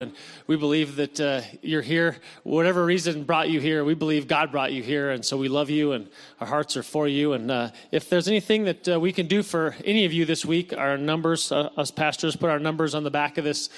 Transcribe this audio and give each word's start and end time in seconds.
And 0.00 0.12
we 0.46 0.54
believe 0.54 0.94
that 0.94 1.20
uh, 1.20 1.40
you're 1.60 1.82
here. 1.82 2.18
Whatever 2.44 2.84
reason 2.84 3.24
brought 3.24 3.50
you 3.50 3.58
here, 3.58 3.82
we 3.82 3.94
believe 3.94 4.28
God 4.28 4.52
brought 4.52 4.72
you 4.72 4.80
here. 4.80 5.10
And 5.10 5.24
so 5.24 5.36
we 5.36 5.48
love 5.48 5.70
you 5.70 5.90
and 5.90 6.08
our 6.40 6.46
hearts 6.46 6.76
are 6.76 6.84
for 6.84 7.08
you. 7.08 7.32
And 7.32 7.50
uh, 7.50 7.70
if 7.90 8.08
there's 8.08 8.28
anything 8.28 8.62
that 8.62 8.88
uh, 8.88 9.00
we 9.00 9.12
can 9.12 9.26
do 9.26 9.42
for 9.42 9.74
any 9.84 10.04
of 10.04 10.12
you 10.12 10.24
this 10.24 10.46
week, 10.46 10.72
our 10.72 10.96
numbers, 10.96 11.50
uh, 11.50 11.70
us 11.76 11.90
pastors, 11.90 12.36
put 12.36 12.48
our 12.48 12.60
numbers 12.60 12.94
on 12.94 13.02
the 13.02 13.10
back 13.10 13.38
of 13.38 13.44
this 13.44 13.70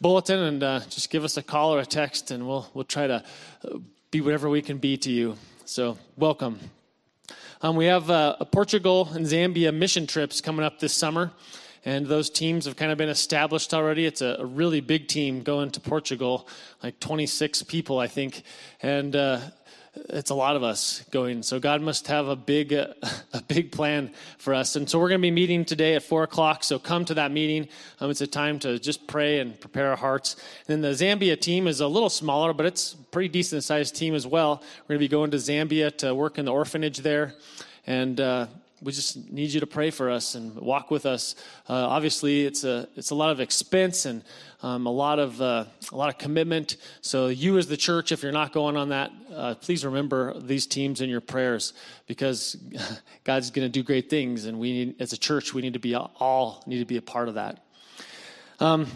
bulletin 0.00 0.38
and 0.38 0.62
uh, 0.62 0.78
just 0.90 1.10
give 1.10 1.24
us 1.24 1.38
a 1.38 1.42
call 1.42 1.74
or 1.74 1.80
a 1.80 1.86
text 1.86 2.30
and 2.30 2.46
we'll, 2.46 2.70
we'll 2.72 2.84
try 2.84 3.08
to 3.08 3.24
uh, 3.64 3.78
be 4.12 4.20
whatever 4.20 4.48
we 4.48 4.62
can 4.62 4.78
be 4.78 4.96
to 4.98 5.10
you. 5.10 5.36
So 5.64 5.98
welcome. 6.16 6.60
Um, 7.62 7.74
we 7.74 7.86
have 7.86 8.10
a 8.10 8.46
Portugal 8.52 9.08
and 9.12 9.26
Zambia 9.26 9.74
mission 9.74 10.06
trips 10.06 10.40
coming 10.40 10.64
up 10.64 10.78
this 10.78 10.94
summer 10.94 11.32
and 11.84 12.06
those 12.06 12.30
teams 12.30 12.64
have 12.64 12.76
kind 12.76 12.90
of 12.90 12.98
been 12.98 13.08
established 13.08 13.74
already. 13.74 14.06
It's 14.06 14.22
a, 14.22 14.36
a 14.40 14.46
really 14.46 14.80
big 14.80 15.08
team 15.08 15.42
going 15.42 15.70
to 15.72 15.80
Portugal, 15.80 16.48
like 16.82 16.98
26 17.00 17.62
people, 17.64 17.98
I 17.98 18.06
think, 18.06 18.42
and 18.82 19.14
uh, 19.14 19.40
it's 19.94 20.30
a 20.30 20.34
lot 20.34 20.56
of 20.56 20.62
us 20.62 21.04
going. 21.10 21.42
So 21.42 21.60
God 21.60 21.80
must 21.82 22.08
have 22.08 22.26
a 22.26 22.36
big, 22.36 22.72
uh, 22.72 22.88
a 23.32 23.42
big 23.42 23.70
plan 23.70 24.12
for 24.38 24.54
us. 24.54 24.76
And 24.76 24.88
so 24.88 24.98
we're 24.98 25.08
going 25.08 25.20
to 25.20 25.26
be 25.26 25.30
meeting 25.30 25.64
today 25.64 25.94
at 25.94 26.02
four 26.02 26.22
o'clock. 26.22 26.64
So 26.64 26.78
come 26.78 27.04
to 27.06 27.14
that 27.14 27.30
meeting. 27.30 27.68
Um, 28.00 28.10
it's 28.10 28.20
a 28.20 28.26
time 28.26 28.58
to 28.60 28.78
just 28.78 29.06
pray 29.06 29.38
and 29.40 29.58
prepare 29.58 29.90
our 29.90 29.96
hearts. 29.96 30.36
And 30.66 30.82
then 30.82 30.90
the 30.90 30.96
Zambia 30.96 31.40
team 31.40 31.66
is 31.66 31.80
a 31.80 31.86
little 31.86 32.10
smaller, 32.10 32.52
but 32.52 32.66
it's 32.66 32.94
a 32.94 32.96
pretty 32.96 33.28
decent 33.28 33.62
sized 33.62 33.94
team 33.94 34.14
as 34.14 34.26
well. 34.26 34.62
We're 34.82 34.94
going 34.94 34.98
to 34.98 35.04
be 35.04 35.08
going 35.08 35.30
to 35.32 35.36
Zambia 35.36 35.96
to 35.98 36.14
work 36.14 36.38
in 36.38 36.44
the 36.44 36.52
orphanage 36.52 36.98
there, 36.98 37.34
and. 37.86 38.20
Uh, 38.20 38.46
we 38.84 38.92
just 38.92 39.30
need 39.30 39.50
you 39.50 39.60
to 39.60 39.66
pray 39.66 39.90
for 39.90 40.10
us 40.10 40.34
and 40.34 40.54
walk 40.54 40.90
with 40.90 41.06
us. 41.06 41.34
Uh, 41.68 41.74
obviously, 41.74 42.44
it's 42.44 42.64
a 42.64 42.88
it's 42.96 43.10
a 43.10 43.14
lot 43.14 43.30
of 43.30 43.40
expense 43.40 44.04
and 44.04 44.22
um, 44.62 44.86
a 44.86 44.90
lot 44.90 45.18
of 45.18 45.40
uh, 45.40 45.64
a 45.90 45.96
lot 45.96 46.08
of 46.10 46.18
commitment. 46.18 46.76
So, 47.00 47.28
you 47.28 47.56
as 47.58 47.66
the 47.66 47.76
church, 47.76 48.12
if 48.12 48.22
you're 48.22 48.32
not 48.32 48.52
going 48.52 48.76
on 48.76 48.90
that, 48.90 49.10
uh, 49.34 49.54
please 49.54 49.84
remember 49.84 50.38
these 50.38 50.66
teams 50.66 51.00
in 51.00 51.08
your 51.08 51.20
prayers 51.20 51.72
because 52.06 52.56
God's 53.24 53.50
going 53.50 53.66
to 53.66 53.72
do 53.72 53.82
great 53.82 54.10
things, 54.10 54.44
and 54.44 54.58
we 54.58 54.72
need, 54.72 54.96
as 55.00 55.12
a 55.12 55.18
church, 55.18 55.54
we 55.54 55.62
need 55.62 55.72
to 55.72 55.78
be 55.78 55.94
all 55.94 56.62
need 56.66 56.78
to 56.78 56.84
be 56.84 56.98
a 56.98 57.02
part 57.02 57.28
of 57.28 57.34
that. 57.34 57.64
Um, 58.60 58.86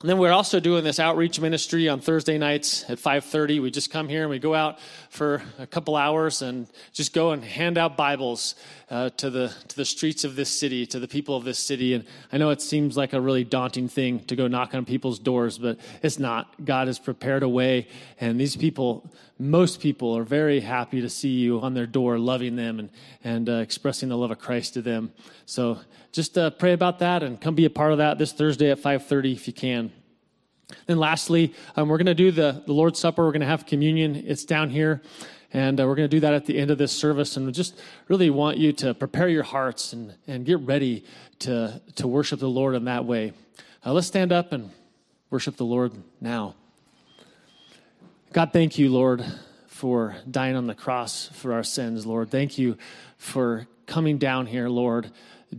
and 0.00 0.08
then 0.08 0.16
we're 0.16 0.32
also 0.32 0.60
doing 0.60 0.82
this 0.82 0.98
outreach 0.98 1.38
ministry 1.40 1.86
on 1.86 2.00
Thursday 2.00 2.38
nights 2.38 2.88
at 2.88 2.98
5:30. 2.98 3.60
We 3.60 3.70
just 3.70 3.90
come 3.90 4.08
here 4.08 4.22
and 4.22 4.30
we 4.30 4.38
go 4.38 4.54
out 4.54 4.78
for 5.10 5.42
a 5.58 5.66
couple 5.66 5.94
hours 5.94 6.40
and 6.40 6.68
just 6.94 7.12
go 7.12 7.32
and 7.32 7.44
hand 7.44 7.76
out 7.76 7.98
Bibles 7.98 8.54
uh, 8.90 9.10
to 9.18 9.28
the 9.28 9.54
to 9.68 9.76
the 9.76 9.84
streets 9.84 10.24
of 10.24 10.36
this 10.36 10.48
city, 10.48 10.86
to 10.86 10.98
the 10.98 11.06
people 11.06 11.36
of 11.36 11.44
this 11.44 11.58
city. 11.58 11.92
And 11.92 12.04
I 12.32 12.38
know 12.38 12.48
it 12.48 12.62
seems 12.62 12.96
like 12.96 13.12
a 13.12 13.20
really 13.20 13.44
daunting 13.44 13.88
thing 13.88 14.20
to 14.20 14.36
go 14.36 14.48
knock 14.48 14.74
on 14.74 14.86
people's 14.86 15.18
doors, 15.18 15.58
but 15.58 15.78
it's 16.02 16.18
not. 16.18 16.64
God 16.64 16.86
has 16.86 16.98
prepared 16.98 17.42
a 17.42 17.48
way, 17.48 17.86
and 18.22 18.40
these 18.40 18.56
people, 18.56 19.04
most 19.40 19.80
people, 19.80 20.16
are 20.16 20.22
very 20.22 20.60
happy 20.60 21.00
to 21.00 21.08
see 21.08 21.30
you 21.30 21.60
on 21.60 21.72
their 21.74 21.86
door, 21.86 22.18
loving 22.18 22.56
them 22.56 22.78
and 22.78 22.90
and 23.24 23.48
uh, 23.48 23.54
expressing 23.54 24.08
the 24.08 24.16
love 24.16 24.30
of 24.30 24.38
Christ 24.38 24.74
to 24.74 24.82
them. 24.82 25.12
So 25.46 25.80
just 26.12 26.36
uh, 26.36 26.50
pray 26.50 26.72
about 26.72 26.98
that 26.98 27.22
and 27.22 27.40
come 27.40 27.54
be 27.54 27.64
a 27.64 27.70
part 27.70 27.92
of 27.92 27.98
that 27.98 28.18
this 28.18 28.32
Thursday 28.32 28.70
at 28.70 28.78
5:30 28.78 29.32
if 29.32 29.46
you 29.46 29.52
can. 29.52 29.92
Then 30.86 30.98
lastly, 30.98 31.54
um, 31.76 31.88
we're 31.88 31.98
going 31.98 32.06
to 32.06 32.14
do 32.14 32.30
the, 32.30 32.62
the 32.66 32.72
Lord's 32.72 32.98
Supper. 32.98 33.24
We're 33.24 33.32
going 33.32 33.40
to 33.40 33.46
have 33.46 33.66
communion. 33.66 34.14
It's 34.26 34.44
down 34.44 34.70
here. 34.70 35.02
And 35.52 35.80
uh, 35.80 35.86
we're 35.86 35.96
going 35.96 36.08
to 36.08 36.16
do 36.16 36.20
that 36.20 36.32
at 36.32 36.46
the 36.46 36.56
end 36.58 36.70
of 36.70 36.78
this 36.78 36.92
service. 36.92 37.36
And 37.36 37.46
we 37.46 37.52
just 37.52 37.80
really 38.06 38.30
want 38.30 38.56
you 38.56 38.72
to 38.74 38.94
prepare 38.94 39.28
your 39.28 39.42
hearts 39.42 39.92
and, 39.92 40.14
and 40.28 40.44
get 40.44 40.60
ready 40.60 41.04
to, 41.40 41.80
to 41.96 42.06
worship 42.06 42.38
the 42.38 42.48
Lord 42.48 42.76
in 42.76 42.84
that 42.84 43.04
way. 43.04 43.32
Uh, 43.84 43.92
let's 43.92 44.06
stand 44.06 44.30
up 44.30 44.52
and 44.52 44.70
worship 45.30 45.56
the 45.56 45.64
Lord 45.64 45.92
now. 46.20 46.54
God, 48.32 48.52
thank 48.52 48.78
you, 48.78 48.90
Lord, 48.90 49.24
for 49.66 50.16
dying 50.30 50.56
on 50.56 50.66
the 50.66 50.74
cross 50.74 51.28
for 51.32 51.52
our 51.52 51.64
sins, 51.64 52.06
Lord. 52.06 52.30
Thank 52.30 52.58
you 52.58 52.76
for 53.16 53.66
coming 53.86 54.18
down 54.18 54.46
here, 54.46 54.68
Lord 54.68 55.10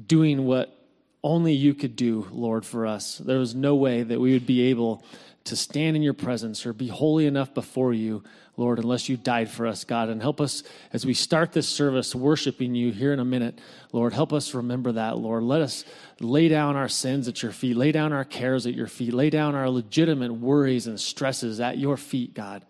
doing 0.07 0.45
what 0.45 0.77
only 1.23 1.53
you 1.53 1.73
could 1.73 1.95
do, 1.95 2.27
Lord, 2.31 2.65
for 2.65 2.85
us. 2.85 3.17
There 3.17 3.39
was 3.39 3.53
no 3.53 3.75
way 3.75 4.03
that 4.03 4.19
we 4.19 4.33
would 4.33 4.45
be 4.47 4.69
able 4.69 5.03
to 5.43 5.55
stand 5.55 5.95
in 5.95 6.01
your 6.01 6.13
presence 6.13 6.65
or 6.65 6.73
be 6.73 6.87
holy 6.87 7.25
enough 7.25 7.53
before 7.53 7.93
you, 7.93 8.23
Lord, 8.57 8.79
unless 8.79 9.09
you 9.09 9.17
died 9.17 9.49
for 9.49 9.65
us, 9.67 9.83
God. 9.83 10.09
And 10.09 10.21
help 10.21 10.39
us 10.39 10.63
as 10.93 11.05
we 11.05 11.13
start 11.13 11.51
this 11.51 11.67
service 11.67 12.13
worshiping 12.15 12.75
you 12.75 12.91
here 12.91 13.11
in 13.13 13.19
a 13.19 13.25
minute, 13.25 13.59
Lord. 13.91 14.13
Help 14.13 14.33
us 14.33 14.53
remember 14.53 14.91
that, 14.93 15.17
Lord. 15.17 15.43
Let 15.43 15.61
us 15.61 15.83
lay 16.23 16.47
down 16.47 16.75
our 16.75 16.87
sins 16.87 17.27
at 17.27 17.41
your 17.41 17.51
feet, 17.51 17.75
lay 17.75 17.91
down 17.91 18.13
our 18.13 18.23
cares 18.23 18.65
at 18.65 18.73
your 18.73 18.87
feet, 18.87 19.13
lay 19.13 19.29
down 19.29 19.55
our 19.55 19.69
legitimate 19.69 20.33
worries 20.33 20.87
and 20.87 20.99
stresses 20.99 21.59
at 21.59 21.77
your 21.77 21.97
feet, 21.97 22.33
God, 22.33 22.65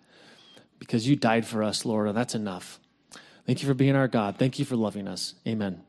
because 0.80 1.08
you 1.08 1.16
died 1.16 1.46
for 1.46 1.64
us, 1.64 1.86
Lord, 1.86 2.08
and 2.08 2.18
that's 2.18 2.36
enough. 2.36 2.80
Thank 3.46 3.62
you 3.62 3.68
for 3.68 3.74
being 3.74 3.96
our 3.96 4.08
God. 4.08 4.38
Thank 4.38 4.60
you 4.60 4.66
for 4.66 4.76
loving 4.76 5.08
us. 5.08 5.36
Amen. 5.48 5.82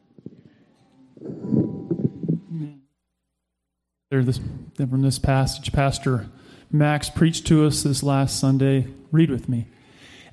This, 4.11 4.41
from 4.77 5.03
this 5.03 5.19
passage, 5.19 5.73
Pastor 5.73 6.29
Max 6.71 7.09
preached 7.09 7.47
to 7.47 7.67
us 7.67 7.83
this 7.83 8.03
last 8.03 8.39
Sunday. 8.39 8.89
Read 9.11 9.31
with 9.31 9.49
me. 9.49 9.69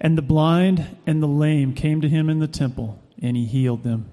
And 0.02 0.18
the 0.18 0.22
blind 0.22 0.98
and 1.06 1.24
the 1.24 1.28
lame 1.28 1.74
came 1.74 2.02
to 2.02 2.10
him 2.10 2.30
in 2.30 2.40
the 2.40 2.48
temple, 2.48 3.02
and 3.22 3.38
he 3.38 3.46
healed 3.46 3.84
them. 3.84 4.10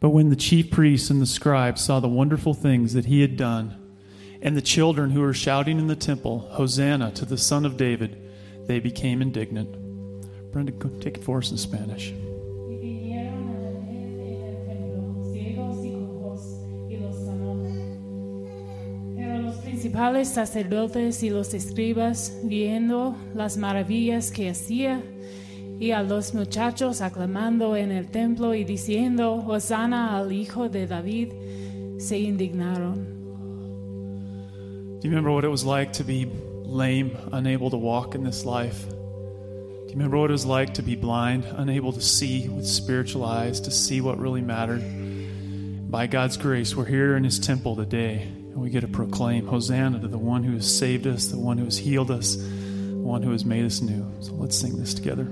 But 0.00 0.10
when 0.10 0.28
the 0.28 0.36
chief 0.36 0.70
priests 0.70 1.10
and 1.10 1.20
the 1.20 1.26
scribes 1.26 1.80
saw 1.80 2.00
the 2.00 2.08
wonderful 2.08 2.54
things 2.54 2.92
that 2.92 3.06
he 3.06 3.20
had 3.20 3.36
done, 3.36 3.80
and 4.42 4.56
the 4.56 4.62
children 4.62 5.10
who 5.10 5.20
were 5.20 5.32
shouting 5.32 5.78
in 5.78 5.86
the 5.86 5.96
temple, 5.96 6.40
Hosanna 6.50 7.10
to 7.12 7.24
the 7.24 7.38
Son 7.38 7.64
of 7.64 7.76
David, 7.76 8.20
they 8.66 8.80
became 8.80 9.22
indignant. 9.22 9.72
Brenda, 10.52 10.72
take 11.00 11.16
it 11.16 11.24
for 11.24 11.38
us 11.38 11.50
in 11.50 11.56
Spanish. 11.56 12.12
principales 19.84 20.28
sacerdotes 20.28 21.22
y 21.22 21.30
los 21.30 21.52
escribas, 21.52 22.38
viendo 22.42 23.16
las 23.34 23.58
maravillas 23.58 24.30
que 24.30 24.48
hacía, 24.48 25.02
y 25.78 25.90
a 25.90 26.02
los 26.02 26.34
muchachos 26.34 27.00
aclamando 27.00 27.76
en 27.76 27.90
el 27.90 28.10
templo 28.10 28.54
y 28.54 28.64
diciendo, 28.64 29.34
Hosanna 29.46 30.16
al 30.16 30.32
Hijo 30.32 30.68
de 30.68 30.86
David, 30.86 31.32
se 31.98 32.18
indignaron. 32.18 33.12
Do 35.00 35.08
you 35.08 35.10
remember 35.10 35.32
what 35.32 35.44
it 35.44 35.50
was 35.50 35.64
like 35.64 35.92
to 35.94 36.04
be 36.04 36.26
lame, 36.64 37.16
unable 37.32 37.70
to 37.70 37.76
walk 37.76 38.14
in 38.14 38.24
this 38.24 38.44
life? 38.44 38.86
Do 38.88 39.90
you 39.90 39.94
remember 39.94 40.16
what 40.16 40.30
it 40.30 40.32
was 40.32 40.46
like 40.46 40.74
to 40.74 40.82
be 40.82 40.96
blind, 40.96 41.44
unable 41.56 41.92
to 41.92 42.00
see 42.00 42.48
with 42.48 42.66
spiritual 42.66 43.24
eyes, 43.24 43.60
to 43.60 43.70
see 43.70 44.00
what 44.00 44.18
really 44.18 44.40
mattered? 44.40 44.82
By 45.90 46.06
God's 46.06 46.36
grace, 46.36 46.74
we're 46.74 46.86
here 46.86 47.16
in 47.16 47.24
His 47.24 47.38
temple 47.38 47.76
today 47.76 48.22
and 48.54 48.62
we 48.62 48.70
get 48.70 48.80
to 48.80 48.88
proclaim 48.88 49.46
Hosanna 49.46 50.00
to 50.00 50.08
the 50.08 50.16
one 50.16 50.44
who 50.44 50.54
has 50.54 50.78
saved 50.78 51.06
us, 51.06 51.26
the 51.26 51.38
one 51.38 51.58
who 51.58 51.64
has 51.64 51.76
healed 51.76 52.10
us, 52.10 52.36
the 52.36 53.02
one 53.02 53.22
who 53.22 53.32
has 53.32 53.44
made 53.44 53.64
us 53.64 53.80
new. 53.80 54.10
So 54.20 54.32
let's 54.34 54.56
sing 54.56 54.76
this 54.78 54.94
together. 54.94 55.26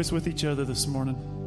Rejoice 0.00 0.12
with 0.12 0.26
each 0.26 0.46
other 0.46 0.64
this 0.64 0.86
morning. 0.86 1.39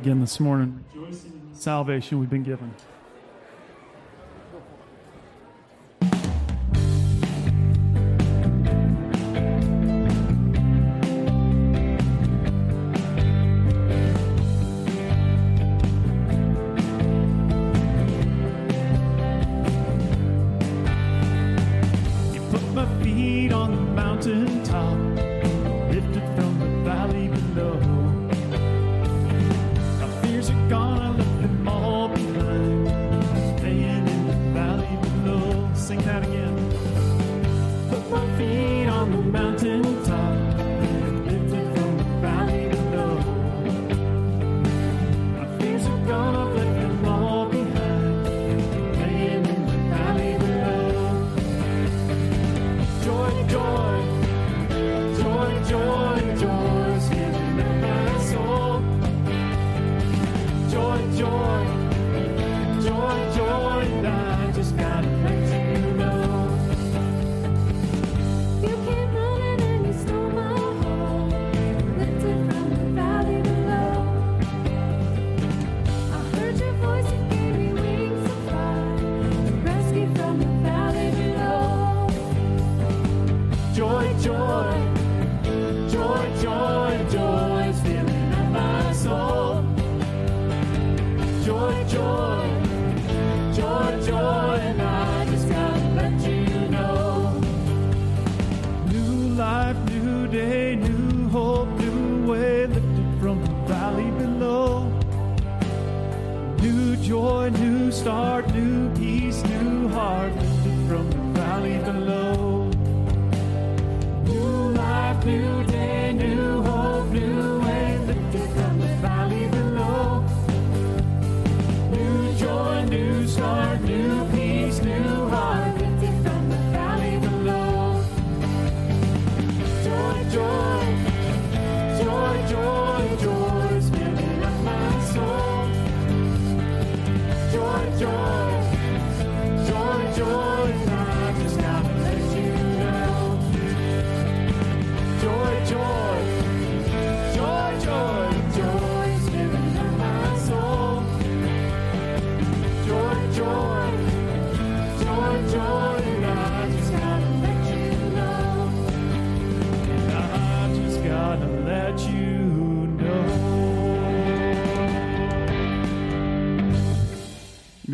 Again 0.00 0.20
this 0.20 0.40
morning, 0.40 0.84
rejoicing 0.94 1.32
in 1.32 1.52
the 1.52 1.58
salvation 1.58 2.18
we've 2.20 2.30
been 2.30 2.42
given. 2.42 2.74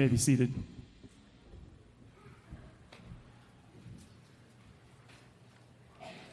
Be 0.09 0.17
seated. 0.17 0.53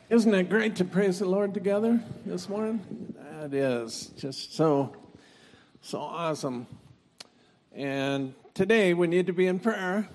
Isn't 0.09 0.33
it 0.33 0.49
great 0.49 0.75
to 0.77 0.85
praise 0.85 1.19
the 1.19 1.25
Lord 1.25 1.53
together 1.53 2.01
this 2.25 2.49
morning? 2.49 3.13
That 3.39 3.53
is 3.53 4.07
just 4.17 4.55
so, 4.55 4.95
so 5.81 5.99
awesome. 5.99 6.65
And 7.75 8.33
today 8.55 8.95
we 8.95 9.05
need 9.05 9.27
to 9.27 9.33
be 9.33 9.45
in 9.45 9.59
prayer. 9.59 10.09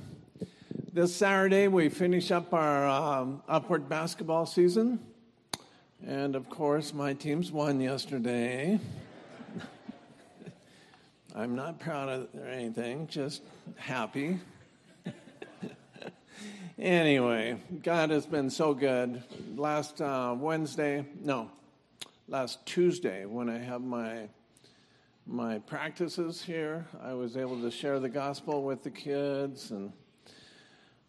This 0.92 1.14
Saturday 1.14 1.68
we 1.68 1.88
finish 1.88 2.30
up 2.30 2.52
our 2.52 2.88
um, 2.88 3.42
upward 3.49 3.88
basketball 3.88 4.46
season. 4.46 4.99
And 6.04 6.34
of 6.34 6.50
course, 6.50 6.92
my 6.92 7.14
teams 7.14 7.52
won 7.52 7.80
yesterday. 7.80 8.80
I'm 11.36 11.56
not 11.56 11.80
proud 11.80 12.08
of 12.08 12.28
or 12.38 12.46
anything, 12.46 13.08
just 13.08 13.42
happy. 13.74 14.38
anyway, 16.78 17.56
God 17.82 18.10
has 18.10 18.24
been 18.24 18.50
so 18.50 18.72
good. 18.72 19.20
Last 19.56 20.00
uh, 20.00 20.36
Wednesday, 20.38 21.04
no, 21.20 21.50
last 22.28 22.64
Tuesday, 22.66 23.24
when 23.24 23.50
I 23.50 23.58
have 23.58 23.82
my 23.82 24.28
my 25.26 25.58
practices 25.58 26.40
here, 26.40 26.86
I 27.02 27.14
was 27.14 27.36
able 27.36 27.60
to 27.62 27.70
share 27.70 27.98
the 27.98 28.10
gospel 28.10 28.62
with 28.62 28.84
the 28.84 28.90
kids, 28.90 29.72
and 29.72 29.92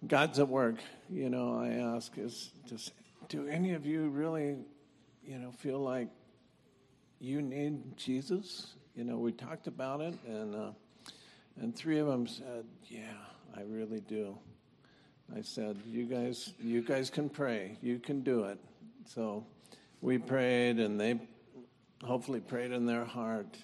God's 0.08 0.40
at 0.40 0.48
work. 0.48 0.78
You 1.08 1.30
know, 1.30 1.60
I 1.60 1.96
ask 1.96 2.18
is 2.18 2.50
just, 2.68 2.94
do 3.30 3.48
any 3.48 3.74
of 3.74 3.86
you 3.86 4.10
really, 4.10 4.56
you 5.24 5.38
know, 5.38 5.52
feel 5.52 5.78
like 5.78 6.08
you 7.20 7.44
need 7.44 7.96
Jesus? 7.96 8.74
You 8.96 9.04
know, 9.04 9.18
we 9.18 9.34
talked 9.34 9.68
about 9.68 10.00
it, 10.00 10.14
and 10.26 10.56
uh, 10.56 10.72
and 11.60 11.76
three 11.76 12.00
of 12.00 12.08
them 12.08 12.26
said, 12.28 12.66
"Yeah, 12.88 13.14
I 13.56 13.62
really 13.64 14.00
do." 14.00 14.38
I 15.36 15.42
said, 15.42 15.78
"You 15.86 16.06
guys, 16.06 16.54
you 16.62 16.82
guys 16.82 17.10
can 17.10 17.28
pray. 17.28 17.78
You 17.82 18.00
can 18.00 18.22
do 18.22 18.46
it." 18.46 18.58
So 19.06 19.46
we 20.02 20.18
prayed, 20.18 20.80
and 20.80 21.00
they 21.00 21.20
hopefully 22.06 22.40
prayed 22.40 22.72
in 22.72 22.86
their 22.86 23.04
heart. 23.04 23.58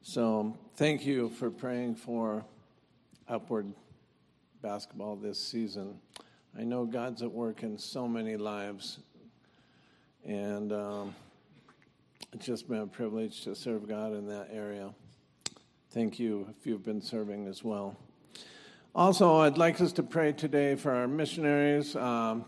So 0.00 0.56
thank 0.76 1.04
you 1.04 1.28
for 1.30 1.50
praying 1.50 1.96
for 1.96 2.42
upward 3.28 3.70
basketball 4.62 5.16
this 5.16 5.38
season. 5.38 5.98
I 6.58 6.62
know 6.62 6.86
God's 6.86 7.22
at 7.22 7.30
work 7.30 7.62
in 7.62 7.76
so 7.76 8.08
many 8.08 8.38
lives, 8.38 9.00
and. 10.24 10.72
Um, 10.72 11.14
it's 12.36 12.44
just 12.44 12.68
been 12.68 12.80
a 12.80 12.86
privilege 12.86 13.44
to 13.44 13.54
serve 13.54 13.88
God 13.88 14.12
in 14.12 14.26
that 14.26 14.48
area. 14.52 14.92
Thank 15.92 16.18
you 16.18 16.46
if 16.50 16.66
you've 16.66 16.84
been 16.84 17.00
serving 17.00 17.46
as 17.46 17.64
well. 17.64 17.96
Also, 18.94 19.36
I'd 19.38 19.56
like 19.56 19.80
us 19.80 19.90
to 19.92 20.02
pray 20.02 20.32
today 20.32 20.74
for 20.74 20.92
our 20.92 21.08
missionaries. 21.08 21.96
Um, 21.96 22.44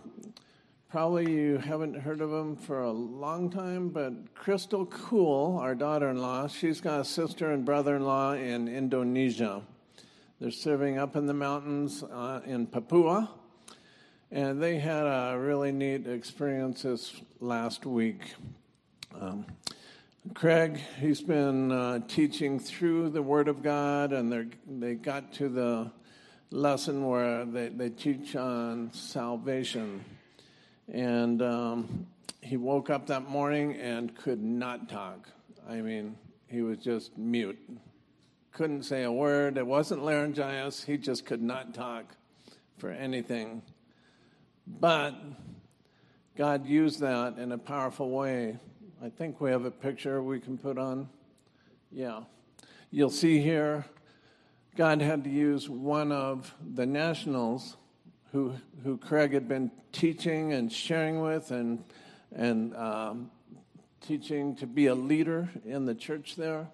probably 0.91 1.33
you 1.33 1.57
haven't 1.57 1.95
heard 1.95 2.21
of 2.21 2.29
them 2.29 2.55
for 2.55 2.83
a 2.83 2.91
long 2.91 3.49
time, 3.49 3.89
but 3.89 4.35
Crystal 4.35 4.85
Cool, 4.85 5.57
our 5.59 5.75
daughter 5.75 6.11
in 6.11 6.19
law, 6.19 6.49
she's 6.49 6.83
got 6.83 7.01
a 7.01 7.05
sister 7.05 7.51
and 7.53 7.65
brother 7.65 7.97
in 7.97 8.05
law 8.05 8.35
in 8.35 8.69
Indonesia. 8.69 9.63
They're 10.39 10.51
serving 10.51 10.99
up 10.99 11.17
in 11.17 11.25
the 11.25 11.33
mountains 11.33 12.03
uh, 12.03 12.43
in 12.45 12.67
Papua, 12.67 13.31
and 14.31 14.63
they 14.63 14.81
had 14.81 15.05
a 15.05 15.39
really 15.39 15.73
neat 15.73 16.07
experience 16.07 16.83
this 16.83 17.23
last 17.41 17.87
week. 17.87 18.35
Um, 19.19 19.47
Craig, 20.35 20.79
he's 21.01 21.23
been 21.23 21.73
uh, 21.73 22.01
teaching 22.07 22.59
through 22.59 23.11
the 23.11 23.23
Word 23.23 23.49
of 23.49 23.63
God, 23.63 24.13
and 24.13 24.53
they 24.67 24.95
got 24.95 25.33
to 25.35 25.49
the 25.49 25.91
lesson 26.51 27.07
where 27.07 27.45
they, 27.45 27.69
they 27.69 27.89
teach 27.89 28.37
on 28.37 28.93
salvation. 28.93 30.05
And 30.93 31.41
um, 31.41 32.07
he 32.43 32.57
woke 32.57 32.91
up 32.91 33.07
that 33.07 33.29
morning 33.29 33.77
and 33.77 34.15
could 34.17 34.43
not 34.43 34.89
talk. 34.89 35.29
I 35.69 35.81
mean, 35.81 36.17
he 36.47 36.63
was 36.63 36.79
just 36.79 37.17
mute. 37.17 37.59
Couldn't 38.53 38.83
say 38.83 39.05
a 39.05 39.13
word. 39.13 39.57
It 39.57 39.67
wasn't 39.67 40.05
laryngitis. 40.05 40.83
He 40.83 40.99
just 40.99 41.27
could 41.27 41.43
not 41.43 41.75
talk 41.75 42.15
for 42.77 42.91
anything. 42.91 43.63
But 44.67 45.15
God 46.37 46.67
used 46.67 47.01
that 47.01 47.39
in 47.39 47.53
a 47.53 47.59
powerful 47.59 48.11
way. 48.11 48.59
I 49.01 49.11
think 49.11 49.41
we 49.41 49.53
have 49.53 49.65
a 49.65 49.71
picture 49.71 50.21
we 50.21 50.41
can 50.41 50.59
put 50.59 50.77
on. 50.77 51.09
Yeah. 51.93 52.23
You'll 52.91 53.11
see 53.11 53.41
here, 53.41 53.85
God 54.75 55.01
had 55.01 55.23
to 55.23 55.31
use 55.31 55.69
one 55.69 56.11
of 56.11 56.53
the 56.75 56.85
nationals 56.85 57.77
who, 58.33 58.55
who 58.83 58.99
Craig 58.99 59.35
had 59.35 59.47
been 59.47 59.71
teaching 59.93 60.53
and 60.53 60.73
sharing 60.73 61.21
with 61.21 61.53
and, 61.53 61.85
and 62.35 62.75
um, 62.75 63.31
teaching 64.01 64.57
to 64.57 64.67
be 64.67 64.87
a 64.87 64.97
leader 64.97 65.49
in 65.65 65.87
the 65.87 65.95
church 65.95 66.35
there. 66.35 66.67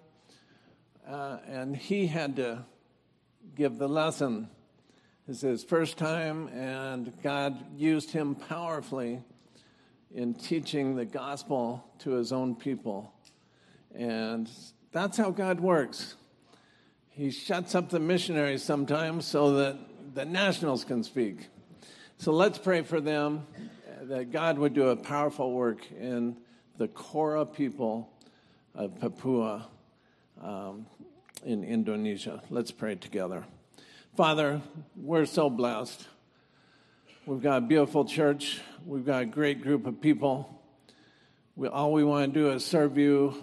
Uh, 1.07 1.37
and 1.47 1.77
he 1.77 2.07
had 2.07 2.37
to 2.37 2.65
give 3.55 3.77
the 3.77 3.87
lesson. 3.87 4.49
It's 5.27 5.41
his 5.41 5.63
first 5.63 5.97
time, 5.97 6.47
and 6.47 7.13
God 7.21 7.77
used 7.77 8.09
him 8.11 8.33
powerfully 8.33 9.21
in 10.15 10.33
teaching 10.33 10.95
the 10.95 11.03
gospel 11.03 11.83
to 11.99 12.11
his 12.11 12.31
own 12.31 12.55
people. 12.55 13.13
And 13.93 14.49
that's 14.93 15.17
how 15.17 15.29
God 15.29 15.59
works. 15.59 16.15
He 17.09 17.31
shuts 17.31 17.75
up 17.75 17.89
the 17.89 17.99
missionaries 17.99 18.63
sometimes 18.63 19.25
so 19.25 19.55
that 19.57 19.77
the 20.15 20.23
nationals 20.23 20.85
can 20.85 21.03
speak. 21.03 21.47
So 22.17 22.31
let's 22.31 22.57
pray 22.57 22.81
for 22.81 23.01
them 23.01 23.45
that 24.03 24.31
God 24.31 24.57
would 24.57 24.73
do 24.73 24.87
a 24.87 24.95
powerful 24.95 25.51
work 25.51 25.91
in 25.91 26.37
the 26.77 26.87
Kora 26.87 27.45
people 27.45 28.09
of 28.73 28.97
Papua 28.99 29.67
um, 30.41 30.85
in 31.45 31.65
Indonesia. 31.65 32.41
Let's 32.49 32.71
pray 32.71 32.95
together. 32.95 33.43
Father, 34.15 34.61
we're 34.95 35.25
so 35.25 35.49
blessed. 35.49 36.07
We've 37.25 37.41
got 37.41 37.57
a 37.57 37.65
beautiful 37.65 38.05
church. 38.05 38.61
We've 38.87 39.03
got 39.03 39.23
a 39.23 39.25
great 39.25 39.63
group 39.63 39.87
of 39.87 39.99
people. 39.99 40.61
We, 41.55 41.67
all 41.67 41.91
we 41.91 42.03
want 42.03 42.31
to 42.31 42.39
do 42.39 42.51
is 42.51 42.63
serve 42.63 42.99
you. 42.99 43.33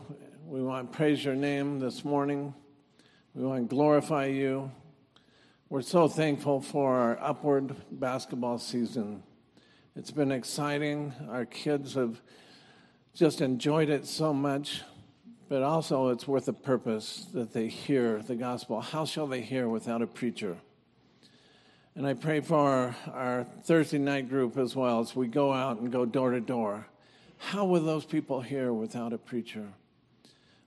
We 0.46 0.62
want 0.62 0.92
to 0.92 0.96
praise 0.96 1.24
your 1.24 1.34
name 1.34 1.80
this 1.80 2.04
morning. 2.04 2.54
We 3.34 3.44
want 3.44 3.68
to 3.68 3.74
glorify 3.74 4.26
you. 4.26 4.70
We're 5.68 5.82
so 5.82 6.06
thankful 6.06 6.60
for 6.60 6.94
our 6.94 7.18
upward 7.20 7.74
basketball 7.90 8.58
season. 8.58 9.24
It's 9.96 10.12
been 10.12 10.30
exciting. 10.30 11.12
Our 11.28 11.44
kids 11.44 11.94
have 11.94 12.22
just 13.12 13.40
enjoyed 13.40 13.90
it 13.90 14.06
so 14.06 14.32
much, 14.32 14.82
but 15.48 15.64
also 15.64 16.10
it's 16.10 16.28
worth 16.28 16.46
a 16.46 16.52
purpose 16.52 17.26
that 17.34 17.52
they 17.52 17.66
hear 17.66 18.22
the 18.22 18.36
gospel. 18.36 18.80
How 18.80 19.04
shall 19.04 19.26
they 19.26 19.40
hear 19.40 19.68
without 19.68 20.02
a 20.02 20.06
preacher? 20.06 20.58
And 21.94 22.06
I 22.06 22.14
pray 22.14 22.40
for 22.40 22.56
our, 22.56 22.96
our 23.12 23.46
Thursday 23.64 23.98
night 23.98 24.28
group 24.28 24.56
as 24.56 24.74
well 24.74 25.00
as 25.00 25.14
we 25.14 25.26
go 25.26 25.52
out 25.52 25.80
and 25.80 25.92
go 25.92 26.04
door 26.04 26.30
to 26.30 26.40
door. 26.40 26.86
How 27.38 27.64
will 27.64 27.82
those 27.82 28.04
people 28.04 28.40
hear 28.40 28.72
without 28.72 29.12
a 29.12 29.18
preacher? 29.18 29.68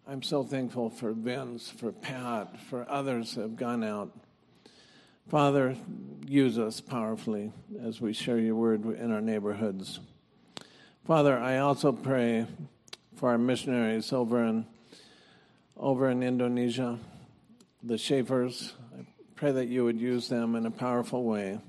I'm 0.07 0.21
so 0.21 0.43
thankful 0.43 0.89
for 0.89 1.13
Vince, 1.13 1.69
for 1.69 1.91
Pat, 1.91 2.59
for 2.61 2.85
others 2.89 3.35
have 3.35 3.55
gone 3.55 3.83
out 3.83 4.11
Father, 5.29 5.75
use 6.27 6.59
us 6.59 6.79
powerfully 6.79 7.51
as 7.81 7.99
we 7.99 8.13
share 8.13 8.37
your 8.37 8.53
word 8.53 8.85
in 8.95 9.11
our 9.11 9.21
neighborhoods. 9.21 9.99
Father, 11.03 11.35
I 11.35 11.57
also 11.57 11.91
pray 11.91 12.45
for 13.15 13.29
our 13.29 13.37
missionaries 13.39 14.13
over 14.13 14.43
in, 14.43 14.67
over 15.75 16.11
in 16.11 16.21
Indonesia, 16.21 16.99
the 17.81 17.97
Schaefer's. 17.97 18.75
Pray 19.35 19.51
that 19.51 19.67
you 19.67 19.83
would 19.83 19.99
use 19.99 20.29
them 20.29 20.55
in 20.55 20.65
a 20.65 20.71
powerful 20.71 21.23
way. 21.23 21.59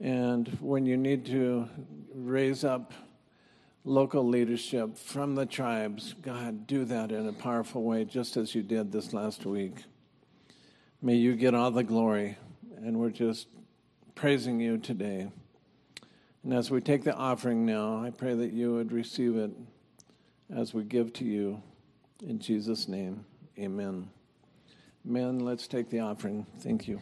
And 0.00 0.46
when 0.60 0.84
you 0.84 0.96
need 0.96 1.24
to 1.26 1.68
raise 2.14 2.62
up 2.62 2.92
local 3.84 4.26
leadership 4.26 4.98
from 4.98 5.34
the 5.34 5.46
tribes, 5.46 6.14
God, 6.20 6.66
do 6.66 6.84
that 6.84 7.10
in 7.10 7.26
a 7.26 7.32
powerful 7.32 7.82
way, 7.82 8.04
just 8.04 8.36
as 8.36 8.54
you 8.54 8.62
did 8.62 8.92
this 8.92 9.14
last 9.14 9.46
week. 9.46 9.76
May 11.00 11.14
you 11.14 11.36
get 11.36 11.54
all 11.54 11.70
the 11.70 11.84
glory. 11.84 12.36
And 12.76 12.98
we're 12.98 13.10
just 13.10 13.48
praising 14.14 14.60
you 14.60 14.76
today. 14.76 15.28
And 16.44 16.52
as 16.52 16.70
we 16.70 16.80
take 16.80 17.04
the 17.04 17.14
offering 17.14 17.64
now, 17.64 18.04
I 18.04 18.10
pray 18.10 18.34
that 18.34 18.52
you 18.52 18.74
would 18.74 18.92
receive 18.92 19.36
it 19.36 19.50
as 20.54 20.74
we 20.74 20.84
give 20.84 21.12
to 21.14 21.24
you. 21.24 21.62
In 22.22 22.38
Jesus' 22.38 22.86
name, 22.86 23.24
amen. 23.58 24.10
Men, 25.06 25.38
let's 25.38 25.68
take 25.68 25.88
the 25.88 26.00
offering. 26.00 26.46
Thank 26.58 26.88
you. 26.88 26.98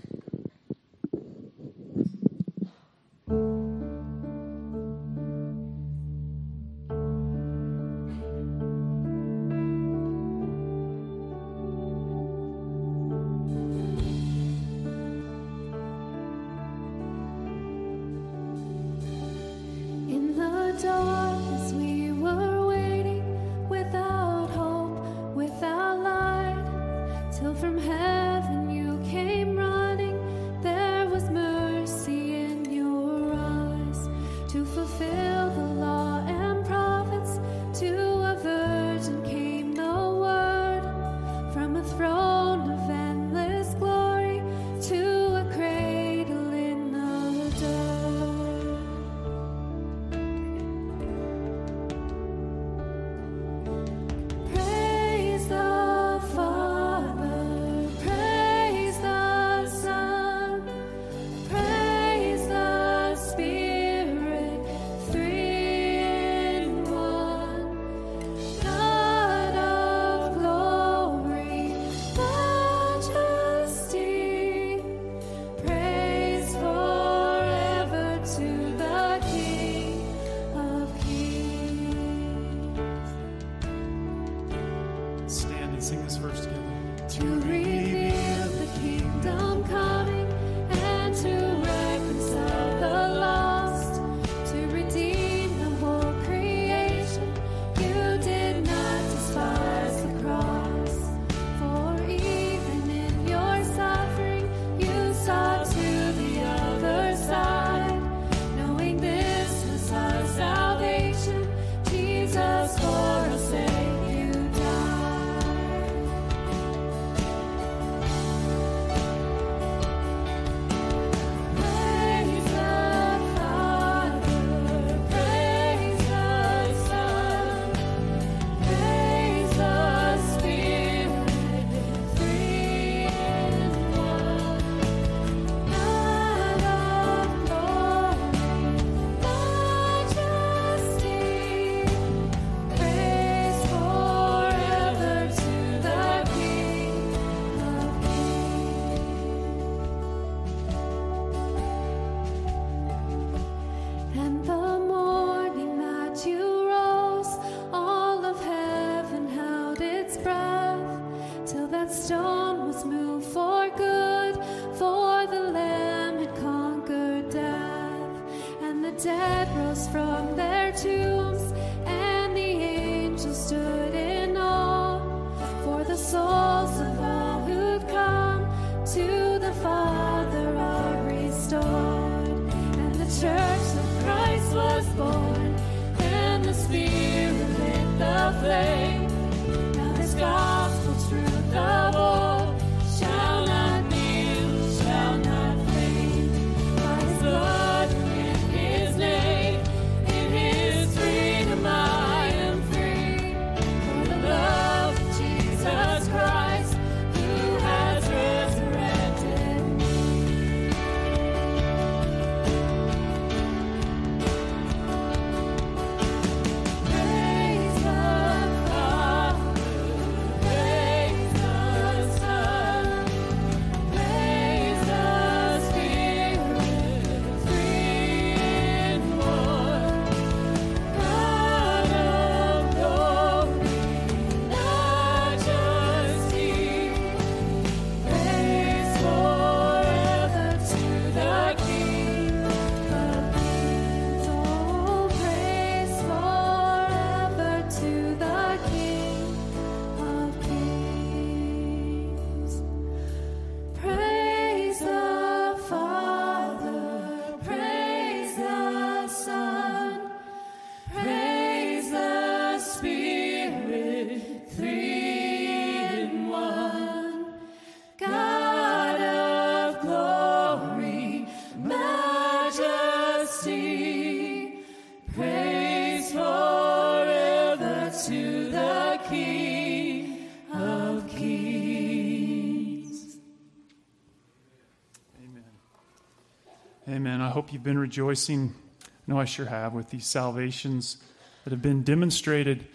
hope 287.44 287.52
you've 287.52 287.62
been 287.62 287.76
rejoicing. 287.76 288.54
I 288.82 288.86
know 289.06 289.20
I 289.20 289.26
sure 289.26 289.44
have 289.44 289.74
with 289.74 289.90
these 289.90 290.06
salvations 290.06 290.96
that 291.44 291.50
have 291.50 291.60
been 291.60 291.82
demonstrated 291.82 292.66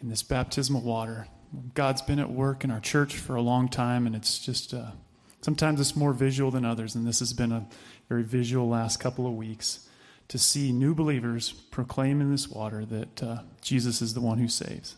in 0.00 0.10
this 0.10 0.22
baptismal 0.22 0.80
water. 0.80 1.26
God's 1.74 2.02
been 2.02 2.20
at 2.20 2.30
work 2.30 2.62
in 2.62 2.70
our 2.70 2.78
church 2.78 3.16
for 3.16 3.34
a 3.34 3.42
long 3.42 3.68
time, 3.68 4.06
and 4.06 4.14
it's 4.14 4.38
just 4.38 4.74
uh, 4.74 4.92
sometimes 5.40 5.80
it's 5.80 5.96
more 5.96 6.12
visual 6.12 6.52
than 6.52 6.64
others, 6.64 6.94
and 6.94 7.04
this 7.04 7.18
has 7.18 7.32
been 7.32 7.50
a 7.50 7.66
very 8.08 8.22
visual 8.22 8.68
last 8.68 9.00
couple 9.00 9.26
of 9.26 9.32
weeks 9.32 9.88
to 10.28 10.38
see 10.38 10.70
new 10.70 10.94
believers 10.94 11.50
proclaim 11.72 12.20
in 12.20 12.30
this 12.30 12.48
water 12.48 12.84
that 12.84 13.22
uh, 13.24 13.38
Jesus 13.60 14.00
is 14.00 14.14
the 14.14 14.20
one 14.20 14.38
who 14.38 14.46
saves. 14.46 14.94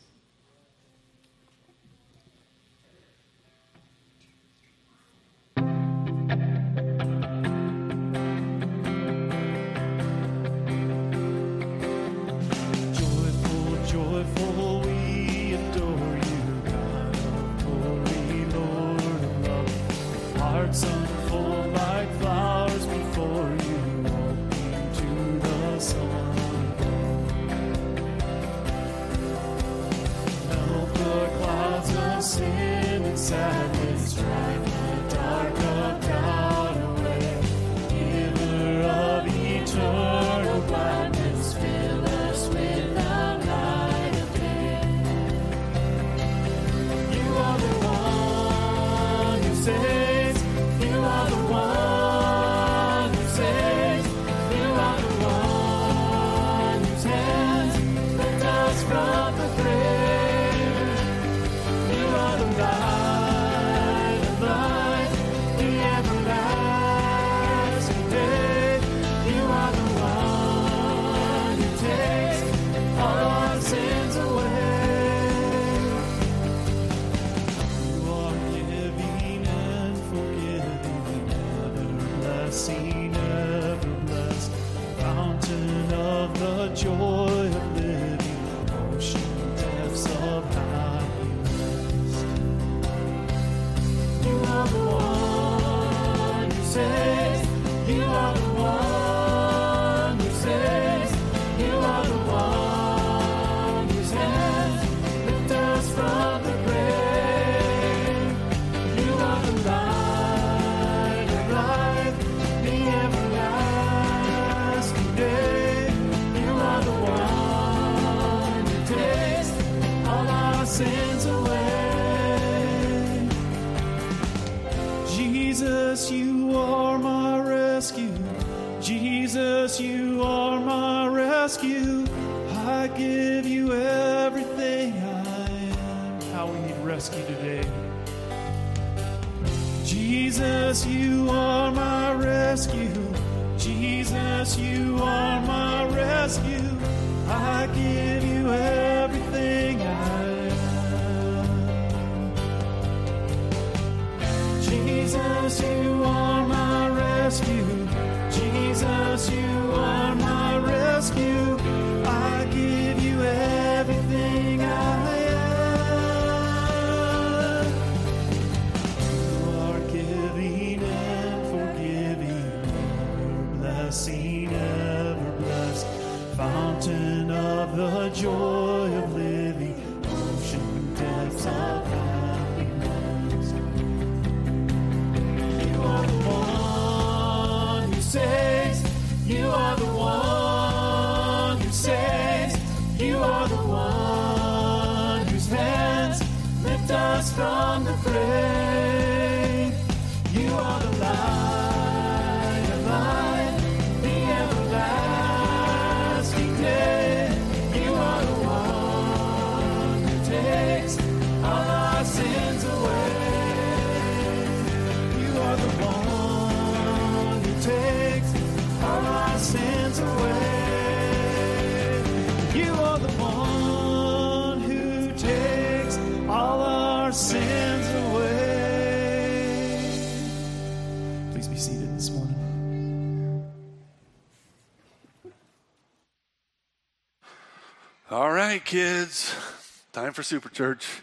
Super 240.25 240.49
Church. 240.49 241.03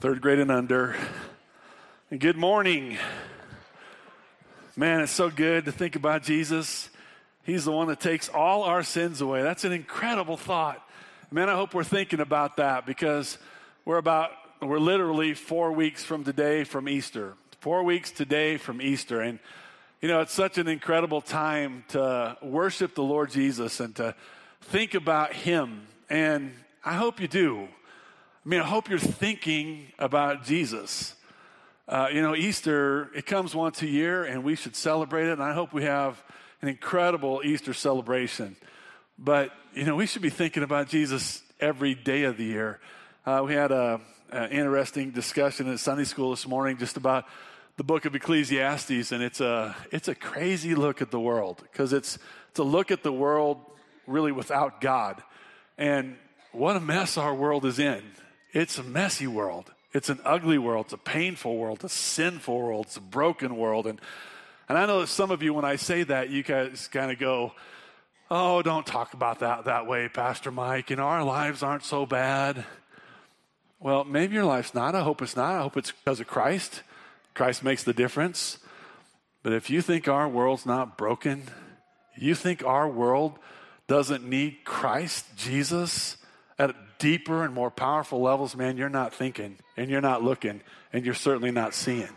Third 0.00 0.22
grade 0.22 0.38
and 0.38 0.50
under. 0.50 0.96
And 2.10 2.18
good 2.18 2.38
morning. 2.38 2.96
Man, 4.76 5.02
it's 5.02 5.12
so 5.12 5.28
good 5.28 5.66
to 5.66 5.72
think 5.72 5.94
about 5.94 6.22
Jesus. 6.22 6.88
He's 7.42 7.66
the 7.66 7.70
one 7.70 7.88
that 7.88 8.00
takes 8.00 8.30
all 8.30 8.62
our 8.62 8.82
sins 8.82 9.20
away. 9.20 9.42
That's 9.42 9.64
an 9.64 9.72
incredible 9.72 10.38
thought. 10.38 10.82
Man, 11.30 11.50
I 11.50 11.54
hope 11.54 11.74
we're 11.74 11.84
thinking 11.84 12.20
about 12.20 12.56
that 12.56 12.86
because 12.86 13.36
we're 13.84 13.98
about, 13.98 14.30
we're 14.62 14.78
literally 14.78 15.34
four 15.34 15.72
weeks 15.72 16.02
from 16.02 16.24
today 16.24 16.64
from 16.64 16.88
Easter. 16.88 17.34
Four 17.60 17.82
weeks 17.82 18.10
today 18.10 18.56
from 18.56 18.80
Easter. 18.80 19.20
And, 19.20 19.38
you 20.00 20.08
know, 20.08 20.20
it's 20.22 20.32
such 20.32 20.56
an 20.56 20.66
incredible 20.66 21.20
time 21.20 21.84
to 21.88 22.38
worship 22.40 22.94
the 22.94 23.02
Lord 23.02 23.30
Jesus 23.30 23.80
and 23.80 23.94
to 23.96 24.14
think 24.62 24.94
about 24.94 25.34
Him. 25.34 25.82
And 26.08 26.54
I 26.82 26.94
hope 26.94 27.20
you 27.20 27.28
do. 27.28 27.68
I 28.44 28.48
mean, 28.48 28.60
I 28.60 28.66
hope 28.66 28.88
you're 28.88 28.98
thinking 28.98 29.92
about 29.98 30.44
Jesus. 30.44 31.14
Uh, 31.86 32.08
you 32.10 32.22
know, 32.22 32.34
Easter, 32.34 33.10
it 33.14 33.26
comes 33.26 33.54
once 33.54 33.82
a 33.82 33.86
year 33.86 34.24
and 34.24 34.42
we 34.42 34.56
should 34.56 34.74
celebrate 34.74 35.26
it. 35.26 35.32
And 35.32 35.42
I 35.42 35.52
hope 35.52 35.74
we 35.74 35.84
have 35.84 36.22
an 36.62 36.68
incredible 36.68 37.42
Easter 37.44 37.74
celebration. 37.74 38.56
But, 39.18 39.50
you 39.74 39.84
know, 39.84 39.94
we 39.94 40.06
should 40.06 40.22
be 40.22 40.30
thinking 40.30 40.62
about 40.62 40.88
Jesus 40.88 41.42
every 41.60 41.94
day 41.94 42.22
of 42.22 42.38
the 42.38 42.44
year. 42.44 42.80
Uh, 43.26 43.42
we 43.46 43.52
had 43.52 43.72
an 43.72 44.00
interesting 44.50 45.10
discussion 45.10 45.70
at 45.70 45.78
Sunday 45.78 46.04
school 46.04 46.30
this 46.30 46.46
morning 46.46 46.78
just 46.78 46.96
about 46.96 47.26
the 47.76 47.84
book 47.84 48.06
of 48.06 48.14
Ecclesiastes, 48.14 49.12
and 49.12 49.22
it's 49.22 49.40
a, 49.42 49.76
it's 49.92 50.08
a 50.08 50.14
crazy 50.14 50.74
look 50.74 51.02
at 51.02 51.10
the 51.10 51.20
world 51.20 51.62
because 51.70 51.92
it's, 51.92 52.18
it's 52.48 52.58
a 52.58 52.64
look 52.64 52.90
at 52.90 53.02
the 53.02 53.12
world 53.12 53.58
really 54.06 54.32
without 54.32 54.80
God. 54.80 55.22
And 55.76 56.16
what 56.52 56.76
a 56.76 56.80
mess 56.80 57.18
our 57.18 57.34
world 57.34 57.66
is 57.66 57.78
in. 57.78 58.02
It's 58.52 58.78
a 58.78 58.82
messy 58.82 59.26
world. 59.26 59.72
It's 59.92 60.08
an 60.08 60.20
ugly 60.24 60.58
world. 60.58 60.86
It's 60.86 60.92
a 60.92 60.98
painful 60.98 61.56
world. 61.56 61.84
It's 61.84 61.94
a 61.94 61.96
sinful 61.96 62.58
world. 62.58 62.86
It's 62.86 62.96
a 62.96 63.00
broken 63.00 63.56
world. 63.56 63.86
And, 63.86 64.00
and 64.68 64.78
I 64.78 64.86
know 64.86 65.00
that 65.00 65.08
some 65.08 65.30
of 65.30 65.42
you, 65.42 65.52
when 65.52 65.64
I 65.64 65.76
say 65.76 66.02
that, 66.04 66.30
you 66.30 66.42
guys 66.42 66.88
kind 66.88 67.10
of 67.10 67.18
go, 67.18 67.52
oh, 68.30 68.62
don't 68.62 68.86
talk 68.86 69.14
about 69.14 69.40
that 69.40 69.64
that 69.64 69.86
way, 69.86 70.08
Pastor 70.08 70.50
Mike. 70.50 70.90
You 70.90 70.96
know, 70.96 71.04
our 71.04 71.24
lives 71.24 71.62
aren't 71.62 71.84
so 71.84 72.06
bad. 72.06 72.64
Well, 73.80 74.04
maybe 74.04 74.34
your 74.34 74.44
life's 74.44 74.74
not. 74.74 74.94
I 74.94 75.02
hope 75.02 75.22
it's 75.22 75.36
not. 75.36 75.54
I 75.54 75.62
hope 75.62 75.76
it's 75.76 75.90
because 75.92 76.20
of 76.20 76.26
Christ. 76.26 76.82
Christ 77.34 77.64
makes 77.64 77.82
the 77.82 77.92
difference. 77.92 78.58
But 79.42 79.54
if 79.54 79.70
you 79.70 79.80
think 79.80 80.06
our 80.06 80.28
world's 80.28 80.66
not 80.66 80.98
broken, 80.98 81.44
you 82.16 82.34
think 82.34 82.64
our 82.64 82.88
world 82.88 83.38
doesn't 83.88 84.22
need 84.22 84.58
Christ, 84.64 85.24
Jesus, 85.36 86.16
at 86.58 86.76
deeper 87.00 87.44
and 87.44 87.52
more 87.52 87.70
powerful 87.70 88.20
levels, 88.20 88.54
man, 88.54 88.76
you're 88.76 88.88
not 88.88 89.12
thinking 89.12 89.56
and 89.76 89.90
you're 89.90 90.00
not 90.00 90.22
looking 90.22 90.60
and 90.92 91.04
you're 91.04 91.14
certainly 91.14 91.50
not 91.50 91.74
seeing. 91.74 92.08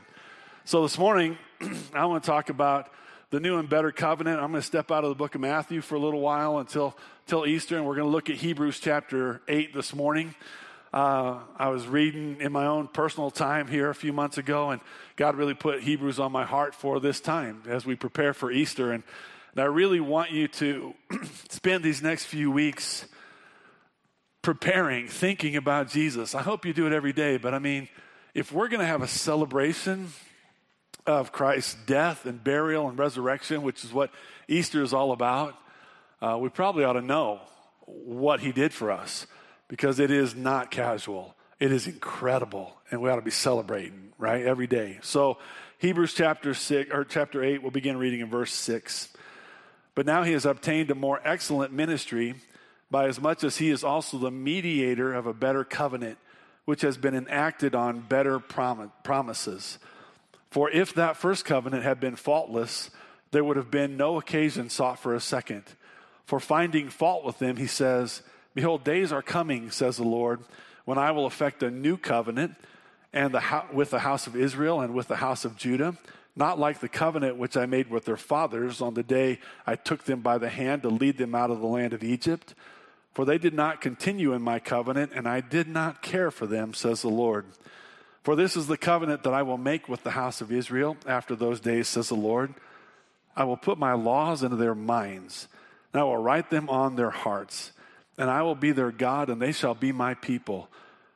So 0.65 0.83
this 0.83 0.99
morning, 0.99 1.37
I 1.93 2.05
want 2.05 2.23
to 2.23 2.29
talk 2.29 2.49
about 2.49 2.91
the 3.31 3.39
new 3.39 3.57
and 3.57 3.67
better 3.67 3.91
covenant. 3.91 4.39
I'm 4.39 4.51
going 4.51 4.61
to 4.61 4.67
step 4.67 4.91
out 4.91 5.03
of 5.03 5.09
the 5.09 5.15
book 5.15 5.33
of 5.33 5.41
Matthew 5.41 5.81
for 5.81 5.95
a 5.95 5.99
little 5.99 6.19
while 6.19 6.59
until, 6.59 6.95
until 7.25 7.47
Easter, 7.47 7.77
and 7.77 7.87
we're 7.87 7.95
going 7.95 8.07
to 8.07 8.11
look 8.11 8.29
at 8.29 8.35
Hebrews 8.35 8.79
chapter 8.79 9.41
8 9.47 9.73
this 9.73 9.95
morning. 9.95 10.35
Uh, 10.93 11.39
I 11.57 11.69
was 11.69 11.87
reading 11.87 12.37
in 12.39 12.51
my 12.51 12.67
own 12.67 12.87
personal 12.87 13.31
time 13.31 13.67
here 13.67 13.89
a 13.89 13.95
few 13.95 14.13
months 14.13 14.37
ago, 14.37 14.69
and 14.69 14.81
God 15.15 15.35
really 15.35 15.55
put 15.55 15.81
Hebrews 15.81 16.19
on 16.19 16.31
my 16.31 16.43
heart 16.43 16.75
for 16.75 16.99
this 16.99 17.19
time 17.19 17.63
as 17.67 17.85
we 17.85 17.95
prepare 17.95 18.33
for 18.33 18.51
Easter. 18.51 18.91
And, 18.91 19.03
and 19.53 19.61
I 19.61 19.65
really 19.65 19.99
want 19.99 20.29
you 20.29 20.47
to 20.49 20.93
spend 21.49 21.83
these 21.83 22.03
next 22.03 22.25
few 22.25 22.51
weeks 22.51 23.07
preparing, 24.43 25.07
thinking 25.07 25.55
about 25.55 25.89
Jesus. 25.89 26.35
I 26.35 26.43
hope 26.43 26.65
you 26.65 26.73
do 26.73 26.85
it 26.85 26.93
every 26.93 27.13
day, 27.13 27.37
but 27.37 27.55
I 27.55 27.59
mean, 27.59 27.87
if 28.35 28.51
we're 28.51 28.67
going 28.67 28.81
to 28.81 28.85
have 28.85 29.01
a 29.01 29.07
celebration 29.07 30.09
of 31.07 31.31
Christ's 31.31 31.75
death 31.85 32.25
and 32.25 32.43
burial 32.43 32.87
and 32.87 32.99
resurrection, 32.99 33.63
which 33.63 33.83
is 33.83 33.91
what 33.91 34.11
Easter 34.47 34.83
is 34.83 34.93
all 34.93 35.13
about, 35.13 35.55
uh, 36.21 36.37
we 36.39 36.49
probably 36.49 36.83
ought 36.83 36.93
to 36.93 37.01
know 37.01 37.39
what 37.85 38.41
he 38.41 38.51
did 38.51 38.73
for 38.73 38.91
us 38.91 39.25
because 39.69 39.99
it 39.99 40.11
is 40.11 40.35
not 40.35 40.71
casual. 40.71 41.35
It 41.59 41.71
is 41.71 41.87
incredible, 41.87 42.75
and 42.91 43.01
we 43.01 43.09
ought 43.09 43.15
to 43.15 43.21
be 43.21 43.31
celebrating, 43.31 44.11
right, 44.17 44.45
every 44.45 44.67
day. 44.67 44.99
So, 45.01 45.37
Hebrews 45.79 46.13
chapter 46.13 46.53
six 46.53 46.91
or 46.93 47.05
chapter 47.05 47.43
eight, 47.43 47.61
we'll 47.61 47.71
begin 47.71 47.97
reading 47.97 48.19
in 48.19 48.29
verse 48.29 48.53
six. 48.53 49.09
But 49.95 50.05
now 50.05 50.23
he 50.23 50.33
has 50.33 50.45
obtained 50.45 50.91
a 50.91 50.95
more 50.95 51.21
excellent 51.23 51.71
ministry 51.71 52.35
by 52.93 53.07
as 53.07 53.19
much 53.19 53.43
as 53.43 53.57
he 53.57 53.71
is 53.71 53.83
also 53.83 54.19
the 54.19 54.29
mediator 54.29 55.15
of 55.15 55.25
a 55.25 55.33
better 55.33 55.63
covenant, 55.63 56.15
which 56.65 56.81
has 56.81 56.95
been 56.95 57.15
enacted 57.15 57.73
on 57.73 57.99
better 58.01 58.37
prom- 58.37 58.91
promises. 59.03 59.79
For 60.51 60.69
if 60.69 60.93
that 60.93 61.17
first 61.17 61.43
covenant 61.43 61.81
had 61.81 61.99
been 61.99 62.15
faultless, 62.15 62.91
there 63.31 63.43
would 63.43 63.57
have 63.57 63.71
been 63.71 63.97
no 63.97 64.19
occasion 64.19 64.69
sought 64.69 64.99
for 64.99 65.15
a 65.15 65.19
second. 65.19 65.63
For 66.25 66.39
finding 66.39 66.87
fault 66.89 67.25
with 67.25 67.39
them, 67.39 67.57
he 67.57 67.65
says, 67.65 68.21
Behold, 68.53 68.83
days 68.83 69.11
are 69.11 69.23
coming, 69.23 69.71
says 69.71 69.97
the 69.97 70.03
Lord, 70.03 70.41
when 70.85 70.99
I 70.99 71.09
will 71.09 71.25
effect 71.25 71.63
a 71.63 71.71
new 71.71 71.97
covenant 71.97 72.53
and 73.11 73.33
the 73.33 73.39
ho- 73.39 73.65
with 73.73 73.89
the 73.89 73.99
house 74.01 74.27
of 74.27 74.35
Israel 74.35 74.81
and 74.81 74.93
with 74.93 75.07
the 75.07 75.15
house 75.15 75.45
of 75.45 75.57
Judah, 75.57 75.97
not 76.35 76.59
like 76.59 76.79
the 76.79 76.89
covenant 76.89 77.37
which 77.37 77.57
I 77.57 77.65
made 77.65 77.89
with 77.89 78.05
their 78.05 78.17
fathers 78.17 78.81
on 78.81 78.93
the 78.93 79.01
day 79.01 79.39
I 79.65 79.77
took 79.77 80.03
them 80.03 80.21
by 80.21 80.37
the 80.37 80.49
hand 80.49 80.83
to 80.83 80.89
lead 80.89 81.17
them 81.17 81.33
out 81.33 81.49
of 81.49 81.59
the 81.59 81.65
land 81.65 81.93
of 81.93 82.03
Egypt. 82.03 82.53
For 83.13 83.25
they 83.25 83.37
did 83.37 83.53
not 83.53 83.81
continue 83.81 84.33
in 84.33 84.41
my 84.41 84.59
covenant, 84.59 85.11
and 85.13 85.27
I 85.27 85.41
did 85.41 85.67
not 85.67 86.01
care 86.01 86.31
for 86.31 86.47
them, 86.47 86.73
says 86.73 87.01
the 87.01 87.09
Lord. 87.09 87.45
For 88.23 88.35
this 88.35 88.55
is 88.55 88.67
the 88.67 88.77
covenant 88.77 89.23
that 89.23 89.33
I 89.33 89.43
will 89.43 89.57
make 89.57 89.87
with 89.87 90.03
the 90.03 90.11
house 90.11 90.41
of 90.41 90.51
Israel 90.51 90.97
after 91.05 91.35
those 91.35 91.59
days, 91.59 91.87
says 91.87 92.09
the 92.09 92.15
Lord. 92.15 92.53
I 93.35 93.43
will 93.43 93.57
put 93.57 93.77
my 93.77 93.93
laws 93.93 94.43
into 94.43 94.55
their 94.55 94.75
minds, 94.75 95.47
and 95.91 96.01
I 96.01 96.03
will 96.03 96.17
write 96.17 96.49
them 96.49 96.69
on 96.69 96.95
their 96.95 97.09
hearts. 97.09 97.71
And 98.17 98.29
I 98.29 98.43
will 98.43 98.55
be 98.55 98.71
their 98.71 98.91
God, 98.91 99.29
and 99.29 99.41
they 99.41 99.51
shall 99.51 99.73
be 99.73 99.91
my 99.91 100.13
people. 100.13 100.69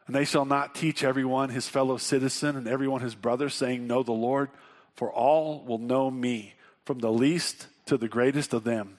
And 0.07 0.15
they 0.15 0.25
shall 0.25 0.45
not 0.45 0.73
teach 0.73 1.03
everyone 1.03 1.49
his 1.49 1.67
fellow 1.67 1.97
citizen 1.97 2.55
and 2.55 2.67
everyone 2.67 3.01
his 3.01 3.15
brother, 3.15 3.49
saying, 3.49 3.86
Know 3.86 4.03
the 4.03 4.13
Lord, 4.13 4.49
for 4.95 5.12
all 5.12 5.63
will 5.63 5.77
know 5.77 6.10
me, 6.10 6.55
from 6.86 6.99
the 6.99 7.12
least 7.12 7.67
to 7.86 7.97
the 7.97 8.07
greatest 8.07 8.53
of 8.53 8.63
them. 8.63 8.97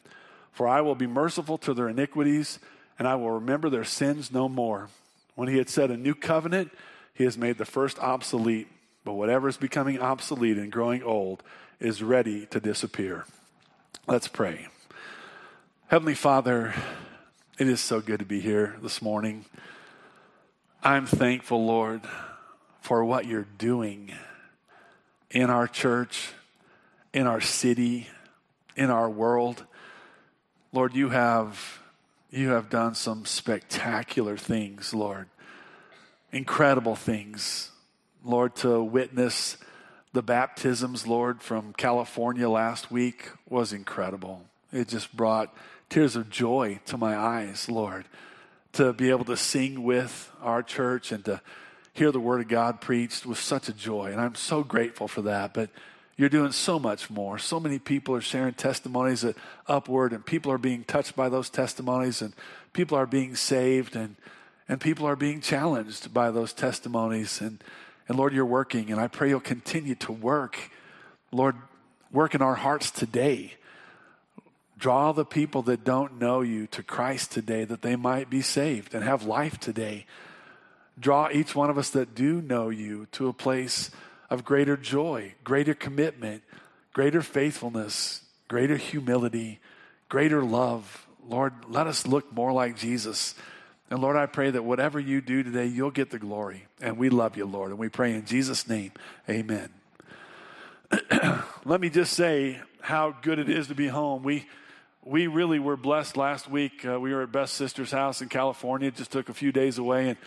For 0.52 0.68
I 0.68 0.80
will 0.80 0.94
be 0.94 1.06
merciful 1.06 1.58
to 1.58 1.74
their 1.74 1.88
iniquities, 1.88 2.58
and 2.98 3.06
I 3.06 3.14
will 3.14 3.30
remember 3.30 3.70
their 3.70 3.84
sins 3.84 4.32
no 4.32 4.48
more. 4.48 4.88
When 5.34 5.48
he 5.48 5.58
had 5.58 5.68
said 5.68 5.90
a 5.90 5.96
new 5.96 6.14
covenant, 6.14 6.72
he 7.14 7.24
has 7.24 7.38
made 7.38 7.58
the 7.58 7.64
first 7.64 7.98
obsolete. 7.98 8.68
but 9.04 9.14
whatever 9.14 9.48
is 9.48 9.56
becoming 9.56 10.00
obsolete 10.00 10.58
and 10.58 10.70
growing 10.70 11.02
old 11.02 11.42
is 11.80 12.02
ready 12.02 12.44
to 12.46 12.60
disappear. 12.60 13.24
Let's 14.06 14.28
pray. 14.28 14.68
Heavenly 15.86 16.14
Father, 16.14 16.74
it 17.58 17.68
is 17.68 17.80
so 17.80 18.00
good 18.00 18.18
to 18.18 18.26
be 18.26 18.40
here 18.40 18.76
this 18.82 19.00
morning. 19.00 19.46
I'm 20.82 21.06
thankful, 21.06 21.64
Lord, 21.64 22.02
for 22.82 23.04
what 23.04 23.26
you're 23.26 23.48
doing 23.56 24.12
in 25.30 25.50
our 25.50 25.66
church, 25.66 26.32
in 27.14 27.26
our 27.26 27.40
city, 27.40 28.08
in 28.76 28.90
our 28.90 29.08
world. 29.08 29.64
Lord, 30.72 30.94
you 30.94 31.08
have 31.08 31.80
you 32.30 32.50
have 32.50 32.68
done 32.68 32.94
some 32.94 33.24
spectacular 33.24 34.36
things, 34.36 34.92
Lord. 34.92 35.28
Incredible 36.30 36.94
things. 36.94 37.70
Lord, 38.24 38.54
to 38.56 38.82
witness 38.82 39.56
the 40.12 40.22
baptisms, 40.22 41.06
Lord, 41.06 41.42
from 41.42 41.72
California 41.72 42.48
last 42.48 42.90
week 42.90 43.30
was 43.48 43.72
incredible. 43.72 44.44
It 44.72 44.88
just 44.88 45.16
brought 45.16 45.54
tears 45.88 46.16
of 46.16 46.28
joy 46.28 46.80
to 46.86 46.98
my 46.98 47.16
eyes, 47.16 47.68
Lord, 47.68 48.04
to 48.72 48.92
be 48.92 49.10
able 49.10 49.24
to 49.26 49.36
sing 49.36 49.82
with 49.82 50.30
our 50.42 50.62
church 50.62 51.12
and 51.12 51.24
to 51.24 51.40
hear 51.94 52.12
the 52.12 52.20
Word 52.20 52.40
of 52.40 52.48
God 52.48 52.80
preached 52.80 53.26
was 53.26 53.38
such 53.38 53.68
a 53.68 53.72
joy. 53.72 54.12
And 54.12 54.20
I'm 54.20 54.34
so 54.34 54.62
grateful 54.62 55.08
for 55.08 55.22
that. 55.22 55.54
But 55.54 55.70
you're 56.18 56.28
doing 56.28 56.50
so 56.50 56.80
much 56.80 57.08
more. 57.08 57.38
So 57.38 57.60
many 57.60 57.78
people 57.78 58.12
are 58.16 58.20
sharing 58.20 58.52
testimonies 58.52 59.24
at 59.24 59.36
Upward, 59.68 60.12
and 60.12 60.26
people 60.26 60.50
are 60.50 60.58
being 60.58 60.82
touched 60.82 61.14
by 61.14 61.28
those 61.28 61.48
testimonies, 61.48 62.20
and 62.20 62.34
people 62.72 62.98
are 62.98 63.06
being 63.06 63.36
saved, 63.36 63.94
and, 63.94 64.16
and 64.68 64.80
people 64.80 65.06
are 65.06 65.14
being 65.14 65.40
challenged 65.40 66.12
by 66.12 66.32
those 66.32 66.52
testimonies. 66.52 67.40
And, 67.40 67.62
and 68.08 68.18
Lord, 68.18 68.34
you're 68.34 68.44
working, 68.44 68.90
and 68.90 69.00
I 69.00 69.06
pray 69.06 69.28
you'll 69.28 69.38
continue 69.38 69.94
to 69.94 70.12
work. 70.12 70.58
Lord, 71.30 71.54
work 72.10 72.34
in 72.34 72.42
our 72.42 72.56
hearts 72.56 72.90
today. 72.90 73.54
Draw 74.76 75.12
the 75.12 75.24
people 75.24 75.62
that 75.62 75.84
don't 75.84 76.18
know 76.18 76.40
you 76.40 76.66
to 76.68 76.82
Christ 76.82 77.30
today 77.30 77.64
that 77.64 77.82
they 77.82 77.94
might 77.94 78.28
be 78.28 78.42
saved 78.42 78.92
and 78.92 79.04
have 79.04 79.22
life 79.22 79.60
today. 79.60 80.04
Draw 80.98 81.30
each 81.32 81.54
one 81.54 81.70
of 81.70 81.78
us 81.78 81.90
that 81.90 82.16
do 82.16 82.42
know 82.42 82.70
you 82.70 83.06
to 83.12 83.28
a 83.28 83.32
place 83.32 83.92
of 84.30 84.44
greater 84.44 84.76
joy, 84.76 85.34
greater 85.44 85.74
commitment, 85.74 86.42
greater 86.92 87.22
faithfulness, 87.22 88.22
greater 88.48 88.76
humility, 88.76 89.60
greater 90.08 90.42
love. 90.42 91.06
Lord, 91.26 91.52
let 91.68 91.86
us 91.86 92.06
look 92.06 92.32
more 92.32 92.52
like 92.52 92.76
Jesus. 92.76 93.34
And 93.90 94.00
Lord, 94.00 94.16
I 94.16 94.26
pray 94.26 94.50
that 94.50 94.64
whatever 94.64 95.00
you 95.00 95.20
do 95.20 95.42
today, 95.42 95.66
you'll 95.66 95.90
get 95.90 96.10
the 96.10 96.18
glory. 96.18 96.66
And 96.80 96.98
we 96.98 97.08
love 97.08 97.36
you, 97.36 97.46
Lord. 97.46 97.70
And 97.70 97.78
we 97.78 97.88
pray 97.88 98.14
in 98.14 98.24
Jesus' 98.26 98.68
name, 98.68 98.92
amen. 99.28 99.70
let 101.64 101.80
me 101.80 101.90
just 101.90 102.12
say 102.14 102.60
how 102.80 103.14
good 103.22 103.38
it 103.38 103.48
is 103.48 103.68
to 103.68 103.74
be 103.74 103.88
home. 103.88 104.22
We, 104.22 104.46
we 105.04 105.26
really 105.26 105.58
were 105.58 105.76
blessed 105.76 106.16
last 106.16 106.50
week. 106.50 106.84
Uh, 106.84 107.00
we 107.00 107.14
were 107.14 107.22
at 107.22 107.32
Beth's 107.32 107.52
Sister's 107.52 107.90
house 107.90 108.20
in 108.20 108.28
California. 108.28 108.88
It 108.88 108.96
just 108.96 109.12
took 109.12 109.28
a 109.28 109.34
few 109.34 109.52
days 109.52 109.78
away. 109.78 110.10
And 110.10 110.18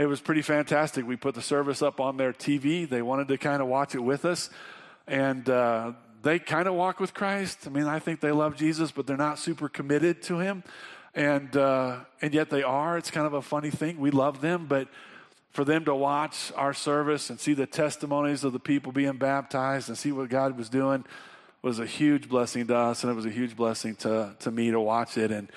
it 0.00 0.06
was 0.06 0.20
pretty 0.22 0.40
fantastic. 0.40 1.06
We 1.06 1.16
put 1.16 1.34
the 1.34 1.42
service 1.42 1.82
up 1.82 2.00
on 2.00 2.16
their 2.16 2.32
TV. 2.32 2.88
They 2.88 3.02
wanted 3.02 3.28
to 3.28 3.36
kind 3.36 3.60
of 3.60 3.68
watch 3.68 3.94
it 3.94 4.00
with 4.00 4.24
us. 4.24 4.48
And 5.06 5.46
uh, 5.46 5.92
they 6.22 6.38
kind 6.38 6.66
of 6.66 6.72
walk 6.72 7.00
with 7.00 7.12
Christ. 7.12 7.66
I 7.66 7.68
mean, 7.68 7.84
I 7.84 7.98
think 7.98 8.20
they 8.20 8.32
love 8.32 8.56
Jesus, 8.56 8.90
but 8.90 9.06
they're 9.06 9.18
not 9.18 9.38
super 9.38 9.68
committed 9.68 10.22
to 10.22 10.38
him. 10.38 10.64
And, 11.14 11.54
uh, 11.54 11.98
and 12.22 12.32
yet 12.32 12.48
they 12.48 12.62
are. 12.62 12.96
It's 12.96 13.10
kind 13.10 13.26
of 13.26 13.34
a 13.34 13.42
funny 13.42 13.68
thing. 13.68 13.98
We 13.98 14.10
love 14.10 14.40
them, 14.40 14.66
but 14.66 14.88
for 15.52 15.66
them 15.66 15.84
to 15.84 15.94
watch 15.94 16.50
our 16.56 16.72
service 16.72 17.28
and 17.28 17.38
see 17.38 17.52
the 17.52 17.66
testimonies 17.66 18.42
of 18.42 18.54
the 18.54 18.58
people 18.58 18.92
being 18.92 19.18
baptized 19.18 19.90
and 19.90 19.98
see 19.98 20.12
what 20.12 20.30
God 20.30 20.56
was 20.56 20.70
doing 20.70 21.04
was 21.60 21.78
a 21.78 21.84
huge 21.84 22.26
blessing 22.26 22.66
to 22.68 22.74
us. 22.74 23.02
And 23.04 23.12
it 23.12 23.16
was 23.16 23.26
a 23.26 23.30
huge 23.30 23.54
blessing 23.54 23.96
to, 23.96 24.34
to 24.38 24.50
me 24.50 24.70
to 24.70 24.80
watch 24.80 25.18
it. 25.18 25.30
And 25.30 25.50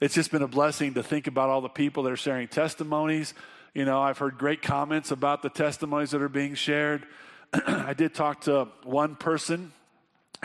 it's 0.00 0.14
just 0.14 0.30
been 0.30 0.40
a 0.40 0.48
blessing 0.48 0.94
to 0.94 1.02
think 1.02 1.26
about 1.26 1.50
all 1.50 1.60
the 1.60 1.68
people 1.68 2.04
that 2.04 2.12
are 2.12 2.16
sharing 2.16 2.48
testimonies 2.48 3.34
you 3.74 3.84
know, 3.84 4.00
I've 4.02 4.18
heard 4.18 4.38
great 4.38 4.62
comments 4.62 5.10
about 5.10 5.42
the 5.42 5.50
testimonies 5.50 6.10
that 6.10 6.22
are 6.22 6.28
being 6.28 6.54
shared. 6.54 7.06
I 7.52 7.94
did 7.94 8.14
talk 8.14 8.42
to 8.42 8.68
one 8.82 9.16
person 9.16 9.72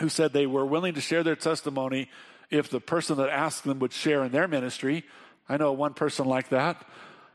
who 0.00 0.08
said 0.08 0.32
they 0.32 0.46
were 0.46 0.66
willing 0.66 0.94
to 0.94 1.00
share 1.00 1.22
their 1.22 1.36
testimony 1.36 2.08
if 2.50 2.70
the 2.70 2.80
person 2.80 3.16
that 3.16 3.28
asked 3.28 3.64
them 3.64 3.78
would 3.80 3.92
share 3.92 4.24
in 4.24 4.32
their 4.32 4.46
ministry. 4.46 5.04
I 5.48 5.56
know 5.56 5.72
one 5.72 5.94
person 5.94 6.26
like 6.26 6.50
that. 6.50 6.84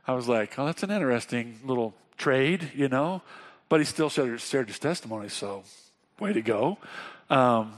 I 0.07 0.13
was 0.13 0.27
like, 0.27 0.57
oh, 0.57 0.65
that's 0.65 0.83
an 0.83 0.91
interesting 0.91 1.59
little 1.63 1.93
trade, 2.17 2.71
you 2.75 2.87
know. 2.87 3.21
But 3.69 3.79
he 3.79 3.85
still 3.85 4.09
shared, 4.09 4.67
his 4.67 4.79
testimony, 4.79 5.29
so 5.29 5.63
way 6.19 6.33
to 6.33 6.41
go. 6.41 6.77
Um, 7.29 7.73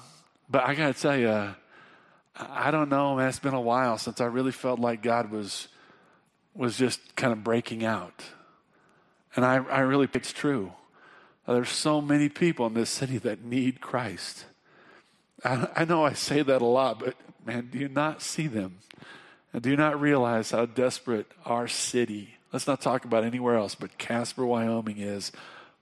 but 0.49 0.63
I 0.63 0.73
got 0.75 0.95
to 0.95 1.01
tell 1.01 1.17
you, 1.17 1.53
I 2.35 2.71
don't 2.71 2.89
know, 2.89 3.15
man. 3.15 3.29
It's 3.29 3.39
been 3.39 3.53
a 3.53 3.61
while 3.61 3.97
since 3.97 4.19
I 4.19 4.25
really 4.25 4.51
felt 4.51 4.79
like 4.79 5.03
God 5.03 5.29
was 5.31 5.67
was 6.55 6.77
just 6.77 7.15
kind 7.15 7.33
of 7.33 7.43
breaking 7.43 7.83
out. 7.83 8.23
And 9.35 9.45
I, 9.45 9.55
I 9.55 9.79
really, 9.79 10.07
it's 10.13 10.33
true. 10.33 10.73
There's 11.47 11.69
so 11.69 11.99
many 11.99 12.29
people 12.29 12.67
in 12.67 12.73
this 12.73 12.89
city 12.89 13.17
that 13.19 13.43
need 13.43 13.81
Christ. 13.81 14.45
I, 15.43 15.67
I 15.75 15.85
know 15.85 16.05
I 16.05 16.13
say 16.13 16.41
that 16.41 16.61
a 16.61 16.65
lot, 16.65 16.99
but 16.99 17.15
man, 17.45 17.69
do 17.71 17.79
you 17.79 17.89
not 17.89 18.21
see 18.21 18.47
them? 18.47 18.79
And 19.51 19.61
do 19.61 19.69
you 19.69 19.75
not 19.75 19.99
realize 19.99 20.51
how 20.51 20.65
desperate 20.65 21.27
our 21.45 21.67
city, 21.67 22.35
let's 22.51 22.67
not 22.67 22.81
talk 22.81 23.05
about 23.05 23.23
anywhere 23.23 23.57
else, 23.57 23.75
but 23.75 23.97
Casper, 23.97 24.45
Wyoming 24.45 24.97
is 24.97 25.31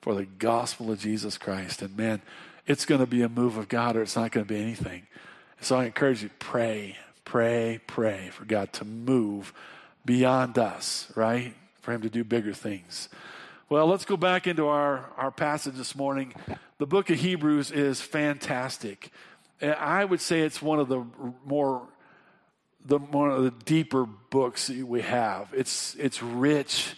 for 0.01 0.15
the 0.15 0.25
gospel 0.25 0.91
of 0.91 0.99
Jesus 0.99 1.37
Christ. 1.37 1.81
And 1.81 1.95
man, 1.95 2.21
it's 2.65 2.85
going 2.85 3.01
to 3.01 3.07
be 3.07 3.21
a 3.21 3.29
move 3.29 3.57
of 3.57 3.69
God 3.69 3.95
or 3.95 4.01
it's 4.01 4.15
not 4.15 4.31
going 4.31 4.45
to 4.45 4.53
be 4.53 4.59
anything. 4.59 5.07
So 5.61 5.77
I 5.77 5.85
encourage 5.85 6.23
you, 6.23 6.31
pray, 6.39 6.97
pray, 7.23 7.79
pray 7.85 8.29
for 8.31 8.45
God 8.45 8.73
to 8.73 8.85
move 8.85 9.53
beyond 10.05 10.57
us, 10.57 11.11
right? 11.15 11.53
For 11.81 11.93
him 11.93 12.01
to 12.01 12.09
do 12.09 12.23
bigger 12.23 12.53
things. 12.53 13.09
Well, 13.69 13.87
let's 13.87 14.05
go 14.05 14.17
back 14.17 14.47
into 14.47 14.67
our, 14.67 15.09
our 15.17 15.31
passage 15.31 15.75
this 15.75 15.95
morning. 15.95 16.33
The 16.77 16.85
book 16.85 17.09
of 17.09 17.19
Hebrews 17.19 17.71
is 17.71 18.01
fantastic. 18.01 19.11
I 19.61 20.03
would 20.03 20.21
say 20.21 20.41
it's 20.41 20.61
one 20.61 20.79
of 20.79 20.87
the 20.89 21.05
more 21.45 21.87
the 22.83 22.97
one 22.97 23.29
of 23.29 23.43
the 23.43 23.51
deeper 23.51 24.05
books 24.05 24.69
we 24.69 25.01
have. 25.01 25.53
It's 25.53 25.95
it's 25.95 26.23
rich 26.23 26.95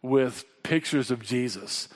with 0.00 0.44
pictures 0.62 1.10
of 1.10 1.22
Jesus. 1.22 1.88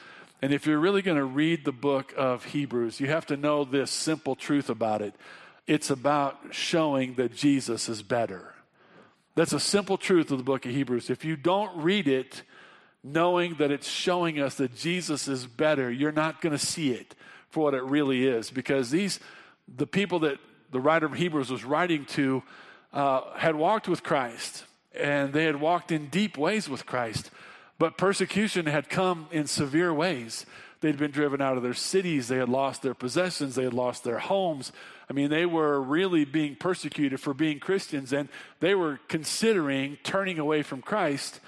And 0.43 0.53
if 0.53 0.67
you're 0.67 0.79
really 0.79 1.03
going 1.03 1.17
to 1.17 1.25
read 1.25 1.65
the 1.65 1.73
book 1.73 2.13
of 2.17 2.45
Hebrews, 2.45 3.01
you 3.01 3.07
have 3.07 3.27
to 3.27 3.37
know 3.37 3.65
this 3.65 3.91
simple 3.91 4.35
truth 4.35 4.69
about 4.69 5.01
it. 5.01 5.15
It's 5.67 5.89
about 5.89 6.37
showing 6.51 7.15
that 7.15 7.35
Jesus 7.35 7.89
is 7.89 8.03
better. 8.03 8.52
That's 9.35 9.53
a 9.53 9.61
simple 9.61 9.97
truth 9.97 10.31
of 10.31 10.39
the 10.39 10.45
book 10.45 10.67
of 10.67 10.73
Hebrews. 10.73 11.09
If 11.09 11.25
you 11.25 11.37
don't 11.37 11.83
read 11.83 12.07
it 12.07 12.43
knowing 13.03 13.55
that 13.55 13.71
it's 13.71 13.89
showing 13.89 14.39
us 14.39 14.57
that 14.57 14.77
Jesus 14.77 15.27
is 15.27 15.47
better, 15.47 15.91
you're 15.91 16.13
not 16.13 16.41
going 16.41 16.57
to 16.57 16.65
see 16.65 16.93
it 16.93 17.15
for 17.49 17.65
what 17.65 17.75
it 17.75 17.83
really 17.83 18.27
is 18.27 18.51
because 18.51 18.91
these 18.91 19.21
the 19.77 19.87
people 19.87 20.21
that 20.21 20.39
the 20.71 20.81
writer 20.81 21.07
of 21.07 21.15
Hebrews 21.15 21.51
was 21.51 21.65
writing 21.65 22.05
to 22.07 22.43
uh, 22.93 23.23
had 23.37 23.55
walked 23.55 23.89
with 23.89 24.03
Christ 24.03 24.65
and 24.95 25.33
they 25.33 25.45
had 25.45 25.61
walked 25.61 25.93
in 25.93 26.09
deep 26.09 26.37
ways 26.37 26.69
with 26.69 26.85
Christ, 26.85 27.31
but 27.79 27.97
persecution 27.97 28.67
had 28.67 28.91
come 28.91 29.27
in 29.31 29.47
severe 29.47 29.93
ways. 29.93 30.45
They'd 30.81 30.99
been 30.99 31.11
driven 31.11 31.41
out 31.41 31.57
of 31.57 31.63
their 31.63 31.75
cities, 31.75 32.29
they 32.29 32.37
had 32.37 32.49
lost 32.49 32.83
their 32.83 32.95
possessions, 32.95 33.55
they 33.55 33.65
had 33.65 33.73
lost 33.73 34.05
their 34.05 34.19
homes, 34.19 34.73
I 35.09 35.13
mean, 35.13 35.31
they 35.31 35.47
were 35.47 35.81
really 35.81 36.25
being 36.25 36.57
persecuted 36.57 37.21
for 37.21 37.35
being 37.35 37.59
Christians, 37.59 38.13
and 38.13 38.29
they 38.61 38.75
were 38.75 39.01
considering 39.09 39.99
turning 40.03 40.39
away 40.39 40.63
from 40.63 40.81
Christ 40.83 41.41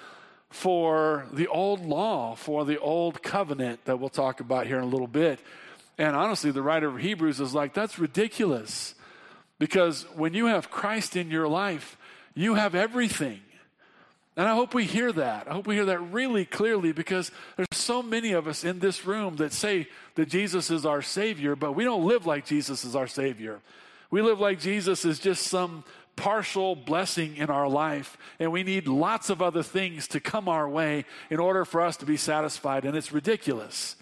for 0.51 1.27
the 1.33 1.49
old 1.49 1.85
law, 1.85 2.35
for 2.35 2.65
the 2.65 2.79
old 2.79 3.23
covenant 3.23 3.85
that 3.87 3.99
we'll 3.99 4.09
talk 4.09 4.41
about 4.41 4.67
here 4.67 4.79
in 4.79 4.85
a 4.85 4.89
little 4.89 5.07
bit. 5.07 5.41
And 5.99 6.15
honestly, 6.15 6.51
the 6.51 6.63
writer 6.63 6.89
of 6.89 6.99
Hebrews 6.99 7.41
is 7.41 7.55
like, 7.55 7.75
that's 7.75 7.99
ridiculous. 7.99 8.95
Because 9.59 10.03
when 10.15 10.35
you 10.35 10.47
have 10.47 10.71
Christ 10.71 11.17
in 11.17 11.31
your 11.31 11.49
life, 11.49 11.97
you 12.35 12.55
have 12.55 12.75
everything. 12.75 13.41
And 14.37 14.49
I 14.49 14.55
hope 14.55 14.75
we 14.75 14.85
hear 14.85 15.13
that. 15.13 15.49
I 15.49 15.53
hope 15.53 15.67
we 15.67 15.77
hear 15.77 15.85
that 15.85 16.13
really 16.13 16.45
clearly 16.45 16.93
because 16.93 17.31
there's 17.57 17.69
so 17.73 18.03
many 18.03 18.33
of 18.33 18.49
us 18.49 18.65
in 18.65 18.81
this 18.81 19.07
room 19.07 19.37
that 19.37 19.53
say 19.53 19.87
that 20.17 20.29
Jesus 20.29 20.71
is 20.71 20.85
our 20.85 21.03
Savior, 21.03 21.55
but 21.55 21.73
we 21.73 21.85
don't 21.85 22.05
live 22.05 22.27
like 22.27 22.45
Jesus 22.45 22.85
is 22.85 22.97
our 22.97 23.07
Savior. 23.07 23.61
We 24.11 24.23
live 24.23 24.41
like 24.41 24.59
Jesus 24.59 25.05
is 25.05 25.21
just 25.21 25.47
some 25.47 25.85
partial 26.17 26.75
blessing 26.75 27.37
in 27.37 27.51
our 27.51 27.69
life, 27.69 28.17
and 28.39 28.53
we 28.53 28.63
need 28.63 28.87
lots 28.87 29.31
of 29.31 29.43
other 29.43 29.63
things 29.63 30.09
to 30.09 30.21
come 30.21 30.49
our 30.49 30.69
way 30.69 31.05
in 31.31 31.41
order 31.41 31.65
for 31.65 31.81
us 31.81 31.97
to 31.99 32.07
be 32.07 32.17
satisfied, 32.17 32.85
and 32.85 32.97
it's 32.97 33.13
ridiculous. 33.13 33.97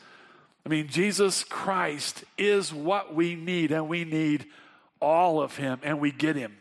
I 0.64 0.68
mean, 0.68 0.89
Jesus 0.89 1.45
Christ 1.45 2.24
is 2.39 2.72
what 2.72 3.14
we 3.14 3.35
need, 3.35 3.72
and 3.72 3.89
we 3.89 4.05
need 4.05 4.47
all 5.01 5.43
of 5.43 5.57
Him, 5.57 5.80
and 5.83 6.01
we 6.01 6.11
get 6.11 6.37
Him. 6.37 6.57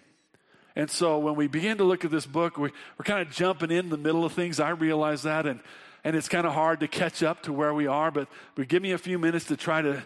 And 0.75 0.89
so 0.89 1.19
when 1.19 1.35
we 1.35 1.47
begin 1.47 1.77
to 1.77 1.83
look 1.83 2.05
at 2.05 2.11
this 2.11 2.25
book, 2.25 2.57
we, 2.57 2.69
are 2.99 3.03
kind 3.03 3.21
of 3.21 3.33
jumping 3.33 3.71
in 3.71 3.89
the 3.89 3.97
middle 3.97 4.23
of 4.23 4.33
things. 4.33 4.59
I 4.59 4.69
realize 4.69 5.23
that. 5.23 5.45
And, 5.45 5.59
and 6.03 6.15
it's 6.15 6.29
kind 6.29 6.47
of 6.47 6.53
hard 6.53 6.79
to 6.79 6.87
catch 6.87 7.23
up 7.23 7.43
to 7.43 7.53
where 7.53 7.73
we 7.73 7.87
are, 7.87 8.11
but, 8.11 8.27
but 8.55 8.67
give 8.67 8.81
me 8.81 8.91
a 8.91 8.97
few 8.97 9.19
minutes 9.19 9.45
to 9.45 9.57
try 9.57 9.81
to 9.81 10.03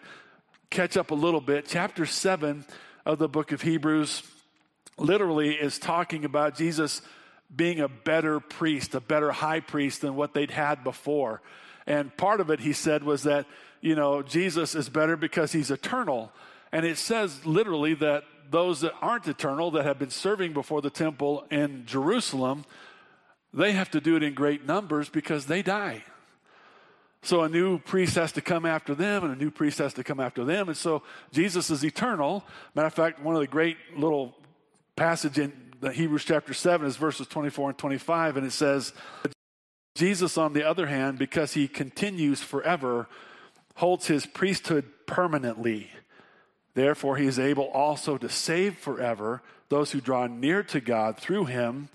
catch 0.69 0.97
up 0.97 1.11
a 1.11 1.15
little 1.15 1.41
bit. 1.41 1.65
Chapter 1.67 2.05
7 2.05 2.65
of 3.05 3.19
the 3.19 3.29
book 3.29 3.51
of 3.51 3.61
Hebrews 3.61 4.23
literally 4.97 5.51
is 5.53 5.77
talking 5.77 6.25
about 6.25 6.55
Jesus 6.55 7.01
being 7.55 7.79
a 7.79 7.87
better 7.87 8.39
priest, 8.39 8.95
a 8.95 8.99
better 8.99 9.31
high 9.31 9.59
priest 9.59 10.01
than 10.01 10.15
what 10.15 10.33
they'd 10.33 10.51
had 10.51 10.83
before. 10.83 11.41
And 11.85 12.15
part 12.17 12.41
of 12.41 12.49
it, 12.49 12.59
he 12.59 12.73
said, 12.73 13.03
was 13.03 13.23
that, 13.23 13.45
you 13.81 13.95
know, 13.95 14.23
Jesus 14.23 14.73
is 14.73 14.89
better 14.89 15.15
because 15.15 15.51
he's 15.51 15.69
eternal. 15.69 16.31
And 16.71 16.85
it 16.85 16.97
says 16.97 17.45
literally 17.45 17.93
that 17.95 18.23
those 18.49 18.81
that 18.81 18.93
aren't 19.01 19.27
eternal, 19.27 19.71
that 19.71 19.85
have 19.85 19.99
been 19.99 20.09
serving 20.09 20.53
before 20.53 20.81
the 20.81 20.89
temple 20.89 21.45
in 21.49 21.85
Jerusalem, 21.85 22.65
they 23.53 23.71
have 23.71 23.89
to 23.91 24.01
do 24.01 24.15
it 24.15 24.23
in 24.23 24.33
great 24.33 24.65
numbers 24.65 25.09
because 25.09 25.45
they 25.45 25.61
die. 25.61 26.03
So 27.23 27.41
a 27.41 27.49
new 27.49 27.79
priest 27.79 28.15
has 28.15 28.31
to 28.33 28.41
come 28.41 28.67
after 28.67 28.93
them, 28.93 29.23
and 29.23 29.33
a 29.33 29.35
new 29.35 29.49
priest 29.49 29.79
has 29.79 29.95
to 29.95 30.03
come 30.03 30.19
after 30.19 30.45
them. 30.45 30.67
And 30.67 30.77
so 30.77 31.01
Jesus 31.31 31.71
is 31.71 31.83
eternal. 31.83 32.43
Matter 32.75 32.87
of 32.87 32.93
fact, 32.93 33.19
one 33.19 33.33
of 33.33 33.41
the 33.41 33.47
great 33.47 33.77
little 33.97 34.35
passage 34.95 35.39
in 35.39 35.51
the 35.81 35.91
Hebrews 35.91 36.23
chapter 36.23 36.53
7 36.53 36.85
is 36.85 36.97
verses 36.97 37.27
24 37.27 37.69
and 37.69 37.77
25, 37.77 38.37
and 38.37 38.45
it 38.45 38.51
says, 38.51 38.93
Jesus, 39.95 40.37
on 40.37 40.53
the 40.53 40.67
other 40.67 40.87
hand, 40.87 41.17
because 41.17 41.53
he 41.53 41.67
continues 41.67 42.41
forever, 42.41 43.07
holds 43.75 44.07
his 44.07 44.25
priesthood 44.25 44.85
permanently. 45.07 45.89
Therefore, 46.75 47.17
he 47.17 47.25
is 47.25 47.39
able 47.39 47.65
also 47.65 48.17
to 48.17 48.29
save 48.29 48.77
forever 48.77 49.41
those 49.69 49.91
who 49.91 50.01
draw 50.01 50.27
near 50.27 50.61
to 50.61 50.79
God 50.79 51.17
through 51.17 51.45
him, 51.45 51.89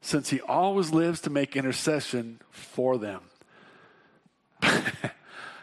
since 0.00 0.30
he 0.30 0.40
always 0.40 0.92
lives 0.92 1.20
to 1.22 1.30
make 1.30 1.56
intercession 1.56 2.40
for 2.50 2.96
them. 2.96 3.20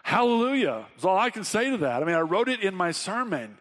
hallelujah 0.03 0.85
is 0.97 1.05
all 1.05 1.17
I 1.17 1.29
can 1.29 1.43
say 1.43 1.71
to 1.71 1.77
that. 1.77 2.01
I 2.01 2.05
mean, 2.05 2.15
I 2.15 2.21
wrote 2.21 2.49
it 2.49 2.61
in 2.61 2.75
my 2.75 2.91
sermon. 2.91 3.57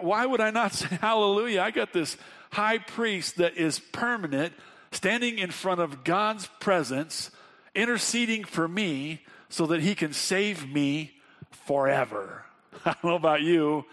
Why 0.00 0.26
would 0.26 0.40
I 0.40 0.50
not 0.50 0.72
say 0.74 0.98
hallelujah? 1.00 1.60
I 1.60 1.70
got 1.70 1.92
this 1.92 2.16
high 2.52 2.78
priest 2.78 3.36
that 3.36 3.56
is 3.56 3.78
permanent, 3.78 4.52
standing 4.90 5.38
in 5.38 5.50
front 5.50 5.80
of 5.80 6.02
God's 6.04 6.48
presence, 6.60 7.30
interceding 7.74 8.44
for 8.44 8.66
me 8.66 9.24
so 9.48 9.66
that 9.66 9.80
he 9.80 9.94
can 9.94 10.12
save 10.12 10.68
me 10.68 11.12
forever. 11.50 12.44
I 12.84 12.92
don't 12.92 13.04
know 13.04 13.16
about 13.16 13.42
you, 13.42 13.84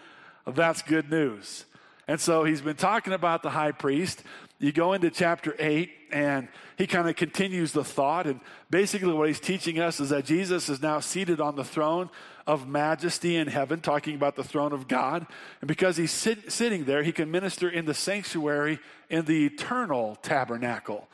that's 0.46 0.82
good 0.82 1.10
news. 1.10 1.64
And 2.08 2.20
so 2.20 2.44
he's 2.44 2.60
been 2.60 2.76
talking 2.76 3.12
about 3.12 3.42
the 3.42 3.50
high 3.50 3.72
priest. 3.72 4.22
You 4.58 4.72
go 4.72 4.92
into 4.92 5.10
chapter 5.10 5.54
8, 5.58 5.90
and 6.12 6.48
he 6.76 6.86
kind 6.86 7.08
of 7.08 7.16
continues 7.16 7.72
the 7.72 7.84
thought. 7.84 8.26
And 8.26 8.40
basically, 8.70 9.12
what 9.12 9.28
he's 9.28 9.40
teaching 9.40 9.78
us 9.80 10.00
is 10.00 10.10
that 10.10 10.24
Jesus 10.24 10.68
is 10.68 10.82
now 10.82 11.00
seated 11.00 11.40
on 11.40 11.56
the 11.56 11.64
throne 11.64 12.10
of 12.46 12.68
majesty 12.68 13.36
in 13.36 13.48
heaven, 13.48 13.80
talking 13.80 14.14
about 14.14 14.36
the 14.36 14.44
throne 14.44 14.72
of 14.72 14.88
God. 14.88 15.26
And 15.60 15.68
because 15.68 15.96
he's 15.96 16.10
sit, 16.10 16.52
sitting 16.52 16.84
there, 16.84 17.02
he 17.02 17.12
can 17.12 17.30
minister 17.30 17.68
in 17.68 17.84
the 17.84 17.94
sanctuary 17.94 18.78
in 19.08 19.24
the 19.24 19.46
eternal 19.46 20.16
tabernacle. 20.22 21.08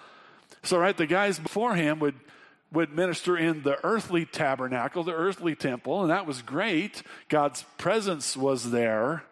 So, 0.62 0.78
right, 0.78 0.96
the 0.96 1.06
guys 1.06 1.38
before 1.38 1.74
him 1.74 2.00
would, 2.00 2.14
would 2.72 2.92
minister 2.92 3.36
in 3.36 3.62
the 3.62 3.82
earthly 3.84 4.26
tabernacle, 4.26 5.02
the 5.02 5.14
earthly 5.14 5.54
temple, 5.54 6.02
and 6.02 6.10
that 6.10 6.26
was 6.26 6.42
great. 6.42 7.02
God's 7.28 7.64
presence 7.78 8.36
was 8.36 8.70
there. 8.70 9.24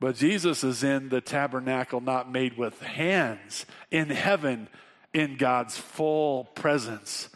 But 0.00 0.16
Jesus 0.16 0.62
is 0.62 0.84
in 0.84 1.08
the 1.08 1.20
tabernacle 1.20 2.00
not 2.00 2.30
made 2.30 2.56
with 2.56 2.80
hands, 2.80 3.66
in 3.90 4.10
heaven, 4.10 4.68
in 5.12 5.36
God's 5.36 5.76
full 5.76 6.44
presence. 6.54 7.28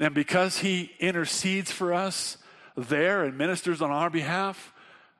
And 0.00 0.14
because 0.14 0.58
he 0.58 0.92
intercedes 0.98 1.70
for 1.70 1.94
us, 1.94 2.38
there 2.76 3.24
and 3.24 3.38
ministers 3.38 3.80
on 3.80 3.90
our 3.90 4.10
behalf, 4.10 4.72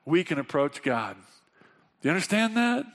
we 0.05 0.23
can 0.23 0.39
approach 0.39 0.83
God. 0.83 1.15
Do 2.01 2.09
you 2.09 2.11
understand 2.11 2.57
that? 2.57 2.85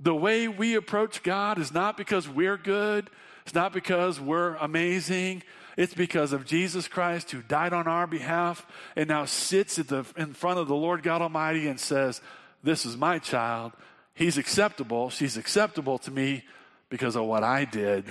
The 0.00 0.14
way 0.14 0.48
we 0.48 0.74
approach 0.74 1.22
God 1.22 1.58
is 1.58 1.72
not 1.72 1.96
because 1.96 2.28
we're 2.28 2.56
good, 2.56 3.08
it's 3.44 3.54
not 3.54 3.72
because 3.72 4.20
we're 4.20 4.56
amazing. 4.56 5.42
It's 5.76 5.94
because 5.94 6.32
of 6.32 6.44
Jesus 6.44 6.88
Christ 6.88 7.30
who 7.30 7.42
died 7.42 7.72
on 7.72 7.86
our 7.86 8.06
behalf 8.06 8.66
and 8.96 9.08
now 9.08 9.24
sits 9.24 9.76
the, 9.76 10.04
in 10.16 10.34
front 10.34 10.58
of 10.58 10.68
the 10.68 10.74
Lord 10.74 11.02
God 11.02 11.22
Almighty 11.22 11.68
and 11.68 11.80
says, 11.80 12.20
This 12.62 12.84
is 12.84 12.96
my 12.96 13.18
child. 13.18 13.72
He's 14.14 14.36
acceptable. 14.36 15.10
She's 15.10 15.36
acceptable 15.36 15.98
to 16.00 16.10
me 16.10 16.44
because 16.90 17.16
of 17.16 17.24
what 17.24 17.42
I 17.42 17.64
did 17.64 18.04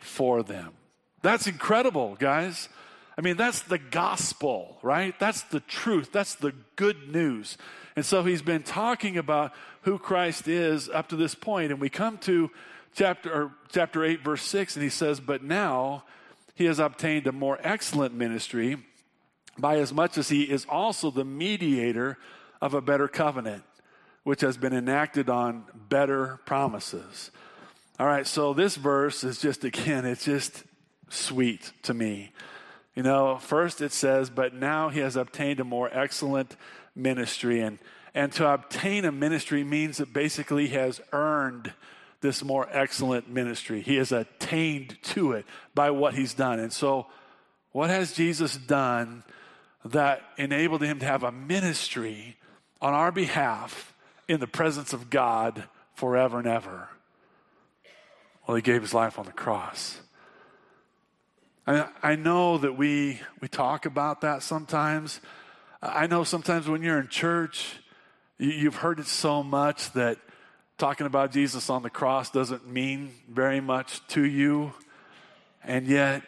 for 0.00 0.42
them. 0.42 0.72
That's 1.22 1.46
incredible, 1.46 2.16
guys. 2.18 2.68
I 3.18 3.22
mean, 3.22 3.36
that's 3.36 3.62
the 3.62 3.78
gospel, 3.78 4.78
right? 4.82 5.18
That's 5.18 5.42
the 5.42 5.60
truth. 5.60 6.12
That's 6.12 6.36
the 6.36 6.54
good 6.76 7.12
news. 7.12 7.58
And 7.96 8.06
so 8.06 8.22
he's 8.22 8.40
been 8.40 8.62
talking 8.62 9.18
about 9.18 9.52
who 9.82 9.98
Christ 9.98 10.48
is 10.48 10.88
up 10.88 11.08
to 11.08 11.16
this 11.16 11.34
point, 11.34 11.72
and 11.72 11.80
we 11.80 11.90
come 11.90 12.18
to 12.18 12.50
chapter 12.94 13.50
chapter 13.70 14.04
8 14.04 14.22
verse 14.24 14.42
6 14.42 14.76
and 14.76 14.82
he 14.82 14.88
says, 14.88 15.20
"But 15.20 15.42
now 15.42 16.04
he 16.60 16.66
has 16.66 16.78
obtained 16.78 17.26
a 17.26 17.32
more 17.32 17.58
excellent 17.62 18.14
ministry 18.14 18.76
by 19.58 19.78
as 19.78 19.92
much 19.92 20.18
as 20.18 20.28
he 20.28 20.42
is 20.42 20.66
also 20.68 21.10
the 21.10 21.24
mediator 21.24 22.18
of 22.60 22.74
a 22.74 22.82
better 22.82 23.08
covenant, 23.08 23.64
which 24.24 24.42
has 24.42 24.58
been 24.58 24.74
enacted 24.74 25.30
on 25.30 25.64
better 25.88 26.38
promises." 26.44 27.30
All 27.98 28.06
right, 28.06 28.26
so 28.26 28.52
this 28.52 28.76
verse 28.76 29.24
is 29.24 29.40
just 29.40 29.64
again, 29.64 30.04
it's 30.04 30.26
just 30.26 30.64
sweet 31.08 31.72
to 31.82 31.94
me. 31.94 32.32
You 32.94 33.02
know, 33.04 33.38
first 33.38 33.80
it 33.80 33.92
says, 33.92 34.28
but 34.28 34.52
now 34.52 34.90
he 34.90 35.00
has 35.00 35.16
obtained 35.16 35.60
a 35.60 35.64
more 35.64 35.88
excellent 35.92 36.56
ministry. 36.94 37.60
And, 37.60 37.78
and 38.14 38.32
to 38.32 38.46
obtain 38.46 39.06
a 39.06 39.12
ministry 39.12 39.64
means 39.64 39.96
that 39.96 40.12
basically 40.12 40.66
he 40.66 40.74
has 40.74 41.00
earned 41.12 41.72
this 42.20 42.44
more 42.44 42.68
excellent 42.70 43.28
ministry. 43.28 43.80
He 43.80 43.96
has 43.96 44.12
attained 44.12 44.98
to 45.02 45.32
it 45.32 45.46
by 45.74 45.90
what 45.90 46.14
he's 46.14 46.34
done. 46.34 46.58
And 46.58 46.72
so, 46.72 47.06
what 47.72 47.90
has 47.90 48.12
Jesus 48.12 48.56
done 48.56 49.22
that 49.84 50.22
enabled 50.36 50.82
him 50.82 50.98
to 50.98 51.06
have 51.06 51.22
a 51.22 51.32
ministry 51.32 52.36
on 52.80 52.92
our 52.92 53.12
behalf 53.12 53.94
in 54.28 54.40
the 54.40 54.46
presence 54.46 54.92
of 54.92 55.08
God 55.08 55.64
forever 55.94 56.38
and 56.38 56.46
ever? 56.46 56.88
Well, 58.46 58.56
he 58.56 58.62
gave 58.62 58.82
his 58.82 58.92
life 58.92 59.18
on 59.18 59.26
the 59.26 59.32
cross. 59.32 60.00
I, 61.66 61.88
I 62.02 62.16
know 62.16 62.58
that 62.58 62.76
we, 62.76 63.20
we 63.40 63.48
talk 63.48 63.86
about 63.86 64.22
that 64.22 64.42
sometimes. 64.42 65.20
I 65.80 66.06
know 66.06 66.24
sometimes 66.24 66.68
when 66.68 66.82
you're 66.82 66.98
in 66.98 67.08
church, 67.08 67.76
you, 68.38 68.50
you've 68.50 68.76
heard 68.76 68.98
it 68.98 69.06
so 69.06 69.42
much 69.42 69.92
that 69.92 70.18
talking 70.80 71.06
about 71.06 71.30
Jesus 71.30 71.70
on 71.70 71.82
the 71.82 71.90
cross 71.90 72.30
doesn't 72.30 72.66
mean 72.66 73.12
very 73.28 73.60
much 73.60 74.04
to 74.08 74.24
you. 74.24 74.72
And 75.62 75.86
yet, 75.86 76.22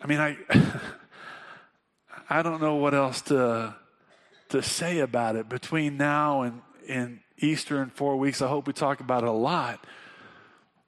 I 0.00 0.06
mean, 0.06 0.20
I, 0.20 0.36
I 2.30 2.42
don't 2.42 2.60
know 2.60 2.76
what 2.76 2.94
else 2.94 3.22
to, 3.22 3.74
to 4.50 4.62
say 4.62 5.00
about 5.00 5.34
it. 5.34 5.48
Between 5.48 5.96
now 5.96 6.42
and, 6.42 6.62
and 6.88 7.20
Easter 7.38 7.82
in 7.82 7.90
four 7.90 8.16
weeks, 8.16 8.40
I 8.40 8.48
hope 8.48 8.68
we 8.68 8.72
talk 8.72 9.00
about 9.00 9.24
it 9.24 9.28
a 9.28 9.32
lot. 9.32 9.84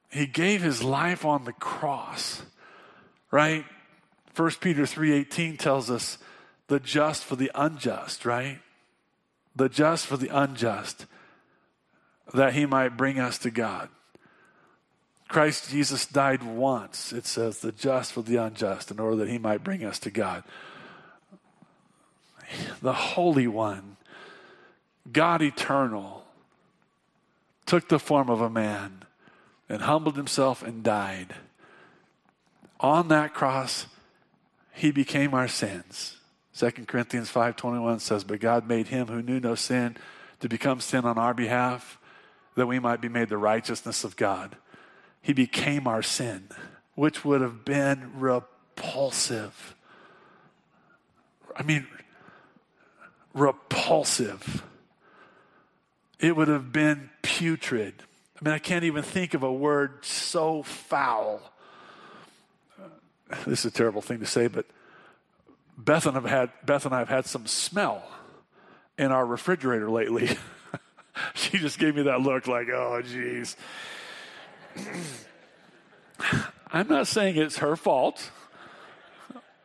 He 0.09 0.25
gave 0.25 0.61
his 0.61 0.81
life 0.81 1.25
on 1.25 1.43
the 1.43 1.53
cross 1.53 2.43
right? 3.31 3.65
1 4.35 4.51
Peter 4.61 4.83
3:18 4.83 5.57
tells 5.57 5.89
us 5.89 6.17
the 6.67 6.79
just 6.79 7.23
for 7.23 7.35
the 7.35 7.51
unjust, 7.55 8.25
right? 8.25 8.59
The 9.55 9.69
just 9.69 10.05
for 10.05 10.17
the 10.17 10.29
unjust 10.29 11.05
that 12.33 12.53
he 12.53 12.65
might 12.65 12.97
bring 12.97 13.19
us 13.19 13.37
to 13.39 13.51
God. 13.51 13.89
Christ 15.27 15.69
Jesus 15.69 16.05
died 16.05 16.43
once, 16.43 17.13
it 17.13 17.25
says, 17.25 17.59
the 17.59 17.71
just 17.71 18.13
for 18.13 18.21
the 18.21 18.37
unjust, 18.37 18.89
in 18.89 18.99
order 18.99 19.17
that 19.17 19.29
he 19.29 19.37
might 19.37 19.63
bring 19.63 19.83
us 19.83 19.99
to 19.99 20.09
God. 20.09 20.43
The 22.81 22.93
Holy 22.93 23.47
One, 23.47 23.97
God 25.11 25.41
eternal, 25.41 26.25
took 27.67 27.89
the 27.89 27.99
form 27.99 28.29
of 28.29 28.41
a 28.41 28.49
man 28.49 29.03
and 29.67 29.83
humbled 29.83 30.15
himself 30.15 30.63
and 30.63 30.83
died 30.83 31.35
on 32.79 33.09
that 33.09 33.33
cross, 33.33 33.87
he 34.71 34.91
became 34.91 35.33
our 35.33 35.47
sins. 35.47 36.17
2 36.53 36.87
Corinthians 36.87 37.29
5:21 37.29 37.99
says, 37.99 38.23
"But 38.23 38.39
God 38.39 38.67
made 38.67 38.87
him 38.87 39.07
who 39.07 39.21
knew 39.21 39.39
no 39.39 39.55
sin 39.55 39.97
to 40.39 40.49
become 40.49 40.79
sin 40.79 41.05
on 41.05 41.17
our 41.17 41.33
behalf, 41.33 41.98
that 42.59 42.67
we 42.67 42.79
might 42.79 43.01
be 43.01 43.09
made 43.09 43.29
the 43.29 43.37
righteousness 43.37 44.03
of 44.03 44.15
God." 44.15 44.57
He 45.21 45.33
became 45.33 45.87
our 45.87 46.01
sin, 46.01 46.49
which 46.95 47.25
would 47.25 47.41
have 47.41 47.65
been 47.65 48.19
repulsive. 48.19 49.75
I 51.55 51.63
mean, 51.63 51.87
repulsive. 53.33 54.63
It 56.19 56.35
would 56.35 56.47
have 56.47 56.71
been 56.71 57.09
putrid. 57.21 58.03
I 58.39 58.45
mean, 58.45 58.53
I 58.53 58.59
can't 58.59 58.85
even 58.85 59.03
think 59.03 59.33
of 59.33 59.43
a 59.43 59.51
word 59.51 60.05
so 60.05 60.63
foul 60.63 61.41
this 63.45 63.59
is 63.59 63.65
a 63.65 63.71
terrible 63.71 64.01
thing 64.01 64.19
to 64.19 64.25
say, 64.25 64.47
but 64.47 64.65
Beth 65.77 66.05
and, 66.05 66.17
I've 66.17 66.25
had, 66.25 66.51
Beth 66.65 66.85
and 66.85 66.93
I 66.93 66.99
have 66.99 67.09
had 67.09 67.25
some 67.25 67.45
smell 67.47 68.03
in 68.97 69.11
our 69.11 69.25
refrigerator 69.25 69.89
lately. 69.89 70.29
she 71.33 71.57
just 71.57 71.79
gave 71.79 71.95
me 71.95 72.03
that 72.03 72.21
look 72.21 72.47
like, 72.47 72.69
oh, 72.69 73.01
geez. 73.01 73.55
I'm 76.71 76.87
not 76.87 77.07
saying 77.07 77.37
it's 77.37 77.57
her 77.57 77.75
fault. 77.75 78.31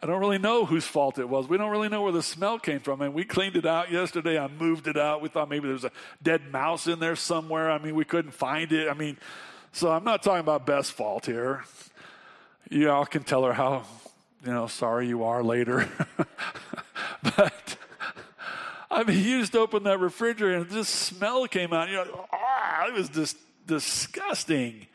I 0.03 0.07
don't 0.07 0.21
really 0.21 0.39
know 0.39 0.67
whose 0.67 0.85
fault 0.85 1.19
it 1.19 1.29
was. 1.29 1.49
We 1.49 1.57
don't 1.57 1.71
really 1.71 1.89
know 1.89 2.03
where 2.03 2.13
the 2.13 2.23
smell 2.23 2.59
came 2.59 2.81
from. 2.81 3.01
And 3.01 3.15
we 3.15 3.25
cleaned 3.25 3.57
it 3.57 3.65
out 3.65 3.91
yesterday. 3.91 4.39
I 4.39 4.49
moved 4.49 4.87
it 4.87 4.99
out. 4.99 5.23
We 5.23 5.31
thought 5.31 5.49
maybe 5.49 5.63
there 5.63 5.73
was 5.73 5.85
a 5.85 5.93
dead 6.23 6.53
mouse 6.53 6.87
in 6.87 6.99
there 6.99 7.17
somewhere. 7.17 7.71
I 7.71 7.79
mean, 7.79 7.95
we 7.95 8.05
couldn't 8.05 8.33
find 8.33 8.71
it. 8.71 8.91
I 8.91 8.93
mean, 8.93 9.17
so 9.73 9.91
I'm 9.91 10.05
not 10.05 10.23
talking 10.23 10.41
about 10.41 10.67
Beth's 10.67 10.91
fault 10.91 11.25
here. 11.25 11.65
You 12.69 12.91
all 12.91 13.07
can 13.07 13.25
tell 13.25 13.45
her 13.45 13.55
how, 13.55 13.85
you 14.45 14.53
know, 14.53 14.67
sorry 14.67 15.09
you 15.09 15.25
are 15.25 15.43
later. 15.43 15.89
I 18.95 19.03
mean, 19.03 19.41
just 19.41 19.57
opened 19.57 19.87
that 19.87 19.99
refrigerator 19.99 20.59
and 20.59 20.71
this 20.71 20.89
smell 20.89 21.49
came 21.49 21.73
out. 21.73 21.89
You 21.89 21.97
know, 21.97 22.27
ah, 22.33 22.87
it 22.87 22.95
was 22.95 23.09
just 23.09 23.37
disgusting. 23.67 24.87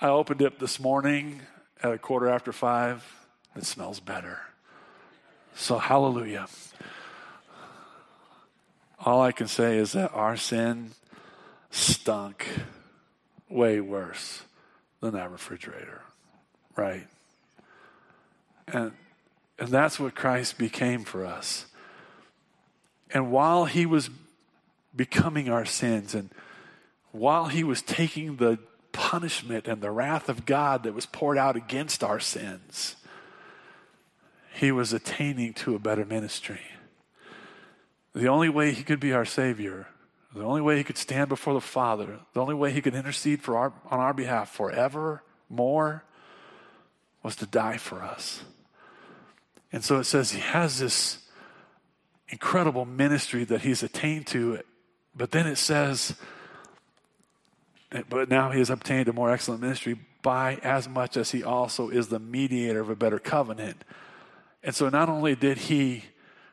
I 0.00 0.08
opened 0.08 0.40
it 0.40 0.58
this 0.58 0.80
morning 0.80 1.42
at 1.82 1.92
a 1.92 1.98
quarter 1.98 2.28
after 2.28 2.52
five 2.52 3.04
it 3.54 3.66
smells 3.66 4.00
better. 4.00 4.40
So, 5.54 5.78
hallelujah. 5.78 6.46
All 9.04 9.20
I 9.20 9.32
can 9.32 9.46
say 9.46 9.76
is 9.76 9.92
that 9.92 10.10
our 10.14 10.38
sin 10.38 10.92
stunk 11.70 12.48
way 13.50 13.78
worse 13.80 14.42
than 15.00 15.12
that 15.12 15.30
refrigerator, 15.30 16.00
right? 16.76 17.06
And, 18.66 18.92
and 19.58 19.68
that's 19.68 20.00
what 20.00 20.14
Christ 20.14 20.56
became 20.56 21.04
for 21.04 21.26
us. 21.26 21.66
And 23.12 23.30
while 23.30 23.66
he 23.66 23.86
was 23.86 24.10
becoming 24.94 25.48
our 25.48 25.64
sins 25.64 26.14
and 26.14 26.30
while 27.12 27.46
he 27.46 27.62
was 27.62 27.82
taking 27.82 28.36
the 28.36 28.58
punishment 28.92 29.68
and 29.68 29.80
the 29.80 29.90
wrath 29.90 30.28
of 30.28 30.46
God 30.46 30.82
that 30.82 30.94
was 30.94 31.06
poured 31.06 31.38
out 31.38 31.56
against 31.56 32.02
our 32.02 32.20
sins, 32.20 32.96
he 34.54 34.72
was 34.72 34.92
attaining 34.92 35.54
to 35.54 35.74
a 35.74 35.78
better 35.78 36.04
ministry. 36.04 36.60
The 38.14 38.28
only 38.28 38.48
way 38.48 38.72
he 38.72 38.82
could 38.82 39.00
be 39.00 39.12
our 39.12 39.24
Savior, 39.24 39.88
the 40.34 40.44
only 40.44 40.60
way 40.60 40.76
he 40.76 40.84
could 40.84 40.98
stand 40.98 41.28
before 41.28 41.54
the 41.54 41.60
Father, 41.60 42.20
the 42.34 42.40
only 42.40 42.54
way 42.54 42.70
he 42.70 42.82
could 42.82 42.94
intercede 42.94 43.42
for 43.42 43.56
our, 43.56 43.72
on 43.90 44.00
our 44.00 44.12
behalf 44.14 44.50
forever 44.50 45.22
more 45.48 46.04
was 47.22 47.36
to 47.36 47.46
die 47.46 47.76
for 47.76 48.02
us. 48.02 48.42
And 49.72 49.82
so 49.82 49.98
it 49.98 50.04
says 50.04 50.32
he 50.32 50.40
has 50.40 50.78
this 50.78 51.21
incredible 52.32 52.84
ministry 52.84 53.44
that 53.44 53.60
he's 53.60 53.84
attained 53.84 54.26
to, 54.28 54.58
but 55.14 55.30
then 55.30 55.46
it 55.46 55.56
says, 55.56 56.16
but 58.08 58.28
now 58.28 58.50
he 58.50 58.58
has 58.58 58.70
obtained 58.70 59.06
a 59.06 59.12
more 59.12 59.30
excellent 59.30 59.60
ministry 59.60 60.00
by 60.22 60.56
as 60.64 60.88
much 60.88 61.16
as 61.16 61.30
he 61.30 61.44
also 61.44 61.88
is 61.90 62.08
the 62.08 62.18
mediator 62.18 62.80
of 62.80 62.90
a 62.90 62.96
better 62.96 63.18
covenant 63.20 63.84
and 64.62 64.74
so 64.74 64.88
not 64.88 65.08
only 65.08 65.34
did 65.34 65.58
he 65.58 66.04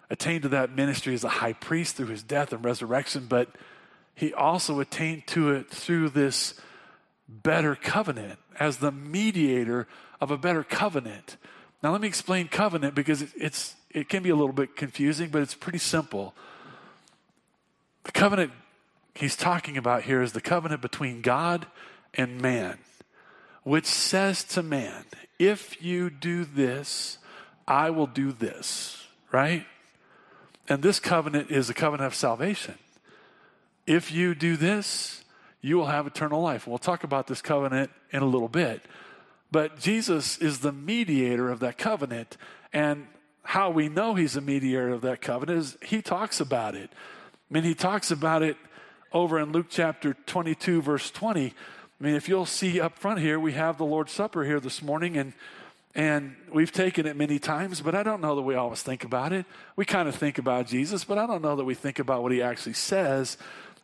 attain 0.10 0.42
to 0.42 0.50
that 0.50 0.76
ministry 0.76 1.14
as 1.14 1.24
a 1.24 1.30
high 1.30 1.54
priest 1.54 1.96
through 1.96 2.08
his 2.08 2.24
death 2.24 2.52
and 2.52 2.66
resurrection, 2.66 3.28
but 3.30 3.50
he 4.16 4.34
also 4.34 4.80
attained 4.80 5.28
to 5.28 5.52
it 5.52 5.70
through 5.70 6.10
this 6.10 6.60
better 7.28 7.76
covenant 7.76 8.40
as 8.60 8.78
the 8.78 8.92
mediator 8.92 9.88
of 10.20 10.32
a 10.32 10.38
better 10.38 10.64
covenant. 10.64 11.38
Now, 11.84 11.92
let 11.92 12.02
me 12.02 12.08
explain 12.08 12.48
covenant 12.48 12.96
because 12.96 13.22
it's, 13.36 13.76
it 13.92 14.10
can 14.10 14.24
be 14.24 14.30
a 14.30 14.36
little 14.36 14.54
bit 14.54 14.76
confusing, 14.76 15.30
but 15.30 15.42
it's 15.42 15.56
pretty 15.56 15.78
simple. 15.78 16.34
The 18.04 18.12
covenant 18.12 18.52
he's 19.16 19.36
talking 19.36 19.78
about 19.78 20.04
here 20.04 20.22
is 20.22 20.34
the 20.34 20.42
covenant 20.42 20.82
between 20.82 21.22
God 21.22 21.68
and 22.14 22.42
man, 22.42 22.78
which 23.64 23.86
says 23.86 24.44
to 24.46 24.64
man, 24.64 25.06
if 25.38 25.82
you 25.82 26.10
do 26.10 26.46
this, 26.46 27.18
I 27.68 27.90
will 27.90 28.08
do 28.08 28.32
this, 28.32 29.08
right? 29.32 29.66
And 30.68 30.84
this 30.84 31.00
covenant 31.00 31.50
is 31.50 31.70
a 31.70 31.74
covenant 31.74 32.08
of 32.08 32.16
salvation. 32.16 32.76
If 33.88 34.12
you 34.12 34.36
do 34.36 34.56
this, 34.56 35.24
you 35.62 35.78
will 35.78 35.88
have 35.88 36.06
eternal 36.08 36.42
life. 36.42 36.68
We'll 36.68 36.78
talk 36.78 37.04
about 37.04 37.28
this 37.28 37.42
covenant 37.42 37.92
in 38.12 38.22
a 38.22 38.26
little 38.26 38.48
bit. 38.48 38.82
But 39.52 39.80
Jesus 39.80 40.38
is 40.38 40.60
the 40.60 40.72
mediator 40.72 41.50
of 41.50 41.60
that 41.60 41.78
covenant. 41.78 42.38
And 42.72 43.08
how 43.50 43.72
we 43.72 43.90
know 43.90 44.14
he's 44.14 44.36
a 44.36 44.42
mediator 44.42 44.90
of 44.90 45.02
that 45.02 45.22
covenant 45.22 45.58
is 45.58 45.76
he 45.82 46.04
talks 46.04 46.40
about 46.40 46.76
it. 46.76 46.92
I 46.94 47.54
mean, 47.54 47.64
he 47.64 47.74
talks 47.74 48.12
about 48.12 48.44
it 48.44 48.56
over 49.12 49.40
in 49.40 49.52
Luke 49.52 49.66
chapter 49.72 50.16
22, 50.28 50.84
verse 50.84 51.10
20. 51.10 51.48
I 51.48 51.52
mean, 52.00 52.14
if 52.14 52.30
you'll 52.30 52.46
see 52.46 52.80
up 52.80 53.00
front 53.00 53.22
here, 53.22 53.40
we 53.40 53.54
have 53.54 53.80
the 53.80 53.86
Lord's 53.86 54.12
Supper 54.12 54.44
here 54.44 54.60
this 54.60 54.84
morning, 54.84 55.18
and 55.18 55.34
and 55.96 56.36
we've 56.54 56.72
taken 56.72 57.08
it 57.08 57.16
many 57.16 57.40
times, 57.40 57.82
but 57.82 57.96
I 57.96 58.04
don't 58.04 58.22
know 58.22 58.36
that 58.36 58.44
we 58.44 58.54
always 58.54 58.84
think 58.84 59.04
about 59.04 59.34
it. 59.34 59.48
We 59.76 59.84
kind 59.84 60.08
of 60.08 60.14
think 60.14 60.38
about 60.38 60.68
Jesus, 60.68 61.04
but 61.04 61.18
I 61.18 61.26
don't 61.26 61.42
know 61.42 61.56
that 61.56 61.66
we 61.66 61.74
think 61.74 61.98
about 61.98 62.22
what 62.22 62.32
he 62.32 62.44
actually 62.44 62.74
says 62.74 63.36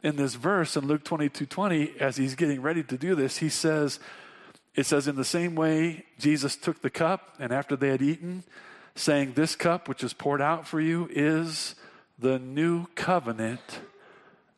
in 0.04 0.16
this 0.16 0.36
verse 0.36 0.78
in 0.78 0.86
Luke 0.86 1.04
22 1.04 1.48
20. 1.48 1.94
As 2.00 2.18
he's 2.18 2.36
getting 2.36 2.62
ready 2.62 2.84
to 2.84 3.00
do 3.00 3.16
this, 3.16 3.38
he 3.38 3.50
says, 3.50 4.00
It 4.76 4.86
says, 4.86 5.08
In 5.08 5.16
the 5.16 5.26
same 5.26 5.56
way, 5.56 6.06
Jesus 6.20 6.56
took 6.56 6.84
the 6.84 6.92
cup, 6.92 7.34
and 7.40 7.52
after 7.52 7.76
they 7.76 7.90
had 7.90 8.04
eaten, 8.04 8.44
saying, 8.96 9.34
This 9.34 9.56
cup 9.56 9.88
which 9.88 10.04
is 10.04 10.14
poured 10.14 10.42
out 10.42 10.68
for 10.68 10.80
you 10.80 11.08
is 11.12 11.76
the 12.18 12.40
new 12.40 12.88
covenant 12.96 13.80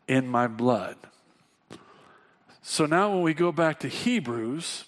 in 0.07 0.27
my 0.27 0.47
blood. 0.47 0.95
So 2.61 2.85
now, 2.85 3.11
when 3.11 3.21
we 3.21 3.33
go 3.33 3.51
back 3.51 3.79
to 3.79 3.87
Hebrews, 3.87 4.85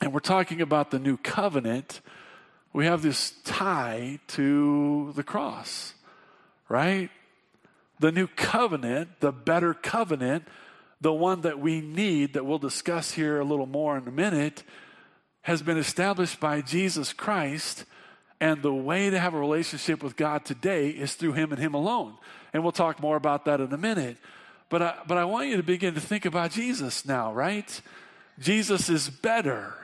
and 0.00 0.12
we're 0.12 0.20
talking 0.20 0.60
about 0.60 0.90
the 0.90 0.98
new 0.98 1.16
covenant, 1.16 2.00
we 2.72 2.86
have 2.86 3.02
this 3.02 3.34
tie 3.44 4.18
to 4.28 5.12
the 5.14 5.22
cross, 5.22 5.94
right? 6.68 7.10
The 8.00 8.12
new 8.12 8.26
covenant, 8.26 9.20
the 9.20 9.32
better 9.32 9.74
covenant, 9.74 10.44
the 11.00 11.12
one 11.12 11.42
that 11.42 11.58
we 11.58 11.80
need, 11.80 12.34
that 12.34 12.44
we'll 12.44 12.58
discuss 12.58 13.12
here 13.12 13.40
a 13.40 13.44
little 13.44 13.66
more 13.66 13.96
in 13.96 14.08
a 14.08 14.12
minute, 14.12 14.62
has 15.42 15.62
been 15.62 15.78
established 15.78 16.40
by 16.40 16.60
Jesus 16.60 17.12
Christ. 17.12 17.84
And 18.42 18.60
the 18.60 18.74
way 18.74 19.08
to 19.08 19.20
have 19.20 19.34
a 19.34 19.38
relationship 19.38 20.02
with 20.02 20.16
God 20.16 20.44
today 20.44 20.88
is 20.88 21.14
through 21.14 21.34
Him 21.34 21.52
and 21.52 21.60
Him 21.60 21.74
alone. 21.74 22.14
And 22.52 22.64
we'll 22.64 22.72
talk 22.72 23.00
more 23.00 23.14
about 23.14 23.44
that 23.44 23.60
in 23.60 23.72
a 23.72 23.78
minute. 23.78 24.16
But 24.68 24.82
I, 24.82 24.94
but 25.06 25.16
I 25.16 25.24
want 25.26 25.46
you 25.46 25.58
to 25.58 25.62
begin 25.62 25.94
to 25.94 26.00
think 26.00 26.24
about 26.24 26.50
Jesus 26.50 27.06
now, 27.06 27.32
right? 27.32 27.80
Jesus 28.40 28.88
is 28.88 29.08
better. 29.08 29.74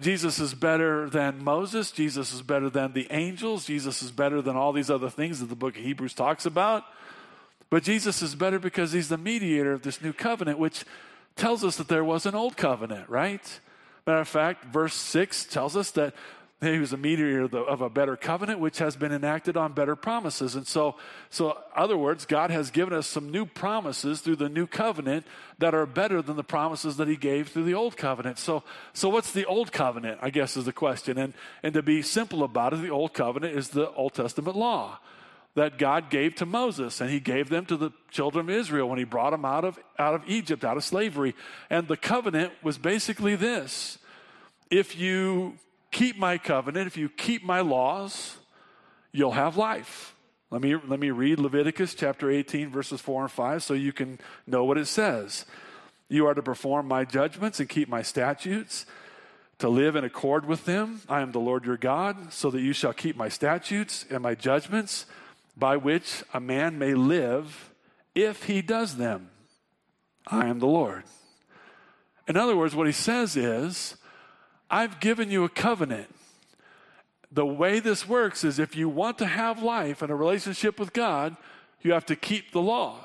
Jesus 0.00 0.38
is 0.38 0.54
better 0.54 1.10
than 1.10 1.44
Moses. 1.44 1.90
Jesus 1.90 2.32
is 2.32 2.40
better 2.40 2.70
than 2.70 2.94
the 2.94 3.08
angels. 3.10 3.66
Jesus 3.66 4.02
is 4.02 4.10
better 4.10 4.40
than 4.40 4.56
all 4.56 4.72
these 4.72 4.88
other 4.88 5.10
things 5.10 5.40
that 5.40 5.50
the 5.50 5.54
book 5.54 5.76
of 5.76 5.82
Hebrews 5.82 6.14
talks 6.14 6.46
about. 6.46 6.82
But 7.68 7.82
Jesus 7.82 8.22
is 8.22 8.34
better 8.34 8.58
because 8.58 8.92
he's 8.92 9.10
the 9.10 9.18
mediator 9.18 9.74
of 9.74 9.82
this 9.82 10.00
new 10.00 10.14
covenant, 10.14 10.58
which 10.58 10.86
tells 11.34 11.62
us 11.62 11.76
that 11.76 11.88
there 11.88 12.04
was 12.04 12.24
an 12.24 12.34
old 12.34 12.56
covenant, 12.56 13.10
right? 13.10 13.60
Matter 14.06 14.20
of 14.20 14.28
fact, 14.28 14.64
verse 14.64 14.94
6 14.94 15.44
tells 15.44 15.76
us 15.76 15.90
that 15.90 16.14
he 16.62 16.78
was 16.78 16.94
a 16.94 16.96
mediator 16.96 17.42
of, 17.42 17.82
a 17.82 17.90
better 17.90 18.16
covenant, 18.16 18.60
which 18.60 18.78
has 18.78 18.96
been 18.96 19.12
enacted 19.12 19.58
on 19.58 19.74
better 19.74 19.94
promises. 19.94 20.54
And 20.54 20.66
so, 20.66 20.96
so, 21.28 21.58
other 21.74 21.98
words, 21.98 22.24
God 22.24 22.50
has 22.50 22.70
given 22.70 22.94
us 22.94 23.06
some 23.06 23.30
new 23.30 23.44
promises 23.44 24.22
through 24.22 24.36
the 24.36 24.48
new 24.48 24.66
covenant 24.66 25.26
that 25.58 25.74
are 25.74 25.84
better 25.84 26.22
than 26.22 26.36
the 26.36 26.42
promises 26.42 26.96
that 26.96 27.08
He 27.08 27.16
gave 27.16 27.48
through 27.48 27.64
the 27.64 27.74
old 27.74 27.98
covenant. 27.98 28.38
So, 28.38 28.62
so 28.94 29.10
what's 29.10 29.32
the 29.32 29.44
old 29.44 29.70
covenant? 29.70 30.18
I 30.22 30.30
guess 30.30 30.56
is 30.56 30.64
the 30.64 30.72
question. 30.72 31.18
And 31.18 31.34
and 31.62 31.74
to 31.74 31.82
be 31.82 32.00
simple 32.00 32.42
about 32.42 32.72
it, 32.72 32.80
the 32.80 32.88
old 32.88 33.12
covenant 33.12 33.54
is 33.54 33.68
the 33.68 33.90
Old 33.92 34.14
Testament 34.14 34.56
law 34.56 34.98
that 35.56 35.76
God 35.78 36.08
gave 36.08 36.36
to 36.36 36.46
Moses, 36.46 37.02
and 37.02 37.10
He 37.10 37.20
gave 37.20 37.50
them 37.50 37.66
to 37.66 37.76
the 37.76 37.90
children 38.10 38.48
of 38.48 38.54
Israel 38.54 38.88
when 38.88 38.98
He 38.98 39.04
brought 39.04 39.30
them 39.30 39.44
out 39.44 39.66
of 39.66 39.78
out 39.98 40.14
of 40.14 40.22
Egypt, 40.26 40.64
out 40.64 40.78
of 40.78 40.84
slavery. 40.84 41.34
And 41.68 41.86
the 41.86 41.98
covenant 41.98 42.54
was 42.62 42.78
basically 42.78 43.36
this: 43.36 43.98
if 44.70 44.98
you 44.98 45.58
keep 45.90 46.18
my 46.18 46.38
covenant, 46.38 46.86
if 46.86 46.96
you 46.96 47.08
keep 47.08 47.44
my 47.44 47.60
laws, 47.60 48.36
you'll 49.12 49.32
have 49.32 49.56
life. 49.56 50.14
Let 50.50 50.62
me, 50.62 50.76
let 50.76 51.00
me 51.00 51.10
read 51.10 51.40
Leviticus 51.40 51.94
chapter 51.94 52.30
18, 52.30 52.70
verses 52.70 53.00
4 53.00 53.22
and 53.22 53.30
5, 53.30 53.62
so 53.62 53.74
you 53.74 53.92
can 53.92 54.18
know 54.46 54.64
what 54.64 54.78
it 54.78 54.86
says. 54.86 55.44
You 56.08 56.26
are 56.26 56.34
to 56.34 56.42
perform 56.42 56.86
my 56.86 57.04
judgments 57.04 57.58
and 57.58 57.68
keep 57.68 57.88
my 57.88 58.02
statutes, 58.02 58.86
to 59.58 59.68
live 59.68 59.96
in 59.96 60.04
accord 60.04 60.46
with 60.46 60.64
them. 60.64 61.00
I 61.08 61.20
am 61.20 61.32
the 61.32 61.40
Lord 61.40 61.64
your 61.64 61.76
God, 61.76 62.32
so 62.32 62.50
that 62.50 62.60
you 62.60 62.72
shall 62.72 62.92
keep 62.92 63.16
my 63.16 63.28
statutes 63.28 64.06
and 64.08 64.22
my 64.22 64.34
judgments, 64.34 65.06
by 65.56 65.76
which 65.76 66.22
a 66.32 66.40
man 66.40 66.78
may 66.78 66.94
live 66.94 67.70
if 68.14 68.44
he 68.44 68.62
does 68.62 68.96
them. 68.96 69.30
I 70.26 70.46
am 70.46 70.58
the 70.58 70.66
Lord. 70.66 71.04
In 72.28 72.36
other 72.36 72.56
words, 72.56 72.74
what 72.74 72.86
he 72.86 72.92
says 72.92 73.36
is, 73.36 73.96
I've 74.70 75.00
given 75.00 75.30
you 75.30 75.44
a 75.44 75.48
covenant. 75.48 76.08
the 77.30 77.46
way 77.46 77.80
this 77.80 78.08
works 78.08 78.44
is 78.44 78.58
if 78.58 78.76
you 78.76 78.88
want 78.88 79.18
to 79.18 79.26
have 79.26 79.62
life 79.62 80.00
and 80.00 80.10
a 80.10 80.14
relationship 80.14 80.78
with 80.80 80.92
God, 80.92 81.36
you 81.82 81.92
have 81.92 82.06
to 82.06 82.16
keep 82.16 82.52
the 82.52 82.62
law. 82.62 82.98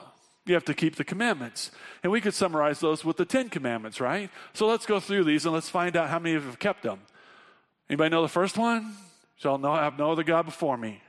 You 0.45 0.53
have 0.55 0.65
to 0.65 0.73
keep 0.73 0.95
the 0.95 1.03
commandments. 1.03 1.71
And 2.01 2.11
we 2.11 2.21
could 2.21 2.33
summarize 2.33 2.79
those 2.79 3.05
with 3.05 3.17
the 3.17 3.25
Ten 3.25 3.49
Commandments, 3.49 3.99
right? 4.01 4.29
So 4.53 4.67
let's 4.67 4.85
go 4.85 4.99
through 4.99 5.25
these 5.25 5.45
and 5.45 5.53
let's 5.53 5.69
find 5.69 5.95
out 5.95 6.09
how 6.09 6.19
many 6.19 6.35
of 6.35 6.43
you 6.43 6.49
have 6.49 6.59
kept 6.59 6.83
them. 6.83 6.99
Anybody 7.89 8.09
know 8.09 8.21
the 8.21 8.27
first 8.27 8.57
one? 8.57 8.93
Shall 9.37 9.57
no, 9.57 9.75
have 9.75 9.99
no 9.99 10.11
other 10.11 10.23
God 10.23 10.45
before 10.45 10.77
me, 10.77 11.01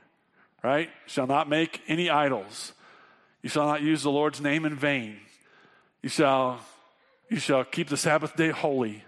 right? 0.63 0.89
Shall 1.07 1.27
not 1.27 1.49
make 1.49 1.81
any 1.87 2.09
idols. 2.09 2.73
You 3.41 3.49
shall 3.49 3.65
not 3.65 3.81
use 3.81 4.03
the 4.03 4.11
Lord's 4.11 4.41
name 4.41 4.65
in 4.65 4.75
vain. 4.75 5.17
You 6.01 6.09
shall, 6.09 6.59
you 7.29 7.37
shall 7.37 7.63
keep 7.63 7.89
the 7.89 7.97
Sabbath 7.97 8.35
day 8.35 8.49
holy. 8.49 9.03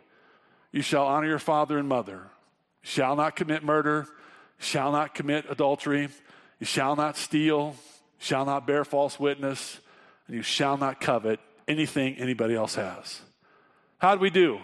You 0.76 0.82
shall 0.82 1.06
honor 1.06 1.28
your 1.28 1.40
father 1.40 1.78
and 1.78 1.88
mother. 1.88 2.24
Shall 2.82 3.16
not 3.16 3.38
commit 3.38 3.64
murder. 3.64 4.08
Shall 4.58 4.92
not 4.92 5.16
commit 5.16 5.46
adultery. 5.48 6.10
You 6.60 6.66
shall 6.66 6.98
not 6.98 7.16
steal. 7.16 7.78
Shall 8.18 8.44
not 8.44 8.68
bear 8.68 8.84
false 8.84 9.18
witness 9.18 9.80
and 10.28 10.36
you 10.36 10.42
shall 10.42 10.76
not 10.76 11.00
covet 11.00 11.40
anything 11.66 12.18
anybody 12.18 12.56
else 12.56 12.76
has. 12.76 13.22
How'd 14.00 14.20
we 14.20 14.30
do? 14.30 14.60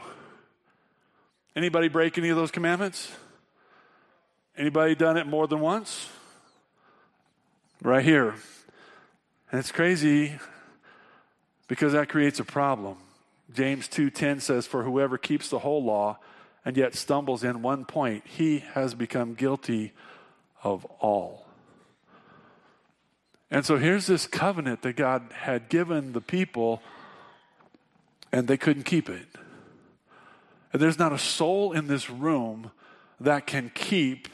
Anybody 1.55 1.87
break 1.87 2.17
any 2.17 2.27
of 2.27 2.35
those 2.35 2.51
commandments? 2.51 3.09
Anybody 4.57 4.95
done 4.95 5.15
it 5.15 5.27
more 5.27 5.47
than 5.47 5.61
once? 5.61 6.09
Right 7.81 8.03
here. 8.03 8.35
And 9.49 9.59
it's 9.59 9.71
crazy 9.71 10.33
because 11.69 11.93
that 11.93 12.09
creates 12.09 12.41
a 12.41 12.45
problem. 12.45 12.97
James 13.53 13.87
2:10 13.87 14.39
says 14.41 14.67
for 14.67 14.83
whoever 14.83 15.17
keeps 15.17 15.49
the 15.49 15.59
whole 15.59 15.83
law 15.83 16.19
and 16.63 16.77
yet 16.77 16.95
stumbles 16.95 17.43
in 17.43 17.61
one 17.61 17.85
point, 17.85 18.25
he 18.25 18.59
has 18.59 18.93
become 18.93 19.33
guilty 19.33 19.93
of 20.63 20.85
all. 20.99 21.45
And 23.49 23.65
so 23.65 23.77
here's 23.77 24.07
this 24.07 24.27
covenant 24.27 24.81
that 24.83 24.95
God 24.95 25.23
had 25.33 25.67
given 25.67 26.13
the 26.13 26.21
people, 26.21 26.81
and 28.31 28.47
they 28.47 28.57
couldn't 28.57 28.83
keep 28.83 29.09
it. 29.09 29.27
And 30.71 30.81
there's 30.81 30.99
not 30.99 31.11
a 31.11 31.17
soul 31.17 31.73
in 31.73 31.87
this 31.87 32.09
room 32.09 32.71
that 33.19 33.45
can 33.45 33.71
keep 33.73 34.29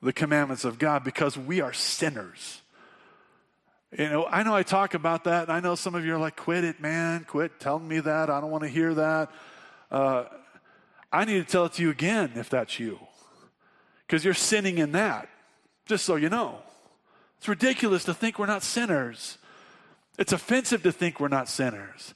the 0.00 0.12
commandments 0.12 0.64
of 0.64 0.78
God 0.78 1.04
because 1.04 1.36
we 1.36 1.60
are 1.60 1.72
sinners. 1.72 2.61
You 3.96 4.08
know, 4.08 4.26
I 4.26 4.42
know 4.42 4.54
I 4.54 4.62
talk 4.62 4.94
about 4.94 5.24
that, 5.24 5.44
and 5.44 5.52
I 5.52 5.60
know 5.60 5.74
some 5.74 5.94
of 5.94 6.04
you 6.04 6.14
are 6.14 6.18
like, 6.18 6.34
quit 6.34 6.64
it, 6.64 6.80
man, 6.80 7.24
quit 7.24 7.60
telling 7.60 7.86
me 7.86 8.00
that. 8.00 8.30
I 8.30 8.40
don't 8.40 8.50
want 8.50 8.64
to 8.64 8.70
hear 8.70 8.94
that. 8.94 9.30
Uh, 9.90 10.24
I 11.12 11.26
need 11.26 11.44
to 11.44 11.50
tell 11.50 11.66
it 11.66 11.74
to 11.74 11.82
you 11.82 11.90
again 11.90 12.32
if 12.36 12.48
that's 12.48 12.80
you, 12.80 12.98
because 14.06 14.24
you're 14.24 14.32
sinning 14.32 14.78
in 14.78 14.92
that, 14.92 15.28
just 15.84 16.06
so 16.06 16.16
you 16.16 16.30
know. 16.30 16.60
It's 17.36 17.48
ridiculous 17.48 18.04
to 18.04 18.14
think 18.14 18.38
we're 18.38 18.46
not 18.46 18.62
sinners. 18.62 19.36
It's 20.18 20.32
offensive 20.32 20.82
to 20.84 20.92
think 20.92 21.20
we're 21.20 21.28
not 21.28 21.48
sinners. 21.48 22.14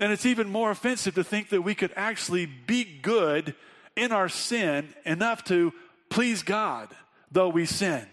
And 0.00 0.12
it's 0.12 0.24
even 0.24 0.48
more 0.48 0.70
offensive 0.70 1.14
to 1.16 1.24
think 1.24 1.50
that 1.50 1.60
we 1.60 1.74
could 1.74 1.92
actually 1.94 2.46
be 2.46 2.84
good 2.84 3.54
in 3.96 4.12
our 4.12 4.30
sin 4.30 4.94
enough 5.04 5.44
to 5.44 5.74
please 6.08 6.42
God, 6.42 6.88
though 7.30 7.48
we 7.48 7.66
sin. 7.66 8.06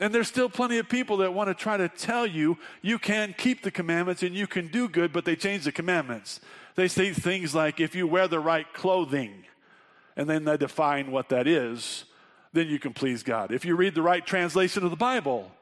And 0.00 0.14
there's 0.14 0.28
still 0.28 0.48
plenty 0.48 0.78
of 0.78 0.88
people 0.88 1.18
that 1.18 1.34
want 1.34 1.48
to 1.48 1.54
try 1.54 1.76
to 1.76 1.88
tell 1.88 2.26
you 2.26 2.58
you 2.80 2.98
can 2.98 3.34
keep 3.36 3.62
the 3.62 3.70
commandments 3.70 4.22
and 4.22 4.34
you 4.34 4.46
can 4.46 4.68
do 4.68 4.88
good, 4.88 5.12
but 5.12 5.26
they 5.26 5.36
change 5.36 5.64
the 5.64 5.72
commandments. 5.72 6.40
They 6.74 6.88
say 6.88 7.12
things 7.12 7.54
like 7.54 7.80
if 7.80 7.94
you 7.94 8.06
wear 8.06 8.26
the 8.26 8.40
right 8.40 8.66
clothing, 8.72 9.44
and 10.16 10.28
then 10.28 10.44
they 10.44 10.56
define 10.56 11.10
what 11.10 11.28
that 11.28 11.46
is, 11.46 12.04
then 12.52 12.68
you 12.68 12.78
can 12.78 12.94
please 12.94 13.22
God. 13.22 13.52
If 13.52 13.64
you 13.64 13.76
read 13.76 13.94
the 13.94 14.02
right 14.02 14.24
translation 14.24 14.84
of 14.84 14.90
the 14.90 14.96
Bible, 14.96 15.52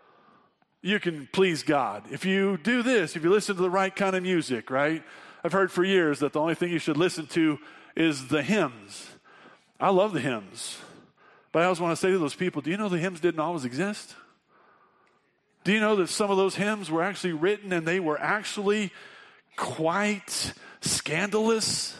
you 0.82 1.00
can 1.00 1.28
please 1.32 1.62
God. 1.62 2.04
If 2.10 2.24
you 2.24 2.56
do 2.58 2.82
this, 2.82 3.16
if 3.16 3.24
you 3.24 3.30
listen 3.30 3.56
to 3.56 3.62
the 3.62 3.70
right 3.70 3.94
kind 3.94 4.14
of 4.14 4.22
music, 4.22 4.70
right? 4.70 5.02
I've 5.44 5.52
heard 5.52 5.72
for 5.72 5.84
years 5.84 6.20
that 6.20 6.32
the 6.32 6.40
only 6.40 6.54
thing 6.54 6.70
you 6.70 6.78
should 6.78 6.96
listen 6.96 7.26
to 7.28 7.58
is 7.96 8.28
the 8.28 8.42
hymns. 8.42 9.08
I 9.80 9.90
love 9.90 10.12
the 10.12 10.20
hymns. 10.20 10.78
But 11.52 11.62
I 11.62 11.64
always 11.64 11.80
want 11.80 11.92
to 11.92 12.00
say 12.00 12.10
to 12.10 12.18
those 12.18 12.34
people, 12.34 12.62
do 12.62 12.70
you 12.70 12.76
know 12.76 12.88
the 12.88 12.98
hymns 12.98 13.20
didn't 13.20 13.40
always 13.40 13.64
exist? 13.64 14.14
Do 15.68 15.74
you 15.74 15.80
know 15.80 15.96
that 15.96 16.08
some 16.08 16.30
of 16.30 16.38
those 16.38 16.54
hymns 16.54 16.90
were 16.90 17.02
actually 17.02 17.34
written 17.34 17.74
and 17.74 17.86
they 17.86 18.00
were 18.00 18.18
actually 18.18 18.90
quite 19.54 20.54
scandalous? 20.80 21.94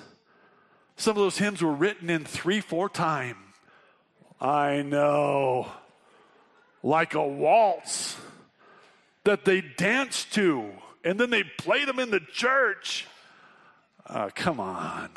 Some 0.96 1.10
of 1.10 1.16
those 1.16 1.36
hymns 1.36 1.60
were 1.60 1.74
written 1.74 2.08
in 2.08 2.24
three, 2.24 2.62
four 2.62 2.88
time. 2.88 3.36
I 4.40 4.80
know. 4.80 5.68
Like 6.82 7.12
a 7.12 7.22
waltz 7.22 8.16
that 9.24 9.44
they 9.44 9.60
danced 9.60 10.32
to 10.32 10.70
and 11.04 11.20
then 11.20 11.28
they 11.28 11.42
played 11.42 11.88
them 11.88 11.98
in 11.98 12.10
the 12.10 12.20
church. 12.20 13.06
Uh, 14.06 14.30
come 14.34 14.60
on. 14.60 15.10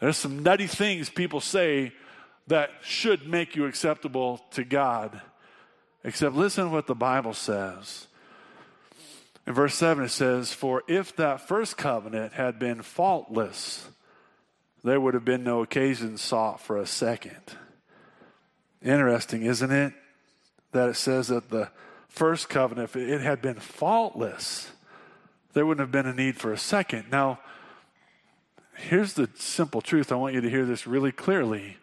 There's 0.00 0.16
some 0.16 0.42
nutty 0.42 0.66
things 0.66 1.10
people 1.10 1.42
say 1.42 1.92
that 2.46 2.70
should 2.80 3.28
make 3.28 3.54
you 3.54 3.66
acceptable 3.66 4.40
to 4.52 4.64
God. 4.64 5.20
Except 6.04 6.34
listen 6.34 6.64
to 6.64 6.70
what 6.70 6.86
the 6.86 6.94
Bible 6.94 7.34
says. 7.34 8.06
In 9.46 9.54
verse 9.54 9.74
7, 9.74 10.04
it 10.04 10.10
says, 10.10 10.52
For 10.52 10.82
if 10.86 11.16
that 11.16 11.46
first 11.48 11.76
covenant 11.76 12.34
had 12.34 12.58
been 12.58 12.82
faultless, 12.82 13.88
there 14.84 15.00
would 15.00 15.14
have 15.14 15.24
been 15.24 15.42
no 15.42 15.62
occasion 15.62 16.18
sought 16.18 16.60
for 16.60 16.76
a 16.76 16.86
second. 16.86 17.40
Interesting, 18.82 19.42
isn't 19.42 19.72
it? 19.72 19.92
That 20.72 20.90
it 20.90 20.96
says 20.96 21.28
that 21.28 21.48
the 21.48 21.70
first 22.08 22.48
covenant, 22.48 22.90
if 22.90 22.96
it 22.96 23.20
had 23.20 23.40
been 23.40 23.58
faultless, 23.58 24.70
there 25.54 25.66
wouldn't 25.66 25.80
have 25.80 25.92
been 25.92 26.06
a 26.06 26.14
need 26.14 26.36
for 26.36 26.52
a 26.52 26.58
second. 26.58 27.06
Now, 27.10 27.40
here's 28.76 29.14
the 29.14 29.28
simple 29.34 29.80
truth. 29.80 30.12
I 30.12 30.16
want 30.16 30.34
you 30.34 30.40
to 30.40 30.50
hear 30.50 30.64
this 30.64 30.86
really 30.86 31.10
clearly. 31.12 31.78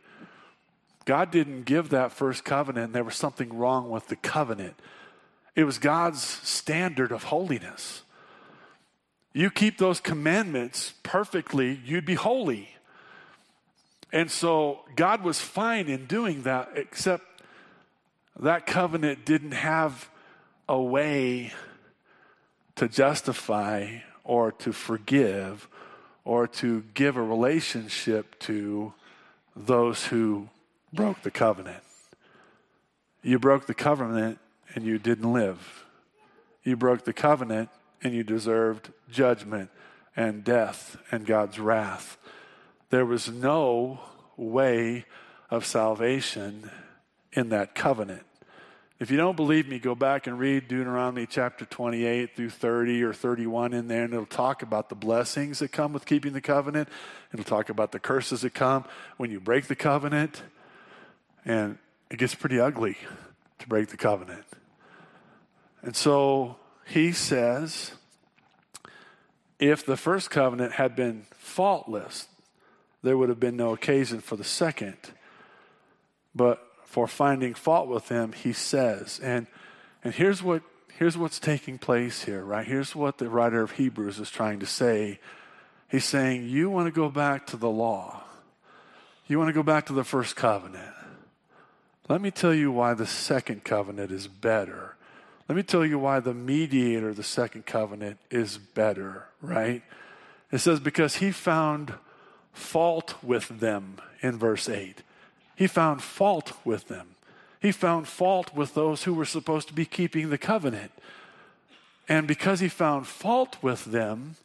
God 1.05 1.31
didn't 1.31 1.63
give 1.63 1.89
that 1.89 2.11
first 2.11 2.43
covenant, 2.43 2.93
there 2.93 3.03
was 3.03 3.15
something 3.15 3.55
wrong 3.55 3.89
with 3.89 4.07
the 4.07 4.15
covenant. 4.15 4.75
It 5.55 5.63
was 5.63 5.77
God's 5.77 6.21
standard 6.21 7.11
of 7.11 7.25
holiness. 7.25 8.01
You 9.31 9.49
keep 9.49 9.77
those 9.77 9.99
commandments 9.99 10.93
perfectly, 11.03 11.79
you'd 11.85 12.05
be 12.05 12.15
holy. 12.15 12.69
And 14.11 14.31
so 14.31 14.79
God 14.95 15.23
was 15.23 15.39
fine 15.39 15.87
in 15.87 16.05
doing 16.05 16.43
that, 16.43 16.69
except 16.75 17.23
that 18.39 18.65
covenant 18.65 19.25
didn't 19.25 19.51
have 19.51 20.09
a 20.67 20.81
way 20.81 21.53
to 22.75 22.87
justify 22.87 23.97
or 24.23 24.51
to 24.51 24.73
forgive 24.73 25.67
or 26.23 26.47
to 26.47 26.83
give 26.93 27.17
a 27.17 27.21
relationship 27.21 28.37
to 28.39 28.93
those 29.55 30.05
who 30.05 30.49
broke 30.95 31.21
the 31.21 31.31
covenant. 31.31 31.83
You 33.21 33.39
broke 33.39 33.67
the 33.67 33.73
covenant 33.73 34.39
and 34.73 34.85
you 34.85 34.97
didn't 34.97 35.31
live. 35.31 35.85
You 36.63 36.75
broke 36.75 37.05
the 37.05 37.13
covenant 37.13 37.69
and 38.01 38.13
you 38.13 38.23
deserved 38.23 38.91
judgment 39.11 39.69
and 40.15 40.43
death 40.43 40.97
and 41.11 41.25
God's 41.25 41.59
wrath. 41.59 42.17
There 42.89 43.05
was 43.05 43.29
no 43.29 43.99
way 44.37 45.05
of 45.49 45.65
salvation 45.65 46.69
in 47.33 47.49
that 47.49 47.75
covenant. 47.75 48.23
If 48.97 49.11
you 49.11 49.17
don't 49.17 49.35
believe 49.35 49.67
me, 49.67 49.77
go 49.77 49.93
back 49.93 50.25
and 50.25 50.39
read 50.39 50.69
Deuteronomy 50.69 51.25
chapter 51.25 51.65
28 51.65 52.33
through 52.35 52.51
30 52.51 53.03
or 53.03 53.11
31 53.11 53.73
in 53.73 53.89
there, 53.89 54.05
and 54.05 54.13
it'll 54.13 54.25
talk 54.25 54.61
about 54.61 54.87
the 54.87 54.95
blessings 54.95 55.59
that 55.59 55.73
come 55.73 55.91
with 55.91 56.05
keeping 56.05 56.31
the 56.31 56.39
covenant. 56.39 56.87
It'll 57.33 57.43
talk 57.43 57.67
about 57.69 57.91
the 57.91 57.99
curses 57.99 58.41
that 58.41 58.53
come 58.53 58.85
when 59.17 59.31
you 59.31 59.41
break 59.41 59.67
the 59.67 59.75
covenant. 59.75 60.43
And 61.45 61.77
it 62.09 62.17
gets 62.17 62.35
pretty 62.35 62.59
ugly 62.59 62.97
to 63.59 63.67
break 63.67 63.89
the 63.89 63.97
covenant. 63.97 64.45
And 65.81 65.95
so 65.95 66.57
he 66.85 67.11
says 67.11 67.91
if 69.59 69.85
the 69.85 69.97
first 69.97 70.29
covenant 70.29 70.73
had 70.73 70.95
been 70.95 71.25
faultless, 71.37 72.27
there 73.03 73.17
would 73.17 73.29
have 73.29 73.39
been 73.39 73.55
no 73.55 73.73
occasion 73.73 74.19
for 74.19 74.35
the 74.35 74.43
second. 74.43 74.97
But 76.33 76.61
for 76.83 77.07
finding 77.07 77.53
fault 77.53 77.87
with 77.87 78.09
him, 78.09 78.33
he 78.33 78.51
says. 78.51 79.19
And, 79.23 79.47
and 80.03 80.13
here's, 80.13 80.43
what, 80.43 80.63
here's 80.97 81.17
what's 81.17 81.39
taking 81.39 81.77
place 81.77 82.23
here, 82.23 82.43
right? 82.43 82.65
Here's 82.65 82.95
what 82.95 83.17
the 83.17 83.29
writer 83.29 83.61
of 83.61 83.71
Hebrews 83.71 84.19
is 84.19 84.29
trying 84.29 84.59
to 84.59 84.65
say. 84.65 85.19
He's 85.87 86.05
saying, 86.05 86.49
You 86.49 86.69
want 86.69 86.87
to 86.87 86.91
go 86.91 87.09
back 87.09 87.47
to 87.47 87.57
the 87.57 87.69
law, 87.69 88.23
you 89.27 89.37
want 89.37 89.49
to 89.49 89.53
go 89.53 89.63
back 89.63 89.85
to 89.87 89.93
the 89.93 90.03
first 90.03 90.35
covenant. 90.35 90.94
Let 92.07 92.21
me 92.21 92.29
tell 92.29 92.53
you 92.53 92.71
why 92.71 92.93
the 92.93 93.07
second 93.07 93.63
covenant 93.63 94.11
is 94.11 94.27
better. 94.27 94.95
Let 95.49 95.55
me 95.55 95.63
tell 95.63 95.85
you 95.85 95.97
why 95.97 96.19
the 96.19 96.33
mediator 96.33 97.09
of 97.09 97.15
the 97.15 97.23
second 97.23 97.65
covenant 97.65 98.19
is 98.29 98.57
better, 98.57 99.25
right? 99.41 99.81
It 100.51 100.59
says, 100.59 100.79
Because 100.79 101.17
he 101.17 101.31
found 101.31 101.93
fault 102.53 103.15
with 103.23 103.59
them 103.59 103.97
in 104.21 104.37
verse 104.37 104.69
8. 104.69 105.01
He 105.55 105.67
found 105.67 106.03
fault 106.03 106.53
with 106.63 106.87
them. 106.87 107.15
He 107.59 107.71
found 107.71 108.07
fault 108.07 108.53
with 108.53 108.75
those 108.75 109.03
who 109.03 109.13
were 109.13 109.25
supposed 109.25 109.67
to 109.69 109.73
be 109.73 109.85
keeping 109.85 110.29
the 110.29 110.37
covenant. 110.37 110.91
And 112.07 112.27
because 112.27 112.59
he 112.59 112.67
found 112.67 113.07
fault 113.07 113.57
with 113.63 113.85
them, 113.85 114.35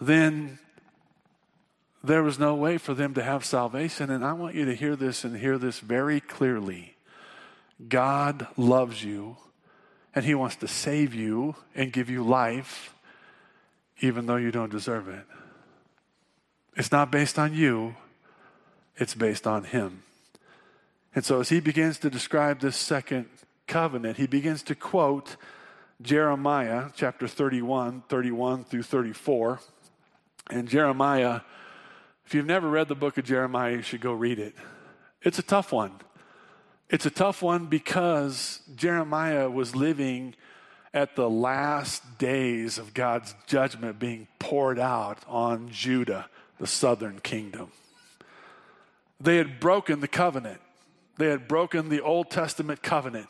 then 0.00 0.58
there 2.04 2.22
was 2.22 2.38
no 2.38 2.54
way 2.54 2.78
for 2.78 2.94
them 2.94 3.14
to 3.14 3.22
have 3.22 3.44
salvation. 3.44 4.10
And 4.10 4.24
I 4.24 4.32
want 4.32 4.54
you 4.54 4.64
to 4.64 4.74
hear 4.74 4.96
this 4.96 5.24
and 5.24 5.36
hear 5.36 5.58
this 5.58 5.80
very 5.80 6.20
clearly. 6.20 6.96
God 7.88 8.46
loves 8.56 9.02
you, 9.02 9.36
and 10.14 10.24
He 10.24 10.34
wants 10.34 10.56
to 10.56 10.68
save 10.68 11.14
you 11.14 11.56
and 11.74 11.92
give 11.92 12.10
you 12.10 12.22
life, 12.22 12.94
even 14.00 14.26
though 14.26 14.36
you 14.36 14.50
don't 14.50 14.70
deserve 14.70 15.08
it. 15.08 15.24
It's 16.76 16.92
not 16.92 17.10
based 17.10 17.38
on 17.38 17.54
you, 17.54 17.96
it's 18.96 19.14
based 19.14 19.46
on 19.46 19.64
Him. 19.64 20.02
And 21.14 21.24
so, 21.24 21.40
as 21.40 21.48
He 21.48 21.60
begins 21.60 21.98
to 21.98 22.10
describe 22.10 22.60
this 22.60 22.76
second 22.76 23.26
covenant, 23.66 24.16
He 24.16 24.26
begins 24.26 24.62
to 24.64 24.74
quote 24.74 25.36
Jeremiah 26.00 26.90
chapter 26.94 27.28
31, 27.28 28.04
31 28.08 28.64
through 28.64 28.82
34. 28.82 29.60
And 30.50 30.68
Jeremiah, 30.68 31.40
if 32.26 32.34
you've 32.34 32.46
never 32.46 32.68
read 32.68 32.88
the 32.88 32.94
book 32.94 33.18
of 33.18 33.24
Jeremiah, 33.24 33.76
you 33.76 33.82
should 33.82 34.00
go 34.00 34.12
read 34.12 34.38
it. 34.38 34.54
It's 35.22 35.38
a 35.38 35.42
tough 35.42 35.72
one. 35.72 35.92
It's 36.88 37.06
a 37.06 37.10
tough 37.10 37.42
one 37.42 37.66
because 37.66 38.60
Jeremiah 38.76 39.48
was 39.48 39.74
living 39.74 40.34
at 40.94 41.16
the 41.16 41.28
last 41.28 42.18
days 42.18 42.76
of 42.76 42.92
God's 42.92 43.34
judgment 43.46 43.98
being 43.98 44.28
poured 44.38 44.78
out 44.78 45.18
on 45.26 45.70
Judah, 45.70 46.28
the 46.58 46.66
southern 46.66 47.20
kingdom. 47.20 47.72
They 49.20 49.36
had 49.36 49.58
broken 49.58 50.00
the 50.00 50.08
covenant, 50.08 50.60
they 51.16 51.28
had 51.28 51.48
broken 51.48 51.88
the 51.88 52.00
Old 52.00 52.30
Testament 52.30 52.82
covenant. 52.82 53.28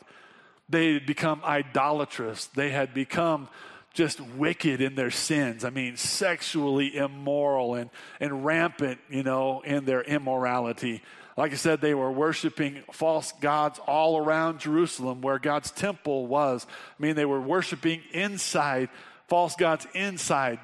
They 0.69 0.93
had 0.93 1.05
become 1.05 1.41
idolatrous. 1.43 2.45
They 2.45 2.69
had 2.69 2.93
become 2.93 3.49
just 3.93 4.19
wicked 4.19 4.81
in 4.81 4.95
their 4.95 5.11
sins. 5.11 5.63
I 5.63 5.69
mean, 5.69 5.97
sexually 5.97 6.95
immoral 6.95 7.75
and, 7.75 7.89
and 8.19 8.43
rampant, 8.43 8.99
you 9.09 9.23
know, 9.23 9.61
in 9.61 9.85
their 9.85 10.01
immorality. 10.01 11.01
Like 11.37 11.51
I 11.51 11.55
said, 11.55 11.79
they 11.79 11.93
were 11.93 12.11
worshiping 12.11 12.83
false 12.91 13.31
gods 13.39 13.79
all 13.87 14.17
around 14.17 14.59
Jerusalem 14.59 15.21
where 15.21 15.39
God's 15.39 15.71
temple 15.71 16.27
was. 16.27 16.65
I 16.69 17.01
mean, 17.01 17.15
they 17.15 17.25
were 17.25 17.41
worshiping 17.41 18.01
inside, 18.11 18.89
false 19.27 19.55
gods 19.55 19.87
inside 19.93 20.59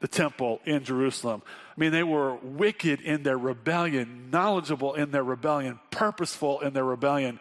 the 0.00 0.08
temple 0.08 0.60
in 0.64 0.84
Jerusalem. 0.84 1.42
I 1.76 1.80
mean, 1.80 1.90
they 1.92 2.04
were 2.04 2.34
wicked 2.36 3.00
in 3.00 3.24
their 3.24 3.38
rebellion, 3.38 4.30
knowledgeable 4.32 4.94
in 4.94 5.10
their 5.10 5.24
rebellion, 5.24 5.80
purposeful 5.90 6.60
in 6.60 6.72
their 6.72 6.84
rebellion. 6.84 7.40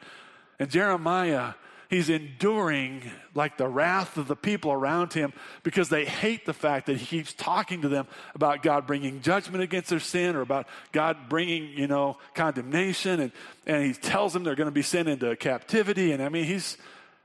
And 0.59 0.69
Jeremiah 0.69 1.53
he's 1.89 2.09
enduring 2.09 3.01
like 3.33 3.57
the 3.57 3.67
wrath 3.67 4.17
of 4.17 4.27
the 4.27 4.35
people 4.35 4.71
around 4.71 5.13
him 5.13 5.33
because 5.63 5.89
they 5.89 6.05
hate 6.05 6.45
the 6.45 6.53
fact 6.53 6.87
that 6.87 6.97
he 6.97 7.05
keeps 7.05 7.33
talking 7.33 7.81
to 7.81 7.89
them 7.89 8.07
about 8.35 8.63
God 8.63 8.87
bringing 8.87 9.21
judgment 9.21 9.63
against 9.63 9.89
their 9.89 9.99
sin 9.99 10.35
or 10.35 10.41
about 10.41 10.67
God 10.91 11.29
bringing, 11.29 11.69
you 11.77 11.87
know, 11.87 12.17
condemnation. 12.33 13.19
And, 13.19 13.31
and 13.65 13.83
he 13.83 13.93
tells 13.93 14.33
them 14.33 14.43
they're 14.43 14.55
going 14.55 14.65
to 14.65 14.71
be 14.71 14.81
sent 14.81 15.07
into 15.07 15.35
captivity. 15.35 16.11
And 16.11 16.21
I 16.21 16.29
mean, 16.29 16.45
he's, 16.45 16.77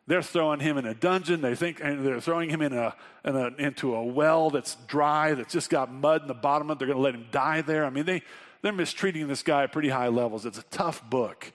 they're 0.06 0.22
throwing 0.22 0.60
him 0.60 0.78
in 0.78 0.86
a 0.86 0.94
dungeon. 0.94 1.40
They 1.40 1.54
think 1.54 1.80
and 1.82 2.04
they're 2.04 2.20
throwing 2.20 2.50
him 2.50 2.62
in 2.62 2.72
a, 2.72 2.94
in 3.24 3.36
a, 3.36 3.48
into 3.58 3.94
a 3.94 4.04
well 4.04 4.50
that's 4.50 4.76
dry, 4.86 5.34
that's 5.34 5.52
just 5.52 5.70
got 5.70 5.92
mud 5.92 6.22
in 6.22 6.28
the 6.28 6.34
bottom 6.34 6.70
of 6.70 6.76
it. 6.76 6.78
They're 6.78 6.88
going 6.88 6.98
to 6.98 7.02
let 7.02 7.14
him 7.14 7.26
die 7.30 7.62
there. 7.62 7.84
I 7.84 7.90
mean, 7.90 8.04
they, 8.04 8.22
they're 8.62 8.72
mistreating 8.72 9.26
this 9.28 9.42
guy 9.42 9.64
at 9.64 9.72
pretty 9.72 9.88
high 9.88 10.08
levels. 10.08 10.46
It's 10.46 10.58
a 10.58 10.64
tough 10.64 11.08
book. 11.08 11.52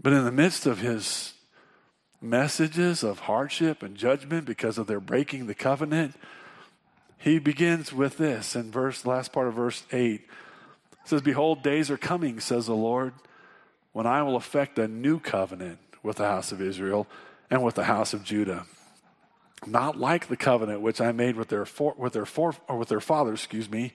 But 0.00 0.12
in 0.12 0.24
the 0.24 0.32
midst 0.32 0.66
of 0.66 0.78
his 0.78 1.34
messages 2.20 3.02
of 3.02 3.20
hardship 3.20 3.82
and 3.82 3.96
judgment 3.96 4.44
because 4.44 4.78
of 4.78 4.86
their 4.86 5.00
breaking 5.00 5.46
the 5.46 5.54
covenant, 5.54 6.14
he 7.18 7.38
begins 7.38 7.92
with 7.92 8.16
this 8.16 8.54
in 8.54 8.70
verse 8.70 9.04
last 9.04 9.32
part 9.32 9.48
of 9.48 9.54
verse 9.54 9.84
8. 9.92 10.20
It 10.20 10.28
says, 11.04 11.22
Behold, 11.22 11.62
days 11.62 11.90
are 11.90 11.96
coming, 11.96 12.38
says 12.38 12.66
the 12.66 12.76
Lord, 12.76 13.12
when 13.92 14.06
I 14.06 14.22
will 14.22 14.36
effect 14.36 14.78
a 14.78 14.86
new 14.86 15.18
covenant 15.18 15.78
with 16.02 16.16
the 16.16 16.26
house 16.26 16.52
of 16.52 16.62
Israel 16.62 17.08
and 17.50 17.64
with 17.64 17.74
the 17.74 17.84
house 17.84 18.14
of 18.14 18.22
Judah. 18.22 18.66
Not 19.66 19.98
like 19.98 20.28
the 20.28 20.36
covenant 20.36 20.80
which 20.80 21.00
I 21.00 21.10
made 21.10 21.34
with 21.34 21.48
their 21.48 21.64
for, 21.64 21.94
with 21.96 22.12
their 22.12 22.26
for, 22.26 22.54
or 22.68 22.76
with 22.76 22.88
their 22.88 23.00
fathers, 23.00 23.40
excuse 23.40 23.68
me, 23.68 23.92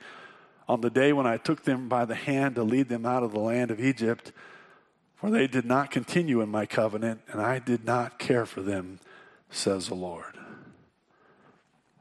on 0.67 0.81
the 0.81 0.89
day 0.89 1.13
when 1.13 1.27
I 1.27 1.37
took 1.37 1.63
them 1.63 1.87
by 1.87 2.03
the 2.03 2.15
hand 2.15 2.55
to 2.55 2.63
lead 2.63 2.89
them 2.89 3.05
out 3.05 3.23
of 3.23 3.31
the 3.31 3.39
land 3.39 3.71
of 3.71 3.79
Egypt 3.79 4.33
for 5.23 5.31
they 5.31 5.47
did 5.47 5.63
not 5.63 5.89
continue 5.89 6.41
in 6.41 6.49
my 6.49 6.65
covenant, 6.65 7.21
and 7.31 7.41
I 7.41 7.57
did 7.57 7.85
not 7.85 8.19
care 8.19 8.45
for 8.45 8.61
them, 8.61 8.99
says 9.49 9.87
the 9.87 9.95
Lord. 9.95 10.37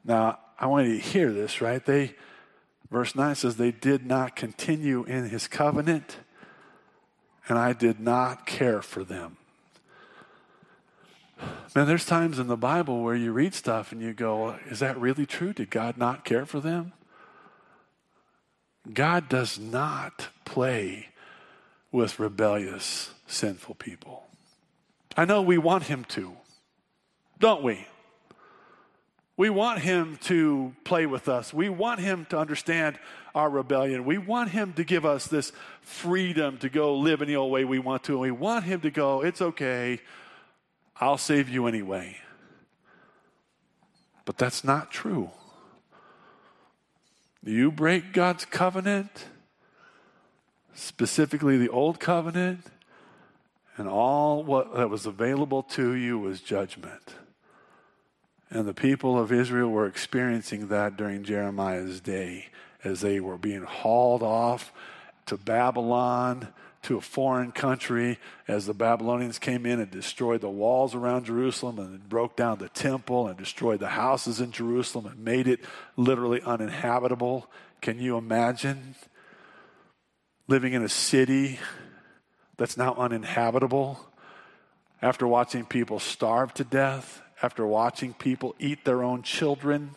Now, 0.05 0.41
I 0.59 0.66
want 0.66 0.89
you 0.89 0.95
to 0.95 1.01
hear 1.01 1.33
this, 1.33 1.61
right? 1.61 1.87
They, 1.87 2.16
verse 2.91 3.14
9 3.14 3.37
says, 3.37 3.55
they 3.55 3.70
did 3.70 4.05
not 4.05 4.35
continue 4.35 5.05
in 5.05 5.29
his 5.29 5.47
covenant, 5.47 6.16
and 7.47 7.61
I 7.61 7.75
did 7.75 8.01
not 8.01 8.45
care 8.45 8.83
for 8.83 9.05
them. 9.05 9.37
Man, 11.77 11.87
there's 11.87 12.05
times 12.05 12.41
in 12.41 12.49
the 12.49 12.57
Bible 12.57 13.05
where 13.05 13.14
you 13.14 13.31
read 13.31 13.55
stuff 13.55 13.93
and 13.93 14.03
you 14.03 14.14
go, 14.14 14.57
is 14.68 14.81
that 14.81 14.99
really 15.01 15.27
true? 15.27 15.53
Did 15.53 15.70
God 15.70 15.97
not 15.97 16.25
care 16.25 16.45
for 16.45 16.59
them? 16.59 16.93
God 18.93 19.29
does 19.29 19.61
not 19.61 20.27
play 20.45 21.11
with 21.93 22.18
rebellious, 22.18 23.11
sinful 23.26 23.76
people. 23.76 24.24
I 25.16 25.26
know 25.26 25.43
we 25.43 25.59
want 25.59 25.84
him 25.84 26.05
to, 26.11 26.32
don't 27.38 27.62
we? 27.62 27.86
We 29.36 29.51
want 29.51 29.80
him 29.80 30.18
to 30.24 30.74
play 30.84 31.07
with 31.07 31.28
us. 31.28 31.53
We 31.53 31.68
want 31.68 32.01
him 32.01 32.26
to 32.30 32.38
understand 32.38 32.99
our 33.34 33.49
rebellion. 33.49 34.05
We 34.05 34.18
want 34.18 34.51
him 34.51 34.72
to 34.74 34.84
give 34.84 35.05
us 35.05 35.26
this 35.26 35.53
freedom 35.80 36.59
to 36.59 36.68
go 36.68 36.97
live 36.97 37.22
any 37.22 37.34
old 37.34 37.51
way 37.51 37.64
we 37.64 37.78
want 37.78 38.05
to. 38.05 38.12
And 38.12 38.20
we 38.20 38.30
want 38.30 38.64
him 38.64 38.80
to 38.82 38.90
go, 38.90 39.22
it's 39.22 39.40
okay, 39.40 40.01
I'll 40.97 41.18
save 41.18 41.49
you 41.49 41.66
anyway. 41.66 42.16
But 44.24 44.38
that's 44.38 44.62
not 44.62 44.90
true. 44.90 45.30
You 47.43 47.72
break 47.72 48.12
God's 48.12 48.45
covenant, 48.45 49.24
specifically 50.75 51.59
the 51.59 51.68
old 51.68 52.01
covenant, 52.01 52.66
and 53.77 53.89
all 53.89 54.43
what 54.43 54.75
that 54.77 54.91
was 54.91 55.07
available 55.07 55.62
to 55.62 55.95
you 55.95 56.18
was 56.18 56.41
judgment. 56.41 57.14
And 58.51 58.66
the 58.66 58.75
people 58.75 59.18
of 59.18 59.33
Israel 59.33 59.70
were 59.70 59.87
experiencing 59.87 60.68
that 60.68 60.97
during 60.97 61.25
Jeremiah's 61.25 62.01
day 62.01 62.47
as 62.85 63.01
they 63.01 63.18
were 63.18 63.39
being 63.39 63.62
hauled 63.62 64.23
off 64.23 64.73
to 65.27 65.39
Babylon, 65.39 66.49
to 66.83 66.97
a 66.97 67.01
foreign 67.01 67.53
country, 67.53 68.18
as 68.49 68.66
the 68.66 68.75
Babylonians 68.75 69.39
came 69.39 69.64
in 69.64 69.81
and 69.81 69.91
destroyed 69.91 70.41
the 70.41 70.51
walls 70.51 70.95
around 70.95 71.27
Jerusalem 71.27 71.79
and 71.79 72.09
broke 72.09 72.37
down 72.37 72.59
the 72.59 72.68
temple 72.68 73.29
and 73.29 73.39
destroyed 73.39 73.79
the 73.79 73.89
houses 73.89 74.41
in 74.41 74.51
Jerusalem 74.51 75.07
and 75.07 75.25
made 75.25 75.47
it 75.47 75.61
literally 75.97 76.43
uninhabitable. 76.43 77.49
Can 77.81 78.01
you 78.01 78.16
imagine 78.16 78.97
living 80.49 80.72
in 80.72 80.82
a 80.82 80.88
city 80.88 81.59
that's 82.57 82.76
now 82.76 82.95
uninhabitable, 82.95 83.99
after 85.01 85.26
watching 85.26 85.64
people 85.64 85.99
starve 85.99 86.55
to 86.55 86.64
death, 86.64 87.22
after 87.43 87.66
watching 87.66 88.14
people 88.14 88.55
eat 88.59 88.84
their 88.84 89.03
own 89.03 89.22
children, 89.22 89.97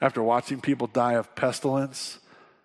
after 0.00 0.22
watching 0.22 0.60
people 0.60 0.86
die 0.86 1.14
of 1.14 1.34
pestilence, 1.34 2.18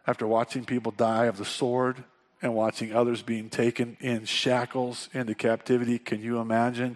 after 0.08 0.26
watching 0.26 0.66
people 0.66 0.92
die 0.92 1.26
of 1.26 1.38
the 1.38 1.46
sword, 1.46 2.04
and 2.42 2.56
watching 2.56 2.94
others 2.94 3.22
being 3.22 3.50
taken 3.50 3.98
in 4.00 4.26
shackles 4.26 5.10
into 5.14 5.36
captivity, 5.36 6.00
can 6.00 6.22
you 6.22 6.40
imagine 6.40 6.96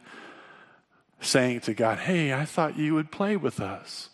saying 1.19 1.59
to 1.61 1.73
God, 1.73 1.99
Hey, 1.99 2.33
I 2.33 2.45
thought 2.45 2.77
you 2.77 2.93
would 2.93 3.11
play 3.11 3.35
with 3.35 3.59
us? 3.59 4.09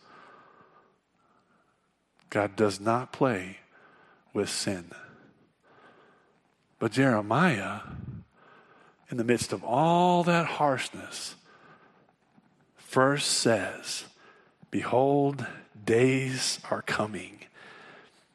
God 2.29 2.55
does 2.55 2.79
not 2.79 3.11
play 3.11 3.57
with 4.33 4.49
sin. 4.49 4.91
But 6.80 6.93
Jeremiah, 6.93 7.82
in 9.11 9.17
the 9.17 9.23
midst 9.23 9.53
of 9.53 9.63
all 9.63 10.23
that 10.23 10.45
harshness, 10.45 11.36
first 12.77 13.27
says, 13.27 14.05
Behold, 14.71 15.45
days 15.86 16.59
are 16.71 16.82
coming. 16.82 17.39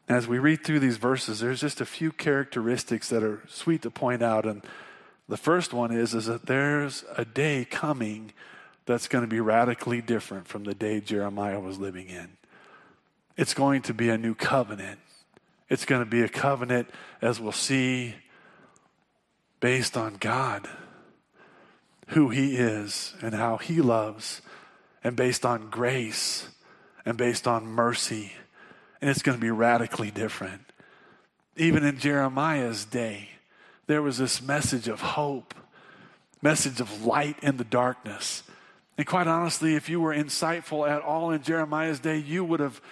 As 0.09 0.29
we 0.29 0.39
read 0.39 0.65
through 0.65 0.81
these 0.81 0.99
verses, 0.99 1.41
there's 1.41 1.63
just 1.63 1.81
a 1.81 1.87
few 1.87 2.13
characteristics 2.13 3.09
that 3.09 3.23
are 3.23 3.43
sweet 3.49 3.83
to 3.83 3.91
point 3.91 4.23
out. 4.23 4.45
And 4.45 4.63
the 5.29 5.39
first 5.39 5.73
one 5.73 5.91
is, 5.93 6.15
is 6.15 6.27
that 6.27 6.47
there's 6.47 7.05
a 7.17 7.25
day 7.25 7.65
coming 7.65 8.33
that's 8.85 9.09
going 9.09 9.25
to 9.25 9.29
be 9.29 9.41
radically 9.41 10.03
different 10.03 10.47
from 10.47 10.65
the 10.65 10.75
day 10.75 11.01
Jeremiah 11.01 11.61
was 11.61 11.79
living 11.79 12.09
in. 12.09 12.37
It's 13.37 13.55
going 13.55 13.81
to 13.83 13.95
be 13.95 14.11
a 14.11 14.19
new 14.19 14.35
covenant 14.35 14.99
It's 15.71 15.87
going 15.87 16.03
to 16.05 16.11
be 16.11 16.23
a 16.23 16.29
covenant, 16.29 16.91
as 17.23 17.41
we'll 17.41 17.53
see, 17.53 18.15
based 19.65 19.97
on 19.97 20.15
God, 20.21 20.69
who 22.09 22.29
He 22.29 22.55
is 22.57 23.15
and 23.23 23.35
how 23.35 23.57
He 23.57 23.81
loves, 23.81 24.43
and 25.03 25.17
based 25.17 25.47
on 25.47 25.71
grace 25.71 26.49
and 27.07 27.17
based 27.17 27.49
on 27.49 27.65
mercy. 27.65 28.35
And 29.01 29.09
it's 29.09 29.23
going 29.23 29.39
to 29.39 29.41
be 29.41 29.51
radically 29.51 30.11
different. 30.11 30.61
Even 31.57 31.83
in 31.83 31.99
Jeremiah's 31.99 32.85
day, 32.85 33.31
there 33.87 34.03
was 34.03 34.19
this 34.19 34.43
message 34.43 34.87
of 34.87 35.01
hope, 35.01 35.55
message 36.43 36.79
of 36.79 37.07
light 37.07 37.39
in 37.43 37.57
the 37.57 37.65
darkness. 37.65 38.43
And 38.99 39.07
quite 39.07 39.27
honestly, 39.27 39.77
if 39.77 39.89
you 39.89 39.99
were 39.99 40.15
insightful 40.15 40.87
at 40.87 41.01
all 41.01 41.31
in 41.31 41.43
Jeremiah's 41.43 42.01
day, 42.01 42.19
you 42.19 42.45
would 42.45 42.61
have 42.61 42.83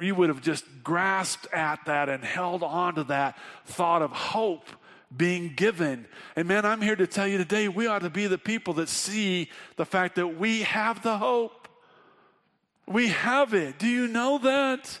you 0.00 0.16
would 0.16 0.30
have 0.30 0.42
just 0.42 0.64
grasped 0.82 1.46
at 1.52 1.78
that 1.86 2.08
and 2.08 2.24
held 2.24 2.64
on 2.64 2.96
to 2.96 3.04
that 3.04 3.38
thought 3.66 4.02
of 4.02 4.10
hope 4.10 4.68
being 5.16 5.54
given. 5.54 6.06
And 6.36 6.46
man, 6.46 6.64
I'm 6.64 6.82
here 6.82 6.96
to 6.96 7.06
tell 7.06 7.26
you 7.26 7.38
today 7.38 7.68
we 7.68 7.86
ought 7.86 8.00
to 8.00 8.10
be 8.10 8.26
the 8.26 8.38
people 8.38 8.74
that 8.74 8.88
see 8.88 9.50
the 9.76 9.86
fact 9.86 10.16
that 10.16 10.38
we 10.38 10.62
have 10.62 11.02
the 11.02 11.18
hope. 11.18 11.68
We 12.86 13.08
have 13.08 13.54
it. 13.54 13.78
Do 13.78 13.86
you 13.86 14.08
know 14.08 14.38
that? 14.38 14.98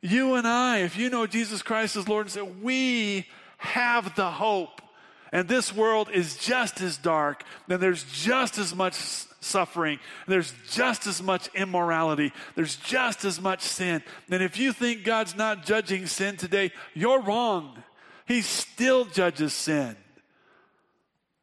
You 0.00 0.34
and 0.34 0.46
I, 0.46 0.78
if 0.78 0.96
you 0.96 1.10
know 1.10 1.26
Jesus 1.26 1.62
Christ 1.62 1.96
as 1.96 2.08
Lord 2.08 2.26
and 2.26 2.32
Savior, 2.32 2.52
we 2.60 3.26
have 3.58 4.16
the 4.16 4.30
hope. 4.30 4.82
And 5.30 5.48
this 5.48 5.74
world 5.74 6.10
is 6.12 6.36
just 6.36 6.80
as 6.82 6.98
dark, 6.98 7.44
and 7.68 7.80
there's 7.80 8.04
just 8.04 8.58
as 8.58 8.74
much 8.74 8.94
suffering, 9.40 9.98
there's 10.28 10.52
just 10.70 11.06
as 11.06 11.22
much 11.22 11.48
immorality, 11.54 12.32
there's 12.54 12.76
just 12.76 13.24
as 13.24 13.40
much 13.40 13.62
sin. 13.62 14.02
And 14.30 14.42
if 14.42 14.58
you 14.58 14.72
think 14.72 15.04
God's 15.04 15.34
not 15.34 15.64
judging 15.64 16.06
sin 16.06 16.36
today, 16.36 16.70
you're 16.92 17.22
wrong. 17.22 17.82
He 18.26 18.42
still 18.42 19.04
judges 19.04 19.52
sin. 19.52 19.96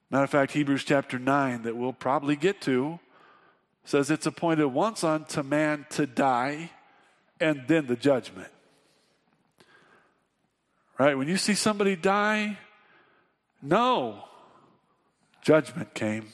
Matter 0.09 0.23
of 0.23 0.29
fact, 0.29 0.53
Hebrews 0.53 0.83
chapter 0.83 1.19
9, 1.19 1.63
that 1.63 1.75
we'll 1.75 1.93
probably 1.93 2.35
get 2.35 2.61
to, 2.61 2.99
says 3.83 4.09
it's 4.09 4.25
appointed 4.25 4.67
once 4.67 5.03
unto 5.03 5.43
man 5.43 5.85
to 5.91 6.07
die 6.07 6.71
and 7.39 7.63
then 7.67 7.87
the 7.87 7.95
judgment. 7.95 8.49
Right? 10.97 11.17
When 11.17 11.27
you 11.27 11.37
see 11.37 11.53
somebody 11.53 11.95
die, 11.95 12.57
no. 13.61 14.23
Judgment 15.41 15.93
came. 15.93 16.27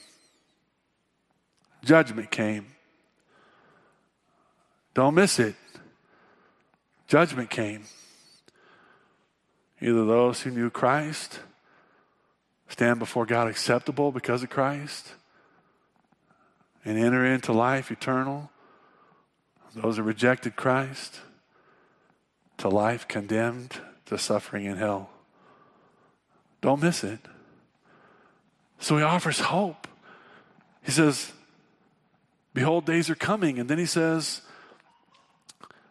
Judgment 1.84 2.32
came. 2.32 2.66
Don't 4.93 5.14
miss 5.14 5.39
it. 5.39 5.56
Judgment 7.08 7.50
came. 7.50 7.84
Either 9.86 10.03
those 10.03 10.41
who 10.41 10.49
knew 10.49 10.71
Christ 10.71 11.39
stand 12.69 12.97
before 12.97 13.27
God 13.27 13.47
acceptable 13.47 14.11
because 14.11 14.41
of 14.41 14.49
Christ 14.49 15.13
and 16.83 16.97
enter 16.97 17.23
into 17.23 17.53
life 17.53 17.91
eternal, 17.91 18.49
those 19.75 19.97
who 19.97 20.03
rejected 20.03 20.55
Christ 20.55 21.19
to 22.57 22.67
life 22.67 23.07
condemned 23.07 23.79
to 24.07 24.17
suffering 24.17 24.65
in 24.65 24.77
hell. 24.77 25.11
Don't 26.61 26.81
miss 26.81 27.03
it. 27.03 27.19
So 28.79 28.97
he 28.97 29.03
offers 29.03 29.39
hope. 29.39 29.88
He 30.81 30.91
says, 30.91 31.31
Behold, 32.55 32.88
days 32.88 33.11
are 33.11 33.15
coming. 33.15 33.59
And 33.59 33.69
then 33.69 33.77
he 33.77 33.86
says, 33.86 34.41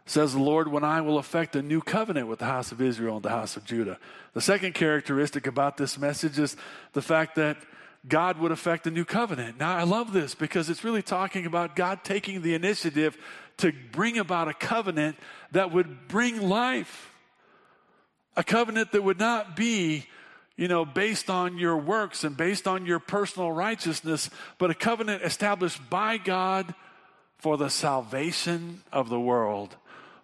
says 0.07 0.35
the 0.35 0.39
Lord, 0.39 0.69
when 0.69 0.85
I 0.85 1.01
will 1.01 1.19
effect 1.19 1.57
a 1.57 1.63
new 1.63 1.81
covenant 1.81 2.29
with 2.29 2.39
the 2.39 2.45
house 2.45 2.73
of 2.73 2.83
Israel 2.83 3.17
and 3.17 3.25
the 3.25 3.31
house 3.31 3.57
of 3.57 3.65
Judah. 3.65 3.99
The 4.35 4.41
second 4.41 4.75
characteristic 4.75 5.47
about 5.47 5.77
this 5.77 5.99
message 5.99 6.39
is 6.39 6.57
the 6.93 7.03
fact 7.03 7.37
that 7.37 7.57
God 8.07 8.39
would 8.39 8.53
effect 8.53 8.87
a 8.87 8.91
new 8.91 9.07
covenant. 9.07 9.59
Now, 9.59 9.75
I 9.75 9.85
love 9.85 10.13
this 10.13 10.35
because 10.35 10.69
it's 10.69 10.85
really 10.85 11.01
talking 11.01 11.47
about 11.47 11.75
God 11.75 12.05
taking 12.05 12.43
the 12.43 12.55
initiative 12.55 13.17
to 13.59 13.73
bring 13.93 14.19
about 14.19 14.49
a 14.49 14.55
covenant 14.55 15.17
that 15.53 15.73
would 15.73 16.07
bring 16.07 16.49
life. 16.49 17.11
A 18.37 18.45
covenant 18.45 18.93
that 18.93 19.03
would 19.03 19.19
not 19.19 19.57
be 19.57 20.07
you 20.57 20.69
know, 20.69 20.85
based 20.85 21.31
on 21.31 21.59
your 21.59 21.77
works 21.77 22.23
and 22.23 22.37
based 22.37 22.69
on 22.69 22.87
your 22.87 23.01
personal 23.01 23.51
righteousness, 23.51 24.31
but 24.59 24.71
a 24.71 24.75
covenant 24.75 25.23
established 25.23 25.81
by 25.91 26.17
God 26.17 26.75
for 27.39 27.57
the 27.57 27.69
salvation 27.69 28.83
of 28.93 29.09
the 29.09 29.19
world 29.19 29.77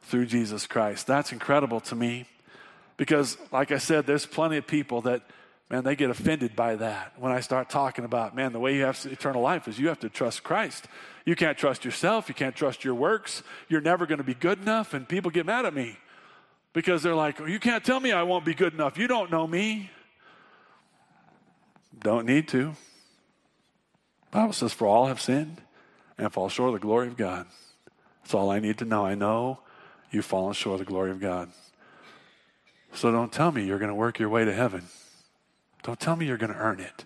through 0.02 0.26
Jesus 0.26 0.66
Christ. 0.66 1.06
That's 1.06 1.32
incredible 1.32 1.80
to 1.82 1.94
me 1.94 2.26
because, 2.96 3.36
like 3.52 3.72
I 3.72 3.78
said, 3.78 4.06
there's 4.06 4.26
plenty 4.26 4.56
of 4.56 4.66
people 4.66 5.02
that, 5.02 5.22
man, 5.70 5.84
they 5.84 5.96
get 5.96 6.10
offended 6.10 6.56
by 6.56 6.76
that 6.76 7.14
when 7.18 7.32
I 7.32 7.40
start 7.40 7.70
talking 7.70 8.04
about, 8.04 8.34
man, 8.34 8.52
the 8.52 8.60
way 8.60 8.76
you 8.76 8.84
have 8.84 9.04
eternal 9.06 9.42
life 9.42 9.68
is 9.68 9.78
you 9.78 9.88
have 9.88 10.00
to 10.00 10.08
trust 10.08 10.42
Christ. 10.42 10.86
You 11.24 11.36
can't 11.36 11.56
trust 11.56 11.84
yourself, 11.84 12.28
you 12.28 12.34
can't 12.34 12.56
trust 12.56 12.84
your 12.84 12.94
works, 12.94 13.42
you're 13.68 13.80
never 13.80 14.06
going 14.06 14.18
to 14.18 14.24
be 14.24 14.34
good 14.34 14.60
enough, 14.60 14.94
and 14.94 15.08
people 15.08 15.30
get 15.30 15.46
mad 15.46 15.64
at 15.64 15.74
me 15.74 15.96
because 16.72 17.02
they're 17.02 17.14
like, 17.14 17.38
you 17.40 17.58
can't 17.58 17.84
tell 17.84 18.00
me 18.00 18.12
I 18.12 18.22
won't 18.22 18.44
be 18.44 18.54
good 18.54 18.74
enough. 18.74 18.98
You 18.98 19.06
don't 19.06 19.30
know 19.30 19.46
me. 19.46 19.90
Don't 21.98 22.26
need 22.26 22.48
to. 22.48 22.74
Bible 24.30 24.52
says, 24.52 24.72
For 24.72 24.86
all 24.86 25.06
have 25.06 25.20
sinned 25.20 25.60
and 26.16 26.32
fall 26.32 26.48
short 26.48 26.68
of 26.68 26.74
the 26.74 26.80
glory 26.80 27.08
of 27.08 27.16
God. 27.16 27.46
That's 28.22 28.34
all 28.34 28.50
I 28.50 28.60
need 28.60 28.78
to 28.78 28.84
know. 28.84 29.04
I 29.04 29.14
know 29.14 29.60
you've 30.10 30.24
fallen 30.24 30.54
short 30.54 30.80
of 30.80 30.86
the 30.86 30.90
glory 30.90 31.10
of 31.10 31.20
God. 31.20 31.50
So 32.92 33.12
don't 33.12 33.32
tell 33.32 33.52
me 33.52 33.64
you're 33.64 33.78
going 33.78 33.90
to 33.90 33.94
work 33.94 34.18
your 34.18 34.28
way 34.28 34.44
to 34.44 34.52
heaven. 34.52 34.84
Don't 35.82 36.00
tell 36.00 36.16
me 36.16 36.26
you're 36.26 36.36
going 36.36 36.52
to 36.52 36.58
earn 36.58 36.80
it. 36.80 37.04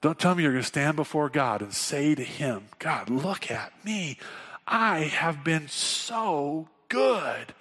Don't 0.00 0.18
tell 0.18 0.34
me 0.34 0.42
you're 0.42 0.52
going 0.52 0.62
to 0.62 0.68
stand 0.68 0.96
before 0.96 1.28
God 1.28 1.62
and 1.62 1.72
say 1.72 2.14
to 2.14 2.22
Him, 2.22 2.66
God, 2.78 3.08
look 3.08 3.50
at 3.50 3.72
me. 3.84 4.18
I 4.66 5.00
have 5.00 5.42
been 5.42 5.68
so 5.68 6.68
good. 6.88 7.54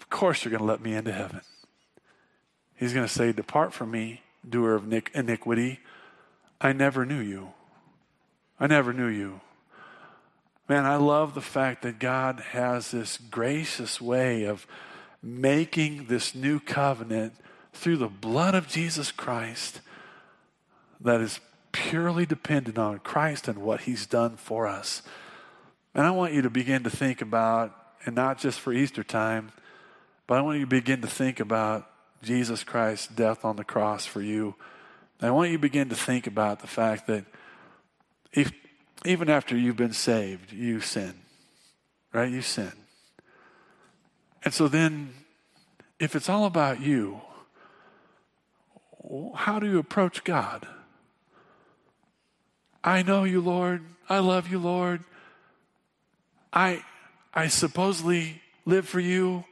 Of 0.00 0.10
course, 0.10 0.44
you're 0.44 0.50
going 0.50 0.60
to 0.60 0.66
let 0.66 0.80
me 0.80 0.94
into 0.94 1.12
heaven. 1.12 1.42
He's 2.74 2.94
going 2.94 3.06
to 3.06 3.12
say, 3.12 3.32
Depart 3.32 3.72
from 3.72 3.90
me, 3.90 4.22
doer 4.48 4.74
of 4.74 4.92
iniquity. 5.14 5.80
I 6.60 6.72
never 6.72 7.04
knew 7.04 7.20
you. 7.20 7.52
I 8.58 8.66
never 8.66 8.92
knew 8.92 9.08
you. 9.08 9.40
Man, 10.68 10.84
I 10.84 10.96
love 10.96 11.34
the 11.34 11.40
fact 11.40 11.82
that 11.82 11.98
God 11.98 12.40
has 12.50 12.90
this 12.90 13.16
gracious 13.16 14.00
way 14.00 14.44
of 14.44 14.66
making 15.22 16.06
this 16.06 16.34
new 16.34 16.60
covenant 16.60 17.32
through 17.72 17.96
the 17.96 18.08
blood 18.08 18.54
of 18.54 18.68
Jesus 18.68 19.10
Christ 19.10 19.80
that 21.00 21.20
is 21.22 21.40
purely 21.72 22.26
dependent 22.26 22.76
on 22.76 22.98
Christ 22.98 23.48
and 23.48 23.58
what 23.58 23.82
He's 23.82 24.04
done 24.04 24.36
for 24.36 24.66
us. 24.66 25.02
And 25.94 26.06
I 26.06 26.10
want 26.10 26.34
you 26.34 26.42
to 26.42 26.50
begin 26.50 26.84
to 26.84 26.90
think 26.90 27.22
about, 27.22 27.74
and 28.04 28.14
not 28.14 28.38
just 28.38 28.60
for 28.60 28.72
Easter 28.72 29.02
time, 29.02 29.52
but 30.26 30.38
I 30.38 30.42
want 30.42 30.58
you 30.58 30.64
to 30.64 30.70
begin 30.70 31.00
to 31.00 31.08
think 31.08 31.40
about 31.40 31.88
Jesus 32.22 32.62
Christ's 32.62 33.06
death 33.06 33.44
on 33.44 33.56
the 33.56 33.64
cross 33.64 34.04
for 34.04 34.20
you. 34.20 34.54
I 35.20 35.30
want 35.30 35.50
you 35.50 35.56
to 35.56 35.62
begin 35.62 35.88
to 35.88 35.96
think 35.96 36.26
about 36.26 36.60
the 36.60 36.66
fact 36.66 37.06
that 37.06 37.24
if, 38.32 38.52
even 39.04 39.30
after 39.30 39.56
you've 39.56 39.76
been 39.76 39.92
saved, 39.92 40.52
you 40.52 40.80
sin, 40.80 41.14
right? 42.12 42.30
You 42.30 42.42
sin. 42.42 42.72
And 44.44 44.52
so 44.52 44.68
then, 44.68 45.14
if 45.98 46.14
it's 46.14 46.28
all 46.28 46.44
about 46.44 46.80
you, 46.80 47.20
how 49.34 49.58
do 49.58 49.66
you 49.66 49.78
approach 49.78 50.24
God? 50.24 50.66
I 52.82 53.02
know 53.02 53.24
you, 53.24 53.40
Lord. 53.40 53.84
I 54.08 54.18
love 54.20 54.48
you, 54.48 54.58
Lord. 54.58 55.02
I, 56.52 56.82
I 57.34 57.48
supposedly 57.48 58.40
live 58.64 58.88
for 58.88 59.00
you. 59.00 59.44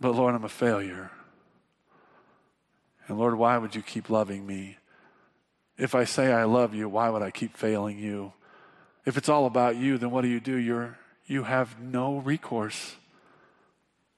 But 0.00 0.14
Lord, 0.14 0.34
I'm 0.34 0.44
a 0.44 0.48
failure. 0.48 1.10
And 3.06 3.18
Lord, 3.18 3.36
why 3.36 3.58
would 3.58 3.74
you 3.74 3.82
keep 3.82 4.08
loving 4.08 4.46
me? 4.46 4.76
If 5.80 5.94
I 5.94 6.04
say 6.04 6.30
I 6.30 6.44
love 6.44 6.74
you, 6.74 6.90
why 6.90 7.08
would 7.08 7.22
I 7.22 7.30
keep 7.30 7.56
failing 7.56 7.98
you? 7.98 8.34
If 9.06 9.16
it's 9.16 9.30
all 9.30 9.46
about 9.46 9.76
you, 9.76 9.96
then 9.96 10.10
what 10.10 10.20
do 10.22 10.28
you 10.28 10.38
do? 10.38 10.56
You're, 10.56 10.98
you 11.26 11.44
have 11.44 11.80
no 11.80 12.18
recourse. 12.18 12.96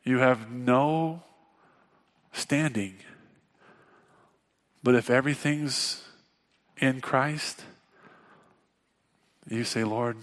You 0.02 0.18
have 0.18 0.50
no 0.50 1.22
standing. 2.32 2.96
But 4.82 4.96
if 4.96 5.08
everything's 5.08 6.02
in 6.78 7.00
Christ, 7.00 7.62
you 9.48 9.62
say, 9.62 9.84
Lord, 9.84 10.16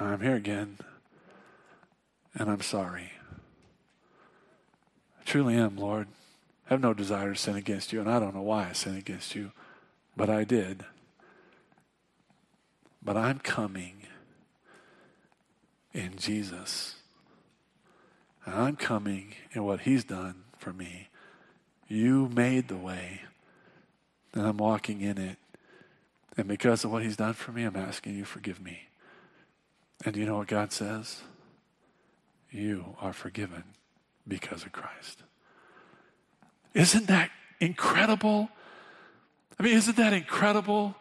I'm 0.00 0.20
here 0.20 0.36
again, 0.36 0.78
and 2.34 2.50
I'm 2.50 2.62
sorry. 2.62 3.12
I 5.20 5.24
truly 5.26 5.54
am, 5.54 5.76
Lord. 5.76 6.08
I 6.66 6.72
have 6.72 6.80
no 6.80 6.94
desire 6.94 7.34
to 7.34 7.38
sin 7.38 7.56
against 7.56 7.92
you, 7.92 8.00
and 8.00 8.10
I 8.10 8.18
don't 8.18 8.34
know 8.34 8.40
why 8.40 8.70
I 8.70 8.72
sin 8.72 8.96
against 8.96 9.34
you, 9.34 9.52
but 10.16 10.30
I 10.30 10.44
did. 10.44 10.84
But 13.02 13.16
I'm 13.16 13.38
coming 13.38 14.02
in 15.92 16.16
Jesus. 16.16 16.96
And 18.44 18.54
I'm 18.54 18.76
coming 18.76 19.34
in 19.52 19.64
what 19.64 19.80
He's 19.80 20.04
done 20.04 20.44
for 20.58 20.72
me. 20.72 21.08
You 21.88 22.28
made 22.34 22.68
the 22.68 22.76
way, 22.76 23.22
and 24.32 24.46
I'm 24.46 24.56
walking 24.56 25.00
in 25.00 25.18
it. 25.18 25.36
And 26.36 26.48
because 26.48 26.84
of 26.84 26.90
what 26.90 27.02
He's 27.02 27.16
done 27.16 27.34
for 27.34 27.52
me, 27.52 27.64
I'm 27.64 27.76
asking 27.76 28.16
you, 28.16 28.24
forgive 28.24 28.60
me. 28.60 28.88
And 30.04 30.16
you 30.16 30.24
know 30.24 30.38
what 30.38 30.48
God 30.48 30.72
says? 30.72 31.22
You 32.50 32.96
are 33.00 33.12
forgiven 33.12 33.64
because 34.26 34.64
of 34.64 34.72
Christ. 34.72 35.22
Isn't 36.74 37.06
that 37.06 37.30
incredible? 37.60 38.50
I 39.62 39.64
mean, 39.64 39.74
isn't 39.76 39.96
that 39.96 40.12
incredible? 40.12 40.96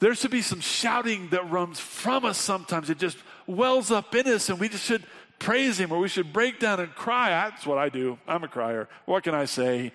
There 0.00 0.12
should 0.16 0.32
be 0.32 0.42
some 0.42 0.58
shouting 0.58 1.28
that 1.28 1.48
runs 1.48 1.78
from 1.78 2.24
us 2.24 2.36
sometimes. 2.36 2.90
It 2.90 2.98
just 2.98 3.16
wells 3.46 3.92
up 3.92 4.12
in 4.16 4.26
us, 4.26 4.48
and 4.48 4.58
we 4.58 4.68
just 4.68 4.84
should 4.84 5.04
praise 5.38 5.78
Him 5.78 5.92
or 5.92 6.00
we 6.00 6.08
should 6.08 6.32
break 6.32 6.58
down 6.58 6.80
and 6.80 6.92
cry. 6.96 7.30
That's 7.30 7.64
what 7.64 7.78
I 7.78 7.88
do. 7.88 8.18
I'm 8.26 8.42
a 8.42 8.48
crier. 8.48 8.88
What 9.04 9.22
can 9.22 9.32
I 9.32 9.44
say? 9.44 9.92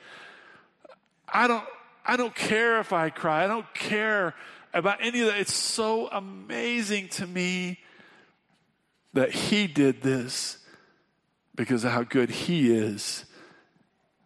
I 1.28 1.46
don't, 1.50 1.66
I 2.06 2.16
don't 2.16 2.34
care 2.34 2.80
if 2.80 2.94
I 2.94 3.10
cry. 3.10 3.44
I 3.44 3.48
don't 3.48 3.74
care 3.74 4.34
about 4.74 5.00
any 5.02 5.20
of 5.20 5.28
that. 5.28 5.42
It's 5.42 5.54
so 5.54 6.08
amazing 6.08 7.10
to 7.10 7.28
me 7.28 7.80
that 9.12 9.34
He 9.34 9.68
did 9.68 10.02
this 10.04 10.58
because 11.54 11.84
of 11.84 11.92
how 11.92 12.04
good 12.04 12.30
He 12.30 12.74
is 12.74 13.26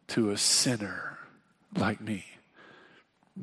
to 0.10 0.30
a 0.30 0.38
sinner 0.38 1.18
like 1.76 2.00
me. 2.00 2.24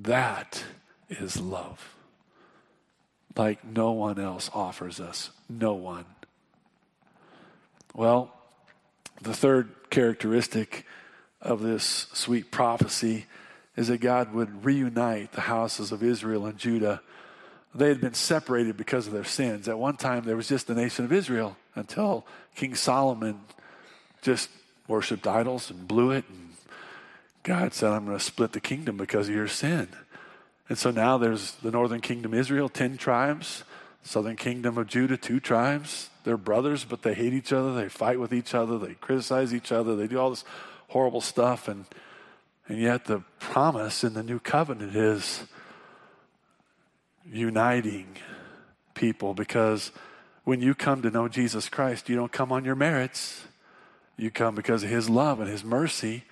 That 0.02 0.64
is 1.08 1.40
love. 1.40 1.94
Like 3.36 3.64
no 3.64 3.92
one 3.92 4.18
else 4.18 4.50
offers 4.52 5.00
us. 5.00 5.30
No 5.48 5.74
one. 5.74 6.04
Well, 7.94 8.32
the 9.22 9.34
third 9.34 9.70
characteristic 9.90 10.84
of 11.40 11.62
this 11.62 12.08
sweet 12.12 12.50
prophecy 12.50 13.26
is 13.76 13.88
that 13.88 13.98
God 13.98 14.32
would 14.32 14.64
reunite 14.64 15.32
the 15.32 15.42
houses 15.42 15.92
of 15.92 16.02
Israel 16.02 16.46
and 16.46 16.58
Judah. 16.58 17.00
They 17.74 17.88
had 17.88 18.00
been 18.00 18.14
separated 18.14 18.76
because 18.76 19.06
of 19.06 19.12
their 19.12 19.24
sins. 19.24 19.68
At 19.68 19.78
one 19.78 19.96
time, 19.96 20.24
there 20.24 20.36
was 20.36 20.48
just 20.48 20.66
the 20.66 20.74
nation 20.74 21.04
of 21.04 21.12
Israel 21.12 21.56
until 21.74 22.24
King 22.54 22.74
Solomon 22.74 23.40
just 24.22 24.48
worshiped 24.86 25.26
idols 25.26 25.70
and 25.70 25.86
blew 25.86 26.12
it. 26.12 26.24
And 26.28 26.43
God 27.44 27.74
said, 27.74 27.92
I'm 27.92 28.06
going 28.06 28.18
to 28.18 28.24
split 28.24 28.52
the 28.52 28.60
kingdom 28.60 28.96
because 28.96 29.28
of 29.28 29.34
your 29.34 29.48
sin. 29.48 29.88
And 30.68 30.78
so 30.78 30.90
now 30.90 31.18
there's 31.18 31.52
the 31.56 31.70
northern 31.70 32.00
kingdom 32.00 32.32
Israel, 32.32 32.70
10 32.70 32.96
tribes, 32.96 33.64
southern 34.02 34.36
kingdom 34.36 34.78
of 34.78 34.86
Judah, 34.86 35.18
two 35.18 35.40
tribes. 35.40 36.08
They're 36.24 36.38
brothers, 36.38 36.84
but 36.84 37.02
they 37.02 37.12
hate 37.12 37.34
each 37.34 37.52
other. 37.52 37.74
They 37.74 37.90
fight 37.90 38.18
with 38.18 38.32
each 38.32 38.54
other. 38.54 38.78
They 38.78 38.94
criticize 38.94 39.52
each 39.52 39.72
other. 39.72 39.94
They 39.94 40.06
do 40.06 40.18
all 40.18 40.30
this 40.30 40.44
horrible 40.88 41.20
stuff. 41.20 41.68
And, 41.68 41.84
and 42.66 42.78
yet 42.78 43.04
the 43.04 43.22
promise 43.38 44.02
in 44.04 44.14
the 44.14 44.22
new 44.22 44.38
covenant 44.38 44.96
is 44.96 45.44
uniting 47.30 48.16
people 48.94 49.34
because 49.34 49.92
when 50.44 50.62
you 50.62 50.74
come 50.74 51.02
to 51.02 51.10
know 51.10 51.28
Jesus 51.28 51.68
Christ, 51.68 52.08
you 52.08 52.16
don't 52.16 52.32
come 52.32 52.52
on 52.52 52.64
your 52.64 52.74
merits. 52.74 53.44
You 54.16 54.30
come 54.30 54.54
because 54.54 54.82
of 54.82 54.88
his 54.88 55.10
love 55.10 55.40
and 55.40 55.50
his 55.50 55.62
mercy. 55.62 56.24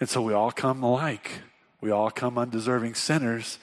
And 0.00 0.08
so 0.08 0.22
we 0.22 0.32
all 0.32 0.50
come 0.50 0.82
alike. 0.82 1.42
We 1.80 1.90
all 1.90 2.10
come 2.10 2.38
undeserving 2.38 2.94
sinners 2.94 3.58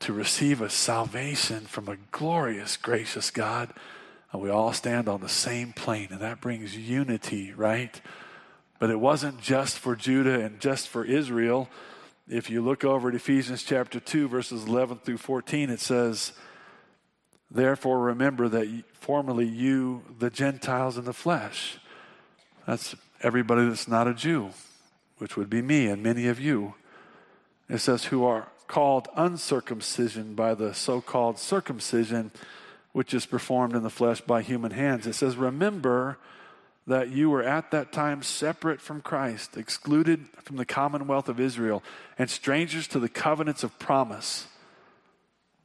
to 0.00 0.12
receive 0.12 0.60
a 0.60 0.68
salvation 0.68 1.60
from 1.60 1.88
a 1.88 1.96
glorious, 2.10 2.76
gracious 2.76 3.30
God. 3.30 3.72
And 4.32 4.42
we 4.42 4.50
all 4.50 4.72
stand 4.72 5.08
on 5.08 5.20
the 5.20 5.28
same 5.28 5.72
plane, 5.72 6.08
and 6.10 6.20
that 6.20 6.40
brings 6.40 6.76
unity, 6.76 7.52
right? 7.52 8.00
But 8.78 8.90
it 8.90 9.00
wasn't 9.00 9.40
just 9.40 9.78
for 9.78 9.96
Judah 9.96 10.40
and 10.40 10.60
just 10.60 10.88
for 10.88 11.04
Israel. 11.04 11.68
If 12.28 12.50
you 12.50 12.60
look 12.60 12.84
over 12.84 13.08
at 13.08 13.14
Ephesians 13.14 13.62
chapter 13.62 14.00
2, 14.00 14.28
verses 14.28 14.64
11 14.64 14.98
through 14.98 15.18
14, 15.18 15.70
it 15.70 15.80
says, 15.80 16.32
Therefore, 17.50 18.00
remember 18.00 18.48
that 18.48 18.84
formerly 18.92 19.46
you, 19.46 20.02
the 20.18 20.30
Gentiles 20.30 20.98
in 20.98 21.04
the 21.04 21.12
flesh, 21.12 21.78
that's 22.66 22.96
everybody 23.22 23.68
that's 23.68 23.86
not 23.86 24.08
a 24.08 24.14
Jew, 24.14 24.50
which 25.24 25.38
would 25.38 25.48
be 25.48 25.62
me 25.62 25.86
and 25.86 26.02
many 26.02 26.28
of 26.28 26.38
you. 26.38 26.74
It 27.70 27.78
says, 27.78 28.04
who 28.04 28.26
are 28.26 28.48
called 28.66 29.08
uncircumcision 29.16 30.34
by 30.34 30.52
the 30.52 30.74
so 30.74 31.00
called 31.00 31.38
circumcision, 31.38 32.30
which 32.92 33.14
is 33.14 33.24
performed 33.24 33.74
in 33.74 33.82
the 33.82 33.88
flesh 33.88 34.20
by 34.20 34.42
human 34.42 34.72
hands. 34.72 35.06
It 35.06 35.14
says, 35.14 35.38
remember 35.38 36.18
that 36.86 37.08
you 37.08 37.30
were 37.30 37.42
at 37.42 37.70
that 37.70 37.90
time 37.90 38.22
separate 38.22 38.82
from 38.82 39.00
Christ, 39.00 39.56
excluded 39.56 40.26
from 40.42 40.56
the 40.56 40.66
commonwealth 40.66 41.30
of 41.30 41.40
Israel, 41.40 41.82
and 42.18 42.28
strangers 42.28 42.86
to 42.88 42.98
the 42.98 43.08
covenants 43.08 43.64
of 43.64 43.78
promise, 43.78 44.48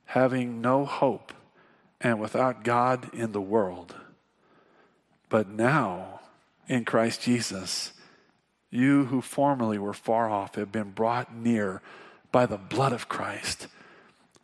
having 0.05 0.61
no 0.61 0.85
hope 0.85 1.33
and 1.99 2.17
without 2.17 2.63
God 2.63 3.13
in 3.13 3.33
the 3.33 3.41
world. 3.41 3.93
But 5.27 5.49
now, 5.49 6.21
in 6.69 6.85
Christ 6.85 7.23
Jesus, 7.23 7.91
you 8.71 9.05
who 9.05 9.21
formerly 9.21 9.77
were 9.77 9.93
far 9.93 10.29
off 10.29 10.55
have 10.55 10.71
been 10.71 10.91
brought 10.91 11.35
near 11.35 11.81
by 12.31 12.45
the 12.45 12.57
blood 12.57 12.93
of 12.93 13.09
Christ. 13.09 13.67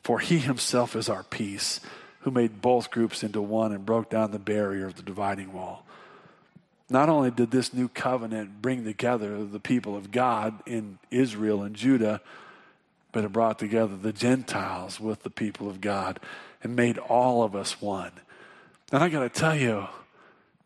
For 0.04 0.20
he 0.20 0.40
himself 0.40 0.96
is 0.96 1.10
our 1.10 1.24
peace, 1.24 1.80
who 2.22 2.32
made 2.32 2.62
both 2.62 2.92
groups 2.92 3.24
into 3.24 3.42
one 3.42 3.72
and 3.72 3.86
broke 3.86 4.10
down 4.10 4.32
the 4.32 4.40
barrier 4.40 4.88
of 4.88 4.96
the 4.96 5.04
dividing 5.04 5.54
wall. 5.54 5.86
Not 6.90 7.10
only 7.10 7.32
did 7.32 7.52
this 7.52 7.74
new 7.74 7.88
covenant 7.88 8.62
bring 8.62 8.84
together 8.84 9.44
the 9.44 9.60
people 9.60 9.96
of 9.96 10.12
God 10.12 10.62
in 10.66 11.00
Israel 11.10 11.64
and 11.64 11.76
Judah, 11.76 12.22
but 13.12 13.24
it 13.24 13.32
brought 13.32 13.58
together 13.58 13.96
the 13.96 14.14
Gentiles 14.14 15.00
with 15.00 15.24
the 15.24 15.30
people 15.30 15.70
of 15.70 15.82
God 15.82 16.20
and 16.62 16.76
made 16.76 16.98
all 16.98 17.44
of 17.44 17.56
us 17.56 17.82
one. 17.82 18.12
And 18.92 19.04
I 19.04 19.10
got 19.10 19.22
to 19.22 19.30
tell 19.30 19.56
you, 19.56 19.88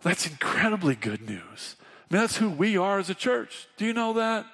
that's 0.02 0.28
incredibly 0.28 0.96
good 0.96 1.22
news. 1.22 1.76
I 2.10 2.14
mean, 2.14 2.22
that's 2.22 2.38
who 2.38 2.50
we 2.50 2.78
are 2.78 3.00
as 3.00 3.10
a 3.10 3.16
church. 3.16 3.68
Do 3.78 3.86
you 3.86 3.94
know 3.94 4.14
that? 4.14 4.46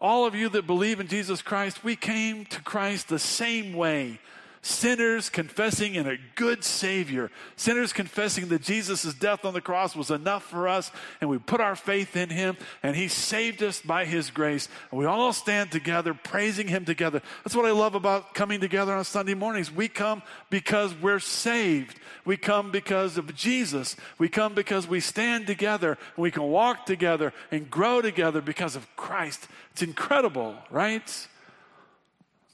All 0.00 0.26
of 0.26 0.34
you 0.34 0.48
that 0.50 0.66
believe 0.66 1.00
in 1.00 1.08
Jesus 1.08 1.40
Christ, 1.40 1.84
we 1.84 1.96
came 1.96 2.44
to 2.46 2.60
Christ 2.62 3.08
the 3.08 3.18
same 3.18 3.72
way 3.72 4.18
sinners 4.66 5.30
confessing 5.30 5.94
in 5.94 6.08
a 6.08 6.18
good 6.34 6.64
Savior, 6.64 7.30
sinners 7.54 7.92
confessing 7.92 8.48
that 8.48 8.62
Jesus' 8.62 9.14
death 9.14 9.44
on 9.44 9.54
the 9.54 9.60
cross 9.60 9.94
was 9.94 10.10
enough 10.10 10.42
for 10.42 10.66
us, 10.66 10.90
and 11.20 11.30
we 11.30 11.38
put 11.38 11.60
our 11.60 11.76
faith 11.76 12.16
in 12.16 12.30
Him, 12.30 12.56
and 12.82 12.96
He 12.96 13.06
saved 13.06 13.62
us 13.62 13.80
by 13.80 14.04
His 14.04 14.30
grace. 14.30 14.68
And 14.90 14.98
we 14.98 15.06
all 15.06 15.32
stand 15.32 15.70
together, 15.70 16.14
praising 16.14 16.66
Him 16.66 16.84
together. 16.84 17.22
That's 17.44 17.54
what 17.54 17.64
I 17.64 17.70
love 17.70 17.94
about 17.94 18.34
coming 18.34 18.60
together 18.60 18.92
on 18.92 19.04
Sunday 19.04 19.34
mornings. 19.34 19.70
We 19.70 19.86
come 19.86 20.22
because 20.50 20.92
we're 20.94 21.20
saved, 21.20 22.00
we 22.24 22.36
come 22.36 22.72
because 22.72 23.18
of 23.18 23.34
Jesus, 23.36 23.94
we 24.18 24.28
come 24.28 24.54
because 24.54 24.88
we 24.88 24.98
stand 24.98 25.46
together, 25.46 25.90
and 25.90 26.22
we 26.22 26.32
can 26.32 26.42
walk 26.42 26.86
together 26.86 27.32
and 27.52 27.70
grow 27.70 28.02
together 28.02 28.40
because 28.40 28.74
of 28.74 28.94
Christ. 28.96 29.46
It's 29.72 29.82
incredible, 29.82 30.56
right? 30.70 31.28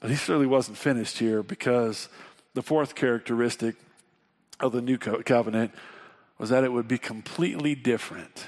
But 0.03 0.11
he 0.11 0.17
certainly 0.17 0.47
wasn't 0.47 0.77
finished 0.77 1.17
here 1.17 1.41
because 1.41 2.09
the 2.55 2.61
fourth 2.61 2.93
characteristic 2.93 3.77
of 4.59 4.73
the 4.73 4.81
new 4.81 4.97
covenant 4.97 5.71
was 6.37 6.49
that 6.49 6.65
it 6.65 6.73
would 6.73 6.89
be 6.89 6.97
completely 6.97 7.73
different 7.73 8.47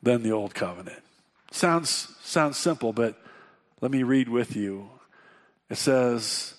than 0.00 0.22
the 0.22 0.30
old 0.30 0.54
covenant. 0.54 1.02
Sounds, 1.50 2.14
sounds 2.22 2.56
simple, 2.56 2.92
but 2.92 3.20
let 3.80 3.90
me 3.90 4.04
read 4.04 4.28
with 4.28 4.54
you. 4.54 4.88
It 5.68 5.74
says 5.74 6.54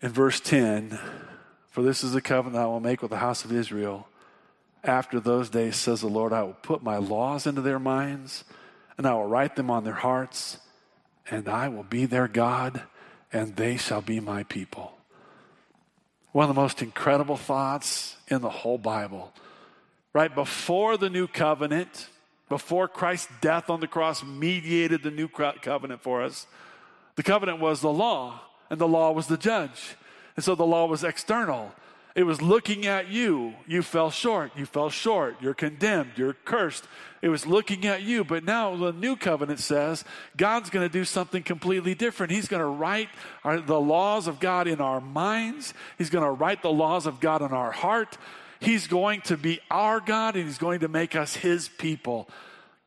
in 0.00 0.08
verse 0.08 0.40
10 0.40 0.98
For 1.72 1.82
this 1.82 2.02
is 2.02 2.14
the 2.14 2.22
covenant 2.22 2.62
I 2.62 2.66
will 2.66 2.80
make 2.80 3.02
with 3.02 3.10
the 3.10 3.18
house 3.18 3.44
of 3.44 3.52
Israel. 3.52 4.08
After 4.82 5.20
those 5.20 5.50
days, 5.50 5.76
says 5.76 6.00
the 6.00 6.06
Lord, 6.06 6.32
I 6.32 6.44
will 6.44 6.54
put 6.54 6.82
my 6.82 6.96
laws 6.96 7.46
into 7.46 7.60
their 7.60 7.78
minds, 7.78 8.44
and 8.96 9.06
I 9.06 9.12
will 9.12 9.26
write 9.26 9.54
them 9.54 9.70
on 9.70 9.84
their 9.84 9.92
hearts 9.92 10.56
and 11.30 11.48
I 11.48 11.68
will 11.68 11.84
be 11.84 12.06
their 12.06 12.28
God, 12.28 12.82
and 13.32 13.56
they 13.56 13.76
shall 13.76 14.02
be 14.02 14.20
my 14.20 14.42
people. 14.42 14.92
One 16.32 16.48
of 16.48 16.54
the 16.54 16.60
most 16.60 16.82
incredible 16.82 17.36
thoughts 17.36 18.16
in 18.28 18.40
the 18.40 18.50
whole 18.50 18.78
Bible. 18.78 19.32
Right 20.12 20.34
before 20.34 20.96
the 20.96 21.10
new 21.10 21.26
covenant, 21.28 22.08
before 22.48 22.88
Christ's 22.88 23.32
death 23.40 23.70
on 23.70 23.80
the 23.80 23.86
cross 23.86 24.24
mediated 24.24 25.02
the 25.02 25.10
new 25.10 25.28
covenant 25.28 26.02
for 26.02 26.22
us, 26.22 26.46
the 27.16 27.22
covenant 27.22 27.60
was 27.60 27.80
the 27.80 27.92
law, 27.92 28.40
and 28.68 28.80
the 28.80 28.88
law 28.88 29.12
was 29.12 29.26
the 29.28 29.36
judge. 29.36 29.96
And 30.36 30.44
so 30.44 30.54
the 30.54 30.66
law 30.66 30.86
was 30.86 31.04
external. 31.04 31.72
It 32.16 32.24
was 32.24 32.42
looking 32.42 32.86
at 32.86 33.08
you. 33.08 33.54
You 33.66 33.82
fell 33.82 34.10
short. 34.10 34.52
You 34.56 34.66
fell 34.66 34.90
short. 34.90 35.36
You're 35.40 35.54
condemned. 35.54 36.12
You're 36.16 36.32
cursed. 36.32 36.84
It 37.22 37.28
was 37.28 37.46
looking 37.46 37.86
at 37.86 38.02
you. 38.02 38.24
But 38.24 38.44
now 38.44 38.74
the 38.74 38.92
new 38.92 39.14
covenant 39.14 39.60
says 39.60 40.04
God's 40.36 40.70
going 40.70 40.86
to 40.86 40.92
do 40.92 41.04
something 41.04 41.42
completely 41.42 41.94
different. 41.94 42.32
He's 42.32 42.48
going 42.48 42.62
to 42.62 42.66
write 42.66 43.08
our, 43.44 43.60
the 43.60 43.80
laws 43.80 44.26
of 44.26 44.40
God 44.40 44.66
in 44.66 44.80
our 44.80 45.00
minds, 45.00 45.72
He's 45.98 46.10
going 46.10 46.24
to 46.24 46.30
write 46.30 46.62
the 46.62 46.72
laws 46.72 47.06
of 47.06 47.20
God 47.20 47.42
in 47.42 47.52
our 47.52 47.70
heart. 47.70 48.18
He's 48.58 48.88
going 48.88 49.22
to 49.22 49.38
be 49.38 49.60
our 49.70 50.00
God 50.00 50.36
and 50.36 50.44
He's 50.44 50.58
going 50.58 50.80
to 50.80 50.88
make 50.88 51.14
us 51.16 51.36
His 51.36 51.68
people. 51.68 52.28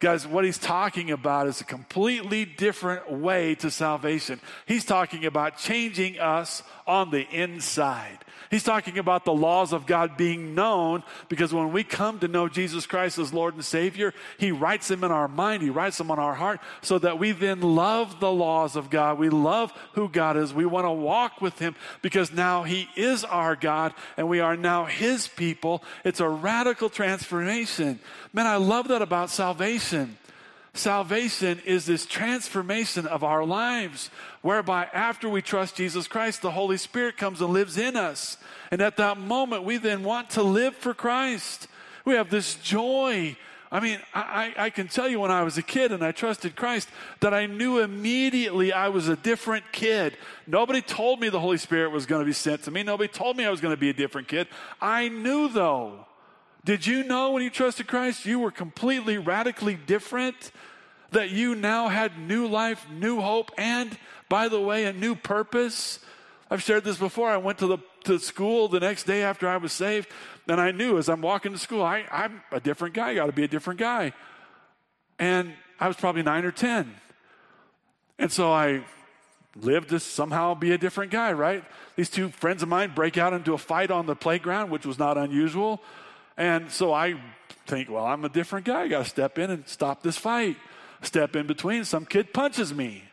Guys, 0.03 0.27
what 0.27 0.43
he's 0.43 0.57
talking 0.57 1.11
about 1.11 1.47
is 1.47 1.61
a 1.61 1.63
completely 1.63 2.43
different 2.43 3.09
way 3.09 3.55
to 3.55 3.71
salvation. 3.71 4.41
He's 4.65 4.83
talking 4.83 5.25
about 5.25 5.57
changing 5.57 6.19
us 6.19 6.61
on 6.85 7.09
the 7.09 7.25
inside. 7.29 8.19
He's 8.51 8.63
talking 8.63 8.97
about 8.97 9.25
the 9.25 9.33
laws 9.33 9.73
of 9.73 9.85
God 9.85 10.17
being 10.17 10.55
known 10.55 11.03
because 11.29 11.53
when 11.53 11.71
we 11.71 11.83
come 11.83 12.19
to 12.19 12.27
know 12.27 12.47
Jesus 12.47 12.85
Christ 12.85 13.17
as 13.17 13.33
Lord 13.33 13.55
and 13.55 13.65
Savior, 13.65 14.13
He 14.37 14.51
writes 14.51 14.87
them 14.87 15.03
in 15.03 15.11
our 15.11 15.27
mind, 15.27 15.63
He 15.63 15.69
writes 15.69 15.97
them 15.97 16.11
on 16.11 16.19
our 16.19 16.33
heart 16.33 16.59
so 16.81 16.99
that 16.99 17.19
we 17.19 17.31
then 17.31 17.61
love 17.61 18.19
the 18.19 18.31
laws 18.31 18.75
of 18.75 18.89
God. 18.89 19.17
We 19.17 19.29
love 19.29 19.71
who 19.93 20.09
God 20.09 20.37
is. 20.37 20.53
We 20.53 20.65
want 20.65 20.85
to 20.85 20.91
walk 20.91 21.41
with 21.41 21.59
Him 21.59 21.75
because 22.01 22.31
now 22.31 22.63
He 22.63 22.89
is 22.95 23.23
our 23.23 23.55
God 23.55 23.93
and 24.17 24.29
we 24.29 24.39
are 24.39 24.57
now 24.57 24.85
His 24.85 25.27
people. 25.27 25.83
It's 26.03 26.19
a 26.19 26.29
radical 26.29 26.89
transformation. 26.89 27.99
Man, 28.31 28.47
I 28.47 28.57
love 28.57 28.87
that 28.89 29.01
about 29.01 29.29
salvation. 29.29 30.17
Salvation 30.75 31.61
is 31.65 31.85
this 31.85 32.07
transformation 32.07 33.05
of 33.05 33.23
our 33.23 33.45
lives, 33.45 34.09
whereby 34.43 34.87
after 34.93 35.27
we 35.27 35.41
trust 35.41 35.77
Jesus 35.77 36.07
Christ, 36.07 36.43
the 36.43 36.51
Holy 36.51 36.77
Spirit 36.77 37.17
comes 37.17 37.41
and 37.41 37.51
lives 37.51 37.77
in 37.77 37.95
us. 37.95 38.37
And 38.69 38.81
at 38.81 38.97
that 38.97 39.17
moment, 39.17 39.63
we 39.63 39.77
then 39.77 40.03
want 40.03 40.29
to 40.31 40.43
live 40.43 40.75
for 40.75 40.93
Christ. 40.93 41.67
We 42.05 42.13
have 42.13 42.29
this 42.29 42.55
joy. 42.55 43.37
I 43.71 43.79
mean, 43.79 43.99
I, 44.13 44.53
I 44.55 44.69
can 44.69 44.87
tell 44.87 45.07
you 45.07 45.19
when 45.21 45.31
I 45.31 45.41
was 45.41 45.57
a 45.57 45.63
kid 45.63 45.91
and 45.91 46.03
I 46.03 46.11
trusted 46.11 46.55
Christ 46.55 46.89
that 47.21 47.33
I 47.33 47.47
knew 47.47 47.79
immediately 47.79 48.73
I 48.73 48.89
was 48.89 49.07
a 49.07 49.15
different 49.15 49.63
kid. 49.71 50.17
Nobody 50.45 50.81
told 50.81 51.21
me 51.21 51.29
the 51.29 51.39
Holy 51.39 51.57
Spirit 51.57 51.91
was 51.91 52.05
going 52.05 52.21
to 52.21 52.25
be 52.25 52.33
sent 52.33 52.63
to 52.63 52.71
me. 52.71 52.83
Nobody 52.83 53.07
told 53.07 53.37
me 53.37 53.45
I 53.45 53.49
was 53.49 53.61
going 53.61 53.73
to 53.73 53.79
be 53.79 53.89
a 53.89 53.93
different 53.93 54.27
kid. 54.27 54.47
I 54.79 55.07
knew 55.07 55.47
though. 55.47 56.05
Did 56.65 56.85
you 56.85 57.03
know 57.03 57.31
when 57.31 57.43
you 57.43 57.49
trusted 57.49 57.87
Christ 57.87 58.25
you 58.25 58.39
were 58.39 58.51
completely, 58.51 59.17
radically 59.17 59.75
different? 59.75 60.51
That 61.11 61.29
you 61.29 61.53
now 61.53 61.89
had 61.89 62.17
new 62.17 62.47
life, 62.47 62.87
new 62.89 63.21
hope, 63.21 63.51
and 63.57 63.97
by 64.33 64.47
the 64.47 64.59
way, 64.59 64.85
a 64.85 64.93
new 64.93 65.13
purpose? 65.13 65.99
I've 66.49 66.63
shared 66.63 66.83
this 66.83 66.97
before. 66.97 67.29
I 67.29 67.37
went 67.37 67.59
to 67.59 67.67
the 67.67 67.77
to 68.05 68.17
school 68.17 68.67
the 68.67 68.79
next 68.79 69.03
day 69.03 69.21
after 69.21 69.47
I 69.47 69.57
was 69.57 69.71
saved, 69.71 70.09
and 70.47 70.59
I 70.59 70.71
knew 70.71 70.97
as 70.97 71.07
I'm 71.07 71.21
walking 71.21 71.51
to 71.51 71.59
school, 71.59 71.83
I, 71.83 72.05
I'm 72.11 72.41
a 72.51 72.59
different 72.59 72.95
guy. 72.95 73.11
I 73.11 73.13
got 73.13 73.27
to 73.27 73.31
be 73.31 73.43
a 73.43 73.47
different 73.47 73.79
guy. 73.79 74.11
And 75.19 75.53
I 75.79 75.87
was 75.87 75.97
probably 75.97 76.23
nine 76.23 76.45
or 76.45 76.51
10. 76.51 76.95
And 78.17 78.31
so 78.31 78.51
I 78.51 78.83
lived 79.55 79.89
to 79.89 79.99
somehow 79.99 80.55
be 80.55 80.71
a 80.71 80.79
different 80.79 81.11
guy, 81.11 81.31
right? 81.33 81.63
These 81.95 82.09
two 82.09 82.29
friends 82.29 82.63
of 82.63 82.69
mine 82.69 82.93
break 82.95 83.19
out 83.19 83.33
into 83.33 83.53
a 83.53 83.59
fight 83.59 83.91
on 83.91 84.07
the 84.07 84.15
playground, 84.15 84.71
which 84.71 84.83
was 84.83 84.97
not 84.97 85.15
unusual. 85.15 85.79
And 86.37 86.71
so 86.71 86.91
I 86.91 87.21
think, 87.67 87.87
well, 87.87 88.07
I'm 88.07 88.25
a 88.25 88.29
different 88.29 88.65
guy. 88.65 88.81
I 88.81 88.87
got 88.87 89.03
to 89.03 89.09
step 89.11 89.37
in 89.37 89.51
and 89.51 89.67
stop 89.67 90.01
this 90.01 90.17
fight. 90.17 90.57
Step 91.03 91.35
in 91.35 91.45
between. 91.45 91.85
Some 91.85 92.07
kid 92.07 92.33
punches 92.33 92.73
me. 92.73 93.03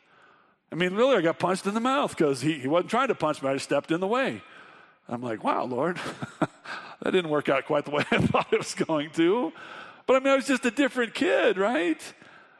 I 0.72 0.76
mean, 0.76 0.94
really, 0.94 1.16
I 1.16 1.20
got 1.20 1.38
punched 1.38 1.66
in 1.66 1.74
the 1.74 1.80
mouth 1.80 2.16
because 2.16 2.40
he, 2.40 2.58
he 2.58 2.68
wasn't 2.68 2.90
trying 2.90 3.08
to 3.08 3.14
punch 3.14 3.42
me. 3.42 3.48
I 3.48 3.54
just 3.54 3.64
stepped 3.64 3.90
in 3.90 4.00
the 4.00 4.06
way. 4.06 4.40
I'm 5.08 5.22
like, 5.22 5.42
wow, 5.42 5.64
Lord, 5.64 5.98
that 7.02 7.10
didn't 7.10 7.30
work 7.30 7.48
out 7.48 7.66
quite 7.66 7.84
the 7.84 7.90
way 7.90 8.04
I 8.10 8.18
thought 8.18 8.52
it 8.52 8.58
was 8.58 8.74
going 8.74 9.10
to. 9.10 9.52
But 10.06 10.16
I 10.16 10.18
mean, 10.20 10.28
I 10.28 10.36
was 10.36 10.46
just 10.46 10.64
a 10.64 10.70
different 10.70 11.14
kid, 11.14 11.58
right? 11.58 12.00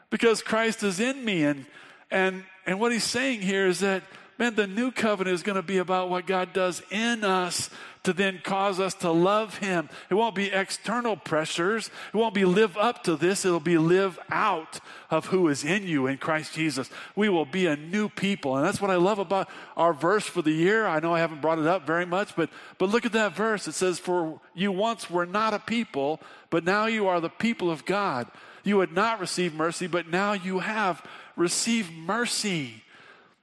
Because 0.09 0.41
Christ 0.41 0.83
is 0.83 0.99
in 0.99 1.23
me. 1.23 1.43
And, 1.43 1.65
and, 2.09 2.43
and 2.65 2.79
what 2.79 2.91
he's 2.91 3.05
saying 3.05 3.41
here 3.41 3.67
is 3.67 3.79
that, 3.79 4.03
man, 4.37 4.55
the 4.55 4.67
new 4.67 4.91
covenant 4.91 5.33
is 5.33 5.43
going 5.43 5.55
to 5.55 5.61
be 5.61 5.77
about 5.77 6.09
what 6.09 6.27
God 6.27 6.51
does 6.51 6.81
in 6.91 7.23
us 7.23 7.69
to 8.03 8.13
then 8.13 8.41
cause 8.43 8.79
us 8.79 8.93
to 8.95 9.11
love 9.11 9.59
Him. 9.59 9.89
It 10.09 10.15
won't 10.15 10.33
be 10.33 10.47
external 10.47 11.15
pressures. 11.15 11.91
It 12.13 12.17
won't 12.17 12.33
be 12.33 12.45
live 12.45 12.77
up 12.77 13.03
to 13.03 13.15
this. 13.15 13.45
It'll 13.45 13.59
be 13.59 13.77
live 13.77 14.17
out 14.29 14.79
of 15.11 15.27
who 15.27 15.47
is 15.49 15.63
in 15.63 15.83
you 15.83 16.07
in 16.07 16.17
Christ 16.17 16.53
Jesus. 16.53 16.89
We 17.15 17.29
will 17.29 17.45
be 17.45 17.67
a 17.67 17.75
new 17.75 18.09
people. 18.09 18.57
And 18.57 18.65
that's 18.65 18.81
what 18.81 18.89
I 18.89 18.95
love 18.95 19.19
about 19.19 19.49
our 19.77 19.93
verse 19.93 20.25
for 20.25 20.41
the 20.41 20.51
year. 20.51 20.87
I 20.87 20.99
know 20.99 21.13
I 21.13 21.19
haven't 21.19 21.41
brought 21.41 21.59
it 21.59 21.67
up 21.67 21.85
very 21.85 22.05
much, 22.05 22.35
but, 22.35 22.49
but 22.79 22.89
look 22.89 23.05
at 23.05 23.11
that 23.13 23.35
verse. 23.35 23.67
It 23.67 23.73
says, 23.73 23.99
For 23.99 24.41
you 24.55 24.71
once 24.71 25.09
were 25.09 25.27
not 25.27 25.53
a 25.53 25.59
people, 25.59 26.21
but 26.49 26.63
now 26.63 26.87
you 26.87 27.07
are 27.07 27.21
the 27.21 27.29
people 27.29 27.69
of 27.69 27.85
God. 27.85 28.27
You 28.63 28.79
had 28.79 28.93
not 28.93 29.19
received 29.19 29.55
mercy, 29.55 29.87
but 29.87 30.07
now 30.07 30.33
you 30.33 30.59
have 30.59 31.05
received 31.35 31.91
mercy. 31.93 32.83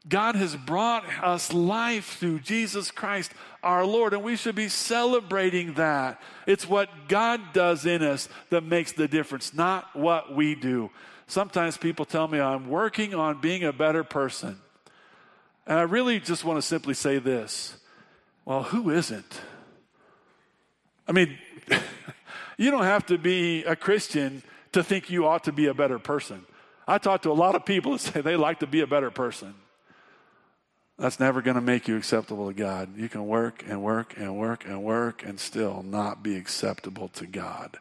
God 0.08 0.36
has 0.36 0.56
brought 0.56 1.04
us 1.22 1.52
life 1.52 2.16
through 2.18 2.40
Jesus 2.40 2.90
Christ 2.90 3.32
our 3.62 3.84
Lord, 3.84 4.14
and 4.14 4.22
we 4.22 4.36
should 4.36 4.54
be 4.54 4.68
celebrating 4.68 5.74
that. 5.74 6.20
It's 6.46 6.68
what 6.68 6.88
God 7.08 7.52
does 7.52 7.84
in 7.84 8.02
us 8.02 8.28
that 8.50 8.62
makes 8.62 8.92
the 8.92 9.08
difference, 9.08 9.52
not 9.52 9.94
what 9.94 10.34
we 10.34 10.54
do. 10.54 10.90
Sometimes 11.26 11.76
people 11.76 12.06
tell 12.06 12.26
me 12.26 12.40
I'm 12.40 12.68
working 12.68 13.14
on 13.14 13.40
being 13.40 13.64
a 13.64 13.72
better 13.72 14.02
person. 14.02 14.58
And 15.66 15.78
I 15.78 15.82
really 15.82 16.20
just 16.20 16.44
want 16.44 16.56
to 16.56 16.62
simply 16.62 16.94
say 16.94 17.18
this 17.18 17.76
well, 18.46 18.62
who 18.62 18.90
isn't? 18.90 19.40
I 21.06 21.12
mean, 21.12 21.36
you 22.56 22.70
don't 22.70 22.84
have 22.84 23.04
to 23.06 23.18
be 23.18 23.64
a 23.64 23.76
Christian 23.76 24.42
to 24.72 24.82
think 24.82 25.10
you 25.10 25.26
ought 25.26 25.44
to 25.44 25.52
be 25.52 25.66
a 25.66 25.74
better 25.74 25.98
person. 25.98 26.46
I 26.86 26.96
talk 26.96 27.22
to 27.22 27.30
a 27.30 27.34
lot 27.34 27.54
of 27.54 27.66
people 27.66 27.92
that 27.92 27.98
say 27.98 28.20
they 28.22 28.36
like 28.36 28.60
to 28.60 28.66
be 28.66 28.80
a 28.80 28.86
better 28.86 29.10
person. 29.10 29.54
That's 30.98 31.20
never 31.20 31.40
going 31.42 31.54
to 31.54 31.60
make 31.60 31.86
you 31.86 31.96
acceptable 31.96 32.48
to 32.48 32.54
God. 32.54 32.96
You 32.96 33.08
can 33.08 33.26
work 33.26 33.62
and 33.66 33.82
work 33.82 34.14
and 34.16 34.36
work 34.36 34.64
and 34.64 34.82
work 34.82 35.22
and 35.24 35.38
still 35.38 35.84
not 35.84 36.24
be 36.24 36.36
acceptable 36.36 37.08
to 37.10 37.26
God. 37.26 37.78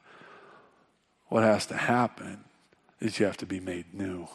What 1.30 1.44
has 1.44 1.66
to 1.68 1.76
happen 1.76 2.44
is 3.00 3.20
you 3.20 3.26
have 3.26 3.38
to 3.38 3.46
be 3.46 3.60
made 3.60 3.94
new. 3.94 4.28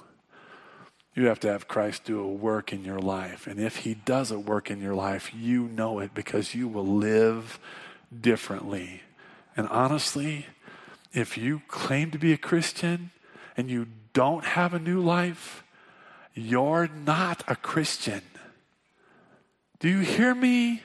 You 1.15 1.27
have 1.27 1.41
to 1.41 1.49
have 1.49 1.69
Christ 1.69 2.05
do 2.05 2.21
a 2.21 2.29
work 2.29 2.73
in 2.73 2.85
your 2.85 2.99
life. 2.99 3.47
And 3.47 3.61
if 3.61 3.79
He 3.79 3.95
does 3.95 4.31
a 4.31 4.39
work 4.39 4.71
in 4.71 4.81
your 4.81 4.95
life, 4.95 5.31
you 5.35 5.69
know 5.69 6.01
it 6.01 6.13
because 6.15 6.55
you 6.55 6.67
will 6.67 6.87
live 6.87 7.61
differently. 8.19 9.03
And 9.57 9.69
honestly, 9.69 10.47
if 11.13 11.39
you 11.39 11.63
claim 11.69 12.11
to 12.11 12.19
be 12.19 12.33
a 12.33 12.39
Christian 12.39 13.11
and 13.57 13.71
you 13.71 13.87
don't 14.13 14.45
have 14.45 14.75
a 14.75 14.79
new 14.79 15.01
life, 15.01 15.63
you're 16.35 16.89
not 16.89 17.45
a 17.47 17.55
Christian. 17.55 18.23
Do 19.83 19.89
you 19.89 19.99
hear 19.99 20.33
me? 20.33 20.81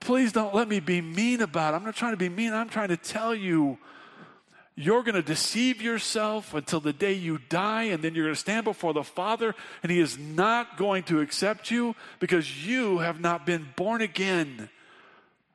Please 0.00 0.32
don't 0.32 0.52
let 0.52 0.66
me 0.66 0.80
be 0.80 1.00
mean 1.00 1.40
about 1.40 1.72
it. 1.72 1.76
I'm 1.76 1.84
not 1.84 1.94
trying 1.94 2.14
to 2.14 2.16
be 2.16 2.28
mean. 2.28 2.52
I'm 2.52 2.68
trying 2.68 2.88
to 2.88 2.96
tell 2.96 3.32
you 3.32 3.78
you're 4.74 5.04
going 5.04 5.14
to 5.14 5.22
deceive 5.22 5.80
yourself 5.80 6.52
until 6.52 6.80
the 6.80 6.92
day 6.92 7.12
you 7.12 7.38
die, 7.48 7.84
and 7.84 8.02
then 8.02 8.16
you're 8.16 8.24
going 8.24 8.34
to 8.34 8.40
stand 8.40 8.64
before 8.64 8.92
the 8.92 9.04
Father, 9.04 9.54
and 9.84 9.92
He 9.92 10.00
is 10.00 10.18
not 10.18 10.78
going 10.78 11.04
to 11.04 11.20
accept 11.20 11.70
you 11.70 11.94
because 12.18 12.66
you 12.66 12.98
have 12.98 13.20
not 13.20 13.46
been 13.46 13.68
born 13.76 14.02
again. 14.02 14.68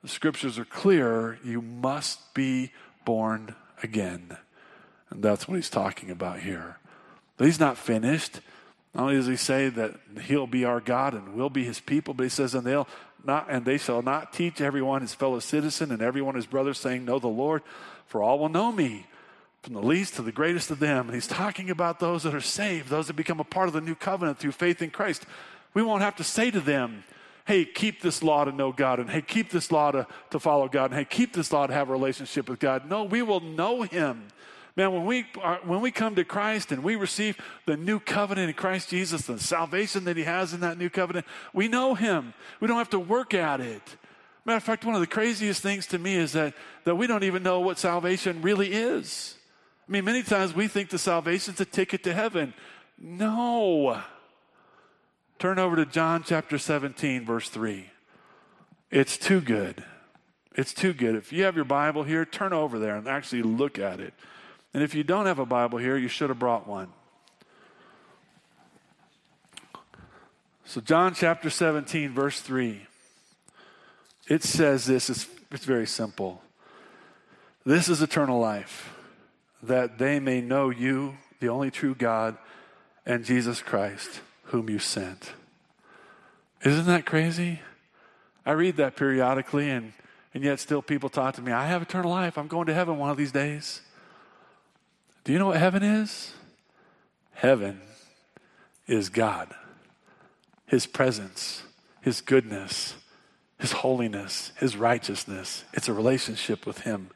The 0.01 0.07
scriptures 0.07 0.57
are 0.57 0.63
clear. 0.63 1.37
You 1.43 1.61
must 1.61 2.33
be 2.33 2.71
born 3.03 3.55
again. 3.83 4.37
And 5.09 5.21
that's 5.21 5.49
what 5.49 5.55
He's 5.55 5.69
talking 5.69 6.11
about 6.11 6.39
here. 6.39 6.77
But 7.35 7.47
He's 7.47 7.59
not 7.59 7.77
finished. 7.77 8.39
Not 8.95 9.03
only 9.03 9.15
does 9.15 9.27
he 9.27 9.35
say 9.35 9.67
that 9.69 9.95
he'll 10.21 10.47
be 10.47 10.63
our 10.63 10.79
God 10.79 11.13
and 11.13 11.35
we'll 11.35 11.49
be 11.49 11.65
his 11.65 11.81
people, 11.81 12.13
but 12.13 12.23
he 12.23 12.29
says, 12.29 12.55
and 12.55 12.65
they'll 12.65 12.87
not 13.25 13.47
and 13.49 13.65
they 13.65 13.77
shall 13.77 14.01
not 14.01 14.33
teach 14.33 14.61
everyone 14.61 15.01
his 15.01 15.13
fellow 15.13 15.39
citizen 15.39 15.91
and 15.91 16.01
everyone 16.01 16.35
his 16.35 16.45
brother, 16.45 16.73
saying, 16.73 17.05
Know 17.05 17.19
the 17.19 17.27
Lord, 17.27 17.61
for 18.07 18.23
all 18.23 18.39
will 18.39 18.49
know 18.49 18.71
me, 18.71 19.05
from 19.63 19.73
the 19.73 19.81
least 19.81 20.15
to 20.15 20.21
the 20.21 20.31
greatest 20.31 20.71
of 20.71 20.79
them. 20.79 21.07
And 21.07 21.13
he's 21.13 21.27
talking 21.27 21.69
about 21.69 21.99
those 21.99 22.23
that 22.23 22.33
are 22.33 22.41
saved, 22.41 22.89
those 22.89 23.07
that 23.07 23.15
become 23.15 23.39
a 23.39 23.43
part 23.43 23.67
of 23.67 23.73
the 23.73 23.81
new 23.81 23.95
covenant 23.95 24.37
through 24.37 24.53
faith 24.53 24.81
in 24.81 24.91
Christ. 24.91 25.25
We 25.73 25.81
won't 25.81 26.03
have 26.03 26.15
to 26.17 26.23
say 26.23 26.51
to 26.51 26.61
them, 26.61 27.03
hey, 27.45 27.65
keep 27.65 28.01
this 28.01 28.23
law 28.23 28.45
to 28.45 28.51
know 28.51 28.71
God, 28.71 28.99
and 28.99 29.09
hey, 29.09 29.21
keep 29.21 29.49
this 29.49 29.71
law 29.71 29.91
to, 29.91 30.07
to 30.31 30.39
follow 30.39 30.67
God, 30.67 30.91
and 30.91 30.99
hey, 30.99 31.05
keep 31.05 31.33
this 31.33 31.51
law 31.51 31.67
to 31.67 31.73
have 31.73 31.89
a 31.89 31.91
relationship 31.91 32.47
with 32.47 32.59
God. 32.59 32.89
No, 32.89 33.03
we 33.03 33.21
will 33.21 33.39
know 33.39 33.81
him. 33.81 34.27
Man, 34.75 34.91
when 34.91 35.05
we, 35.05 35.25
are, 35.41 35.59
when 35.63 35.79
we 35.79 35.89
come 35.89 36.15
to 36.15 36.25
Christ 36.25 36.71
and 36.71 36.83
we 36.83 36.97
receive 36.97 37.37
the 37.65 37.77
new 37.77 37.99
covenant 37.99 38.49
in 38.49 38.55
Christ 38.55 38.89
Jesus, 38.89 39.21
the 39.23 39.39
salvation 39.39 40.03
that 40.03 40.17
He 40.17 40.23
has 40.23 40.53
in 40.53 40.59
that 40.61 40.77
new 40.77 40.89
covenant, 40.89 41.25
we 41.53 41.69
know 41.69 41.95
Him. 41.95 42.33
We 42.59 42.67
don't 42.67 42.77
have 42.77 42.89
to 42.89 42.99
work 42.99 43.33
at 43.33 43.61
it. 43.61 43.95
Matter 44.43 44.57
of 44.57 44.63
fact, 44.63 44.85
one 44.85 44.93
of 44.93 45.01
the 45.01 45.07
craziest 45.07 45.61
things 45.61 45.87
to 45.87 45.97
me 45.97 46.15
is 46.15 46.33
that, 46.33 46.53
that 46.83 46.95
we 46.95 47.07
don't 47.07 47.23
even 47.23 47.41
know 47.41 47.61
what 47.61 47.79
salvation 47.79 48.41
really 48.41 48.73
is. 48.73 49.35
I 49.87 49.91
mean, 49.91 50.05
many 50.05 50.23
times 50.23 50.53
we 50.53 50.67
think 50.67 50.89
the 50.89 50.99
salvation's 50.99 51.59
a 51.61 51.65
ticket 51.65 52.03
to 52.03 52.13
heaven. 52.13 52.53
No. 52.99 54.01
Turn 55.39 55.57
over 55.57 55.77
to 55.77 55.85
John 55.85 56.23
chapter 56.23 56.57
17, 56.57 57.25
verse 57.25 57.49
3. 57.49 57.89
It's 58.91 59.17
too 59.17 59.41
good. 59.41 59.83
It's 60.55 60.73
too 60.73 60.93
good. 60.93 61.15
If 61.15 61.33
you 61.33 61.43
have 61.43 61.55
your 61.55 61.65
Bible 61.65 62.03
here, 62.03 62.25
turn 62.25 62.53
over 62.53 62.77
there 62.77 62.97
and 62.97 63.07
actually 63.07 63.41
look 63.41 63.79
at 63.79 63.99
it. 63.99 64.13
And 64.75 64.83
if 64.83 64.93
you 64.93 65.05
don't 65.05 65.25
have 65.25 65.39
a 65.39 65.45
Bible 65.45 65.77
here, 65.77 65.95
you 65.95 66.09
should 66.09 66.27
have 66.27 66.37
brought 66.37 66.67
one. 66.67 66.89
So, 70.65 70.81
John 70.81 71.13
chapter 71.13 71.49
17, 71.49 72.13
verse 72.13 72.41
3, 72.41 72.85
it 74.27 74.43
says 74.43 74.85
this, 74.85 75.09
it's, 75.09 75.27
it's 75.49 75.63
very 75.63 75.87
simple. 75.87 76.41
This 77.65 77.87
is 77.87 78.01
eternal 78.01 78.37
life, 78.37 78.93
that 79.63 79.97
they 79.97 80.19
may 80.19 80.41
know 80.41 80.71
you, 80.71 81.15
the 81.39 81.47
only 81.47 81.71
true 81.71 81.95
God, 81.95 82.37
and 83.05 83.23
Jesus 83.23 83.61
Christ, 83.61 84.19
whom 84.47 84.69
you 84.69 84.79
sent. 84.79 85.31
Isn't 86.65 86.87
that 86.87 87.05
crazy? 87.05 87.61
I 88.45 88.51
read 88.51 88.75
that 88.75 88.97
periodically, 88.97 89.69
and, 89.69 89.93
and 90.33 90.43
yet 90.43 90.59
still 90.59 90.81
people 90.81 91.07
talk 91.07 91.35
to 91.35 91.41
me, 91.41 91.53
I 91.53 91.67
have 91.67 91.81
eternal 91.81 92.11
life. 92.11 92.37
I'm 92.37 92.47
going 92.47 92.65
to 92.67 92.73
heaven 92.73 92.97
one 92.97 93.09
of 93.09 93.15
these 93.15 93.31
days. 93.31 93.79
Do 95.25 95.33
you 95.33 95.39
know 95.39 95.47
what 95.47 95.57
heaven 95.57 95.83
is? 95.83 96.33
Heaven 97.33 97.81
is 98.87 99.09
God, 99.09 99.53
His 100.67 100.85
presence, 100.85 101.63
His 102.01 102.21
goodness, 102.21 102.95
His 103.59 103.73
holiness, 103.73 104.53
His 104.57 104.77
righteousness. 104.77 105.65
It's 105.73 105.89
a 105.89 105.93
relationship 105.93 106.65
with 106.65 106.81
Him. 106.81 107.09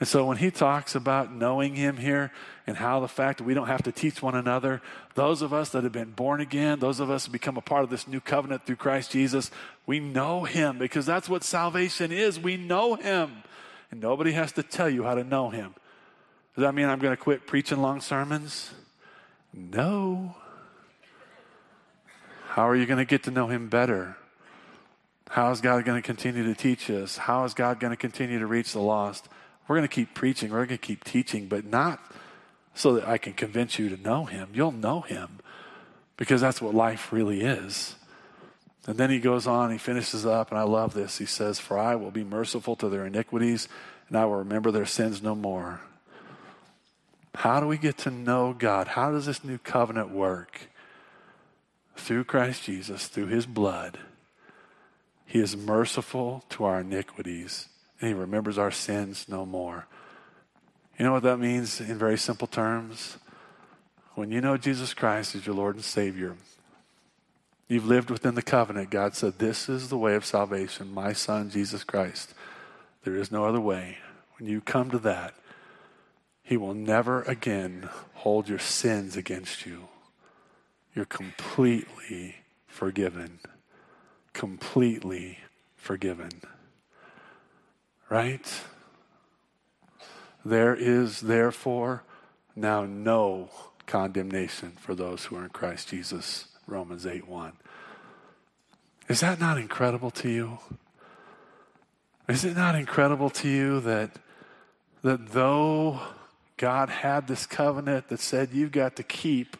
And 0.00 0.08
so 0.08 0.26
when 0.26 0.38
he 0.38 0.50
talks 0.50 0.94
about 0.96 1.32
knowing 1.32 1.76
him 1.76 1.98
here 1.98 2.32
and 2.66 2.76
how 2.76 2.98
the 2.98 3.08
fact 3.08 3.38
that 3.38 3.44
we 3.44 3.54
don't 3.54 3.68
have 3.68 3.84
to 3.84 3.92
teach 3.92 4.20
one 4.20 4.34
another, 4.34 4.82
those 5.14 5.40
of 5.40 5.52
us 5.52 5.70
that 5.70 5.84
have 5.84 5.92
been 5.92 6.10
born 6.10 6.40
again, 6.40 6.80
those 6.80 6.98
of 6.98 7.10
us 7.10 7.26
who 7.26 7.32
become 7.32 7.56
a 7.56 7.62
part 7.62 7.84
of 7.84 7.90
this 7.90 8.08
new 8.08 8.20
covenant 8.20 8.66
through 8.66 8.76
Christ 8.76 9.12
Jesus, 9.12 9.52
we 9.86 10.00
know 10.00 10.44
him 10.44 10.78
because 10.78 11.06
that's 11.06 11.28
what 11.28 11.44
salvation 11.44 12.10
is. 12.10 12.40
We 12.40 12.56
know 12.56 12.96
him. 12.96 13.44
And 13.92 14.00
nobody 14.00 14.32
has 14.32 14.50
to 14.52 14.64
tell 14.64 14.90
you 14.90 15.04
how 15.04 15.14
to 15.14 15.22
know 15.22 15.50
him. 15.50 15.74
Does 16.54 16.62
that 16.62 16.74
mean 16.74 16.86
I'm 16.86 17.00
going 17.00 17.16
to 17.16 17.20
quit 17.20 17.46
preaching 17.46 17.82
long 17.82 18.00
sermons? 18.00 18.72
No. 19.52 20.36
How 22.46 22.68
are 22.68 22.76
you 22.76 22.86
going 22.86 22.98
to 22.98 23.04
get 23.04 23.24
to 23.24 23.32
know 23.32 23.48
him 23.48 23.68
better? 23.68 24.16
How 25.28 25.50
is 25.50 25.60
God 25.60 25.84
going 25.84 26.00
to 26.00 26.06
continue 26.06 26.44
to 26.44 26.54
teach 26.54 26.88
us? 26.90 27.16
How 27.16 27.44
is 27.44 27.54
God 27.54 27.80
going 27.80 27.90
to 27.90 27.96
continue 27.96 28.38
to 28.38 28.46
reach 28.46 28.72
the 28.72 28.80
lost? 28.80 29.28
We're 29.66 29.76
going 29.76 29.88
to 29.88 29.92
keep 29.92 30.14
preaching, 30.14 30.50
we're 30.52 30.66
going 30.66 30.68
to 30.68 30.78
keep 30.78 31.02
teaching, 31.02 31.48
but 31.48 31.64
not 31.64 32.00
so 32.74 32.94
that 32.94 33.08
I 33.08 33.18
can 33.18 33.32
convince 33.32 33.78
you 33.78 33.88
to 33.88 34.00
know 34.00 34.26
him. 34.26 34.50
You'll 34.52 34.70
know 34.70 35.00
him 35.00 35.40
because 36.16 36.40
that's 36.40 36.62
what 36.62 36.74
life 36.74 37.12
really 37.12 37.40
is. 37.40 37.96
And 38.86 38.98
then 38.98 39.10
he 39.10 39.18
goes 39.18 39.46
on, 39.46 39.72
he 39.72 39.78
finishes 39.78 40.26
up, 40.26 40.50
and 40.50 40.58
I 40.58 40.64
love 40.64 40.92
this. 40.92 41.18
He 41.18 41.26
says, 41.26 41.58
For 41.58 41.78
I 41.78 41.96
will 41.96 42.10
be 42.10 42.22
merciful 42.22 42.76
to 42.76 42.88
their 42.88 43.06
iniquities, 43.06 43.68
and 44.08 44.16
I 44.18 44.26
will 44.26 44.36
remember 44.36 44.70
their 44.70 44.86
sins 44.86 45.22
no 45.22 45.34
more. 45.34 45.80
How 47.34 47.60
do 47.60 47.66
we 47.66 47.78
get 47.78 47.98
to 47.98 48.10
know 48.10 48.54
God? 48.56 48.88
How 48.88 49.10
does 49.10 49.26
this 49.26 49.44
new 49.44 49.58
covenant 49.58 50.10
work? 50.10 50.68
Through 51.96 52.24
Christ 52.24 52.64
Jesus, 52.64 53.08
through 53.08 53.26
his 53.26 53.46
blood. 53.46 53.98
He 55.26 55.40
is 55.40 55.56
merciful 55.56 56.44
to 56.50 56.64
our 56.64 56.80
iniquities 56.80 57.68
and 58.00 58.08
he 58.08 58.14
remembers 58.14 58.58
our 58.58 58.70
sins 58.70 59.26
no 59.28 59.46
more. 59.46 59.86
You 60.98 61.04
know 61.04 61.12
what 61.12 61.22
that 61.24 61.38
means 61.38 61.80
in 61.80 61.98
very 61.98 62.18
simple 62.18 62.46
terms? 62.46 63.18
When 64.14 64.30
you 64.30 64.40
know 64.40 64.56
Jesus 64.56 64.94
Christ 64.94 65.34
as 65.34 65.46
your 65.46 65.56
Lord 65.56 65.74
and 65.74 65.84
Savior, 65.84 66.36
you've 67.66 67.86
lived 67.86 68.10
within 68.10 68.36
the 68.36 68.42
covenant. 68.42 68.90
God 68.90 69.16
said, 69.16 69.38
This 69.38 69.68
is 69.68 69.88
the 69.88 69.98
way 69.98 70.14
of 70.14 70.24
salvation, 70.24 70.94
my 70.94 71.12
Son, 71.12 71.50
Jesus 71.50 71.82
Christ. 71.82 72.32
There 73.02 73.16
is 73.16 73.32
no 73.32 73.44
other 73.44 73.60
way. 73.60 73.98
When 74.38 74.48
you 74.48 74.60
come 74.60 74.90
to 74.90 74.98
that, 75.00 75.34
He 76.44 76.56
will 76.56 76.74
never 76.74 77.22
again 77.22 77.88
hold 78.12 78.48
your 78.48 78.60
sins 78.60 79.16
against 79.16 79.66
you. 79.66 79.88
You're 80.94 81.04
completely 81.04 82.36
forgiven. 82.68 83.40
Completely 84.32 85.38
forgiven 85.74 86.30
right? 88.14 88.62
There 90.44 90.74
is 90.74 91.22
therefore 91.22 92.04
now 92.54 92.84
no 92.84 93.50
condemnation 93.86 94.72
for 94.78 94.94
those 94.94 95.24
who 95.24 95.36
are 95.36 95.44
in 95.44 95.50
Christ 95.50 95.88
Jesus. 95.88 96.46
Romans 96.66 97.06
8 97.06 97.26
1. 97.28 97.52
Is 99.08 99.20
that 99.20 99.40
not 99.40 99.58
incredible 99.58 100.10
to 100.12 100.28
you? 100.28 100.58
Is 102.28 102.44
it 102.44 102.56
not 102.56 102.74
incredible 102.74 103.30
to 103.30 103.48
you 103.48 103.80
that, 103.80 104.12
that 105.02 105.32
though 105.32 106.00
God 106.56 106.88
had 106.88 107.26
this 107.26 107.46
covenant 107.46 108.08
that 108.08 108.20
said 108.20 108.52
you've 108.52 108.72
got 108.72 108.96
to 108.96 109.02
keep 109.02 109.56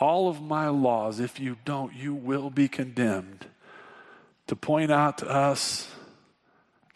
all 0.00 0.28
of 0.28 0.42
my 0.42 0.68
laws, 0.68 1.20
if 1.20 1.38
you 1.38 1.56
don't, 1.64 1.94
you 1.94 2.14
will 2.14 2.50
be 2.50 2.66
condemned, 2.66 3.46
to 4.48 4.56
point 4.56 4.90
out 4.90 5.18
to 5.18 5.28
us 5.28 5.88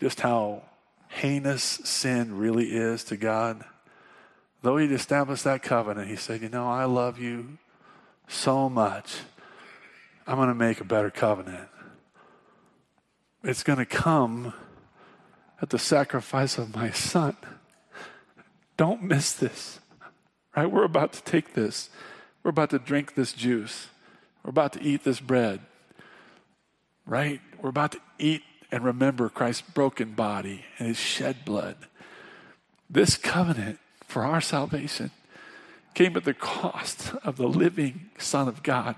just 0.01 0.21
how 0.21 0.63
heinous 1.09 1.63
sin 1.63 2.37
really 2.37 2.73
is 2.73 3.05
to 3.05 3.17
God, 3.17 3.65
though 4.63 4.77
He'd 4.77 4.93
established 4.93 5.45
that 5.45 5.63
covenant, 5.63 6.09
He 6.09 6.17
said, 6.17 6.43
You 6.43 6.49
know, 6.49 6.69
I 6.69 6.85
love 6.85 7.19
you 7.19 7.59
so 8.27 8.69
much. 8.69 9.19
I'm 10.27 10.37
going 10.37 10.49
to 10.49 10.55
make 10.55 10.81
a 10.81 10.85
better 10.85 11.11
covenant. 11.11 11.69
It's 13.43 13.63
going 13.63 13.79
to 13.79 13.87
come 13.87 14.53
at 15.63 15.71
the 15.71 15.79
sacrifice 15.79 16.59
of 16.59 16.75
my 16.75 16.91
son. 16.91 17.37
Don't 18.79 19.03
miss 19.03 19.35
this. 19.35 19.81
Right? 20.57 20.71
We're 20.71 20.85
about 20.85 21.13
to 21.13 21.23
take 21.23 21.53
this. 21.53 21.91
We're 22.43 22.51
about 22.51 22.71
to 22.71 22.79
drink 22.79 23.15
this 23.15 23.35
juice. 23.35 23.89
We're 24.43 24.51
about 24.51 24.73
to 24.73 24.83
eat 24.83 25.05
this 25.05 25.21
bread. 25.21 25.61
Right? 27.05 27.43
We're 27.61 27.69
about 27.69 27.93
to 27.93 28.01
eat 28.19 28.43
and 28.71 28.85
remember 28.85 29.29
Christ's 29.29 29.63
broken 29.63 30.13
body 30.13 30.65
and 30.79 30.89
his 30.89 30.99
shed 30.99 31.45
blood. 31.45 31.77
This 32.89 33.17
covenant 33.17 33.79
for 34.07 34.25
our 34.25 34.41
salvation 34.41 35.11
came 35.95 36.17
at 36.17 36.25
the 36.25 36.35
cost 36.35 37.15
of 37.25 37.37
the 37.37 37.49
living 37.49 38.11
Son 38.19 38.49
of 38.49 38.63
God 38.63 38.97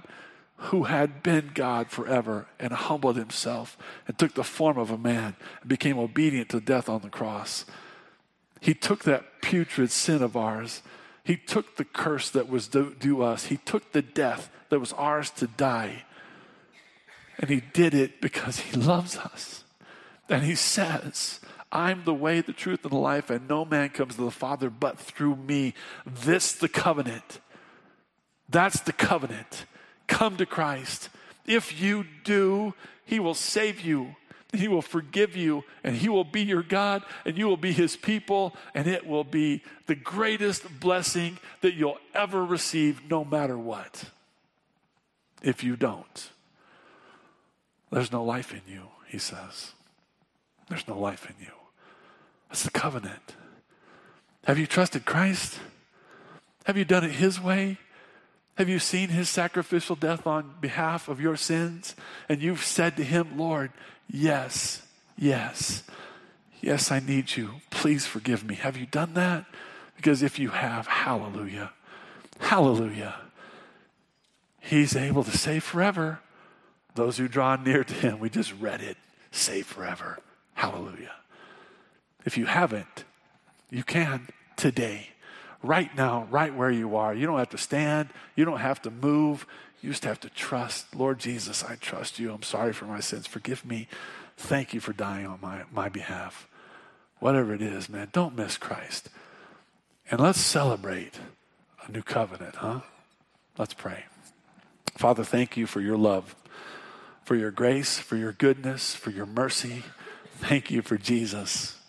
who 0.57 0.85
had 0.85 1.23
been 1.23 1.53
God 1.55 1.91
forever 1.91 2.47
and 2.59 2.73
humbled 2.73 3.17
himself 3.17 3.79
and 4.07 4.19
took 4.19 4.35
the 4.35 4.45
form 4.45 4.77
of 4.77 4.91
a 4.91 4.99
man 4.99 5.35
and 5.61 5.69
became 5.69 5.99
obedient 5.99 6.51
to 6.51 6.61
death 6.61 6.89
on 6.89 7.01
the 7.01 7.09
cross. 7.09 7.65
He 8.61 8.75
took 8.75 9.05
that 9.05 9.41
putrid 9.41 9.91
sin 9.91 10.23
of 10.23 10.37
ours. 10.37 10.83
He 11.25 11.37
took 11.37 11.77
the 11.77 11.85
curse 11.85 12.31
that 12.31 12.49
was 12.49 12.69
due, 12.69 12.95
due 12.95 13.23
us. 13.23 13.47
He 13.47 13.57
took 13.57 13.93
the 13.93 14.03
death 14.03 14.51
that 14.69 14.81
was 14.81 14.93
ours 14.93 15.31
to 15.31 15.47
die. 15.47 16.05
And 17.39 17.51
he 17.51 17.63
did 17.73 17.95
it 17.95 18.21
because 18.21 18.61
he 18.61 18.77
loves 18.77 19.17
us. 19.17 19.65
And 20.29 20.45
he 20.45 20.55
says, 20.55 21.41
I'm 21.73 22.05
the 22.05 22.15
way, 22.15 22.41
the 22.41 22.53
truth, 22.53 22.85
and 22.85 22.93
the 22.93 22.99
life, 22.99 23.31
and 23.31 23.49
no 23.49 23.65
man 23.65 23.91
comes 23.91 24.17
to 24.17 24.23
the 24.23 24.31
Father 24.31 24.71
but 24.71 24.99
through 24.99 25.37
me. 25.37 25.75
This 26.07 26.53
the 26.53 26.69
covenant. 26.69 27.41
That's 28.49 28.81
the 28.81 28.93
covenant. 28.93 29.65
Come 30.07 30.37
to 30.37 30.47
Christ. 30.47 31.09
If 31.47 31.81
you 31.81 32.05
do, 32.25 32.75
he 33.05 33.21
will 33.21 33.35
save 33.35 33.81
you. 33.81 34.17
He 34.53 34.67
will 34.67 34.83
forgive 34.83 35.37
you, 35.37 35.65
and 35.85 35.95
He 35.97 36.09
will 36.09 36.25
be 36.25 36.43
your 36.43 36.63
God, 36.63 37.03
and 37.25 37.39
you 37.39 37.47
will 37.47 37.57
be 37.57 37.73
His 37.73 37.97
people, 37.97 38.57
and 38.75 38.87
it 38.87 39.07
will 39.07 39.25
be 39.25 39.63
the 39.87 39.95
greatest 39.95 40.81
blessing 40.81 41.39
that 41.61 41.75
you'll 41.75 41.99
ever 42.15 42.45
receive, 42.45 43.09
no 43.09 43.25
matter 43.25 43.57
what. 43.57 44.05
If 45.43 45.63
you 45.63 45.77
don't, 45.77 46.31
there's 47.91 48.13
no 48.13 48.25
life 48.25 48.53
in 48.53 48.63
you, 48.67 48.89
He 49.07 49.19
says. 49.19 49.73
There's 50.69 50.87
no 50.89 50.99
life 50.99 51.27
in 51.29 51.37
you. 51.45 51.53
That's 52.49 52.65
the 52.65 52.71
covenant. 52.71 53.37
Have 54.45 54.59
you 54.59 54.67
trusted 54.67 55.05
Christ? 55.05 55.61
Have 56.65 56.77
you 56.77 56.85
done 56.85 57.05
it 57.05 57.13
His 57.13 57.41
way? 57.41 57.79
Have 58.61 58.69
you 58.69 58.79
seen 58.79 59.09
His 59.09 59.31
sacrificial 59.31 59.97
death 59.97 60.27
on 60.27 60.53
behalf 60.61 61.09
of 61.09 61.19
your 61.19 61.35
sins? 61.35 61.97
And 62.29 62.43
you've 62.43 62.63
said 62.63 62.95
to 62.99 63.03
Him, 63.03 63.39
Lord, 63.39 63.73
yes, 64.07 64.83
yes, 65.17 65.83
yes, 66.61 66.93
I 66.93 67.01
need 67.01 67.37
you. 67.37 67.63
Please 67.71 68.05
forgive 68.05 68.45
me. 68.45 68.57
Have 68.57 68.77
you 68.77 68.85
done 68.85 69.15
that? 69.15 69.47
Because 69.97 70.23
if 70.23 70.39
you 70.39 70.51
have, 70.51 70.87
hallelujah, 70.87 71.73
hallelujah. 72.39 73.15
He's 74.61 74.95
able 74.95 75.25
to 75.25 75.39
save 75.39 75.65
forever 75.65 76.21
those 76.97 77.17
who 77.17 77.29
draw 77.29 77.57
near 77.57 77.83
to 77.83 77.95
Him. 77.95 78.19
We 78.19 78.29
just 78.29 78.53
read 78.61 78.83
it, 78.83 78.99
save 79.31 79.65
forever. 79.69 80.19
Hallelujah. 80.53 81.15
If 82.27 82.37
you 82.37 82.45
haven't, 82.45 83.05
you 83.71 83.85
can 83.85 84.29
today, 84.59 85.13
right 85.63 85.95
now, 85.97 86.27
right 86.31 86.55
where 86.55 86.71
you 86.71 86.97
are. 86.97 87.15
You 87.15 87.27
don't 87.27 87.39
have 87.39 87.51
to 87.51 87.59
stand, 87.59 88.09
you 88.37 88.45
don't 88.45 88.61
have 88.61 88.83
to 88.83 88.91
move. 88.91 89.47
You 89.83 89.91
just 89.91 90.05
have 90.05 90.21
to 90.21 90.29
trust. 90.31 90.95
Lord 90.95 91.19
Jesus, 91.19 91.65
I 91.65 91.77
trust 91.77 92.19
you. 92.19 92.33
I'm 92.33 92.43
sorry 92.43 92.73
for 92.73 92.85
my 92.85 93.01
sins. 93.01 93.27
Forgive 93.27 93.65
me. 93.65 93.89
Thank 94.37 94.75
you 94.75 94.81
for 94.81 94.93
dying 94.93 95.27
on 95.27 95.39
my, 95.41 95.63
my 95.73 95.89
behalf. 95.89 96.47
Whatever 97.19 97.55
it 97.55 97.63
is, 97.63 97.89
man, 97.89 98.09
don't 98.13 98.37
miss 98.37 98.59
Christ. 98.59 99.09
And 100.11 100.21
let's 100.21 100.41
celebrate 100.41 101.15
a 101.87 101.91
new 101.91 102.03
covenant, 102.03 102.57
huh? 102.57 102.81
Let's 103.57 103.75
pray. 103.75 104.05
Father, 104.97 105.25
thank 105.25 105.57
you 105.57 105.67
for 105.67 105.81
your 105.81 105.97
love, 105.97 106.35
for 107.25 107.35
your 107.35 107.51
grace, 107.51 107.99
for 107.99 108.17
your 108.17 108.33
goodness, 108.33 108.95
for 108.95 109.11
your 109.11 109.27
mercy. 109.27 109.83
Thank 110.39 110.71
you 110.71 110.83
for 110.83 110.99
Jesus. 110.99 111.80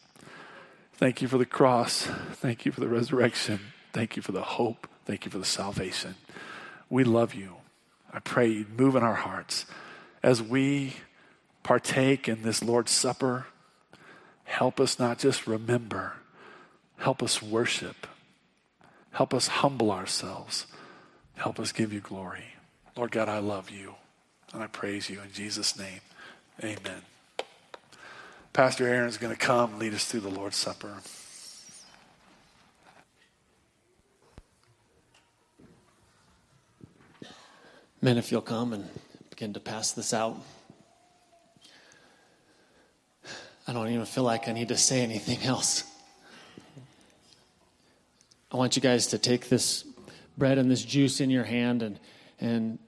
Thank 1.01 1.23
you 1.23 1.27
for 1.27 1.39
the 1.39 1.47
cross. 1.47 2.03
Thank 2.33 2.63
you 2.63 2.71
for 2.71 2.79
the 2.79 2.87
resurrection. 2.87 3.59
Thank 3.91 4.15
you 4.15 4.21
for 4.21 4.33
the 4.33 4.43
hope. 4.43 4.87
Thank 5.05 5.25
you 5.25 5.31
for 5.31 5.39
the 5.39 5.45
salvation. 5.45 6.13
We 6.91 7.03
love 7.03 7.33
you. 7.33 7.55
I 8.13 8.19
pray 8.19 8.49
you 8.49 8.67
move 8.77 8.95
in 8.95 9.01
our 9.01 9.15
hearts 9.15 9.65
as 10.21 10.43
we 10.43 10.97
partake 11.63 12.29
in 12.29 12.43
this 12.43 12.63
Lord's 12.63 12.91
Supper. 12.91 13.47
Help 14.43 14.79
us 14.79 14.99
not 14.99 15.17
just 15.17 15.47
remember, 15.47 16.13
help 16.97 17.23
us 17.23 17.41
worship, 17.41 18.05
help 19.09 19.33
us 19.33 19.47
humble 19.47 19.89
ourselves, 19.91 20.67
help 21.33 21.59
us 21.59 21.71
give 21.71 21.91
you 21.91 21.99
glory. 21.99 22.53
Lord 22.95 23.09
God, 23.09 23.27
I 23.27 23.39
love 23.39 23.71
you 23.71 23.95
and 24.53 24.61
I 24.61 24.67
praise 24.67 25.09
you 25.09 25.19
in 25.19 25.31
Jesus' 25.31 25.75
name. 25.79 26.01
Amen. 26.63 27.01
Pastor 28.53 28.85
Aaron 28.85 29.07
is 29.07 29.17
going 29.17 29.33
to 29.33 29.39
come 29.39 29.79
lead 29.79 29.93
us 29.93 30.03
through 30.03 30.19
the 30.19 30.29
Lord's 30.29 30.57
Supper. 30.57 30.97
Men, 38.01 38.17
if 38.17 38.29
you'll 38.29 38.41
come 38.41 38.73
and 38.73 38.89
begin 39.29 39.53
to 39.53 39.61
pass 39.61 39.93
this 39.93 40.13
out. 40.13 40.37
I 43.67 43.73
don't 43.73 43.87
even 43.87 44.05
feel 44.05 44.23
like 44.23 44.49
I 44.49 44.51
need 44.51 44.67
to 44.67 44.77
say 44.77 45.01
anything 45.01 45.41
else. 45.47 45.85
I 48.51 48.57
want 48.57 48.75
you 48.75 48.81
guys 48.81 49.07
to 49.07 49.17
take 49.17 49.47
this 49.47 49.85
bread 50.37 50.57
and 50.57 50.69
this 50.69 50.83
juice 50.83 51.21
in 51.21 51.29
your 51.29 51.45
hand 51.45 51.81
and, 51.81 51.99
and 52.41 52.79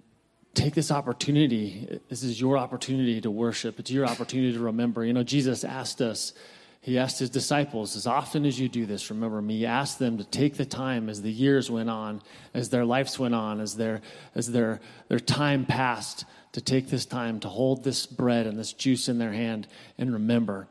take 0.53 0.73
this 0.73 0.91
opportunity. 0.91 1.99
This 2.09 2.23
is 2.23 2.39
your 2.39 2.57
opportunity 2.57 3.21
to 3.21 3.31
worship. 3.31 3.79
It's 3.79 3.91
your 3.91 4.05
opportunity 4.05 4.53
to 4.53 4.59
remember. 4.59 5.03
You 5.03 5.13
know, 5.13 5.23
Jesus 5.23 5.63
asked 5.63 6.01
us, 6.01 6.33
He 6.81 6.97
asked 6.97 7.19
His 7.19 7.29
disciples, 7.29 7.95
as 7.95 8.05
often 8.05 8.45
as 8.45 8.59
you 8.59 8.69
do 8.69 8.85
this, 8.85 9.09
remember 9.09 9.41
me. 9.41 9.59
He 9.59 9.65
asked 9.65 9.99
them 9.99 10.17
to 10.17 10.23
take 10.23 10.55
the 10.55 10.65
time 10.65 11.09
as 11.09 11.21
the 11.21 11.31
years 11.31 11.71
went 11.71 11.89
on, 11.89 12.21
as 12.53 12.69
their 12.69 12.85
lives 12.85 13.17
went 13.17 13.33
on, 13.33 13.59
as 13.59 13.75
their, 13.77 14.01
as 14.35 14.51
their, 14.51 14.79
their 15.07 15.19
time 15.19 15.65
passed, 15.65 16.25
to 16.51 16.61
take 16.61 16.89
this 16.89 17.07
time 17.07 17.39
to 17.39 17.49
hold 17.49 17.83
this 17.83 18.05
bread 18.05 18.45
and 18.45 18.59
this 18.59 18.73
juice 18.73 19.09
in 19.09 19.17
their 19.17 19.33
hand 19.33 19.67
and 19.97 20.13
remember. 20.13 20.67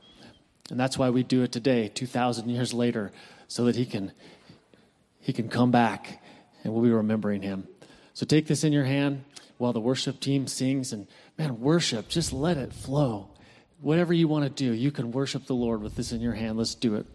And 0.71 0.79
that's 0.79 0.97
why 0.97 1.11
we 1.11 1.25
do 1.25 1.43
it 1.43 1.51
today, 1.51 1.89
2,000 1.89 2.49
years 2.49 2.73
later, 2.73 3.11
so 3.49 3.65
that 3.65 3.75
He 3.75 3.85
can, 3.85 4.13
he 5.19 5.33
can 5.33 5.49
come 5.49 5.73
back 5.73 6.23
and 6.63 6.73
we'll 6.73 6.85
be 6.85 6.93
remembering 6.93 7.43
Him. 7.43 7.67
So 8.15 8.25
take 8.25 8.47
this 8.47 8.63
in 8.63 8.73
your 8.73 8.85
hand 8.85 9.25
while 9.63 9.73
the 9.73 9.81
worship 9.81 10.19
team 10.19 10.49
sings. 10.49 10.93
And 10.93 11.07
man, 11.39 11.61
worship, 11.61 12.09
just 12.09 12.33
let 12.33 12.57
it 12.57 12.73
flow. 12.73 13.31
Whatever 13.81 14.13
you 14.13 14.27
want 14.27 14.45
to 14.45 14.51
do, 14.51 14.73
you 14.73 14.91
can 14.91 15.13
worship 15.13 15.47
the 15.47 15.55
Lord 15.55 15.83
with 15.83 15.95
this 15.95 16.11
in 16.11 16.21
your 16.21 16.33
hand. 16.33 16.59
Let's 16.59 16.75
do 16.75 16.97
it. 16.97 17.07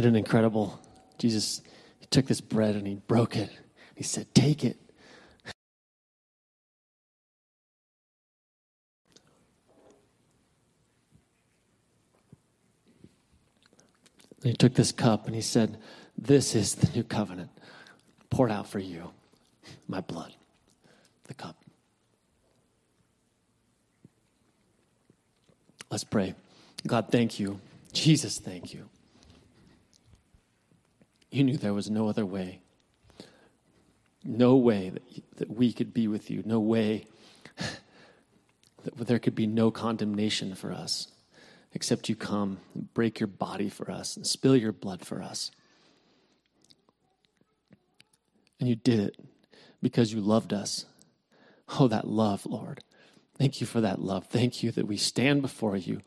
Isn't 0.00 0.16
it 0.16 0.18
incredible? 0.18 0.80
Jesus 1.18 1.60
he 1.98 2.06
took 2.06 2.24
this 2.24 2.40
bread 2.40 2.74
and 2.74 2.86
he 2.86 2.94
broke 2.94 3.36
it. 3.36 3.50
He 3.94 4.02
said, 4.02 4.34
Take 4.34 4.64
it. 4.64 4.78
And 14.42 14.44
he 14.44 14.54
took 14.54 14.72
this 14.72 14.90
cup 14.90 15.26
and 15.26 15.34
he 15.34 15.42
said, 15.42 15.76
This 16.16 16.54
is 16.54 16.76
the 16.76 16.90
new 16.96 17.04
covenant 17.04 17.50
poured 18.30 18.50
out 18.50 18.66
for 18.66 18.78
you, 18.78 19.10
my 19.86 20.00
blood, 20.00 20.32
the 21.24 21.34
cup. 21.34 21.62
Let's 25.90 26.04
pray. 26.04 26.34
God, 26.86 27.08
thank 27.10 27.38
you. 27.38 27.60
Jesus, 27.92 28.38
thank 28.38 28.72
you. 28.72 28.88
You 31.30 31.44
knew 31.44 31.56
there 31.56 31.74
was 31.74 31.90
no 31.90 32.08
other 32.08 32.26
way. 32.26 32.60
No 34.24 34.56
way 34.56 34.90
that, 34.90 35.02
that 35.36 35.50
we 35.50 35.72
could 35.72 35.94
be 35.94 36.08
with 36.08 36.30
you. 36.30 36.42
No 36.44 36.60
way 36.60 37.06
that 37.56 39.06
there 39.06 39.18
could 39.18 39.34
be 39.34 39.46
no 39.46 39.70
condemnation 39.70 40.54
for 40.54 40.72
us 40.72 41.08
except 41.72 42.08
you 42.08 42.16
come 42.16 42.58
and 42.74 42.92
break 42.94 43.20
your 43.20 43.28
body 43.28 43.68
for 43.68 43.90
us 43.90 44.16
and 44.16 44.26
spill 44.26 44.56
your 44.56 44.72
blood 44.72 45.04
for 45.04 45.22
us. 45.22 45.50
And 48.58 48.68
you 48.68 48.74
did 48.74 49.00
it 49.00 49.16
because 49.80 50.12
you 50.12 50.20
loved 50.20 50.52
us. 50.52 50.84
Oh, 51.78 51.88
that 51.88 52.08
love, 52.08 52.44
Lord. 52.44 52.82
Thank 53.38 53.60
you 53.60 53.66
for 53.66 53.80
that 53.80 54.00
love. 54.00 54.26
Thank 54.26 54.62
you 54.62 54.70
that 54.72 54.86
we 54.86 54.96
stand 54.96 55.40
before 55.40 55.76
you. 55.76 56.00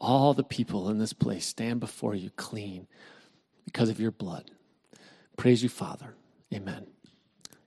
All 0.00 0.32
the 0.32 0.44
people 0.44 0.88
in 0.88 0.98
this 0.98 1.12
place 1.12 1.44
stand 1.44 1.80
before 1.80 2.14
you 2.14 2.30
clean 2.30 2.86
because 3.64 3.88
of 3.90 4.00
your 4.00 4.10
blood. 4.10 4.50
Praise 5.36 5.62
you, 5.62 5.68
Father. 5.68 6.14
Amen. 6.54 6.86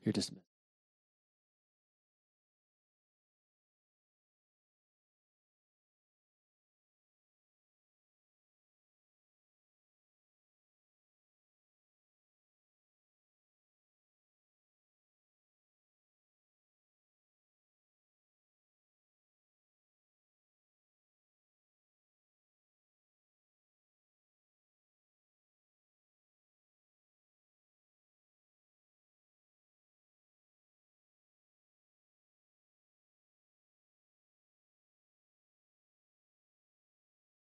You're 0.03 0.13
dismissed. 0.13 0.44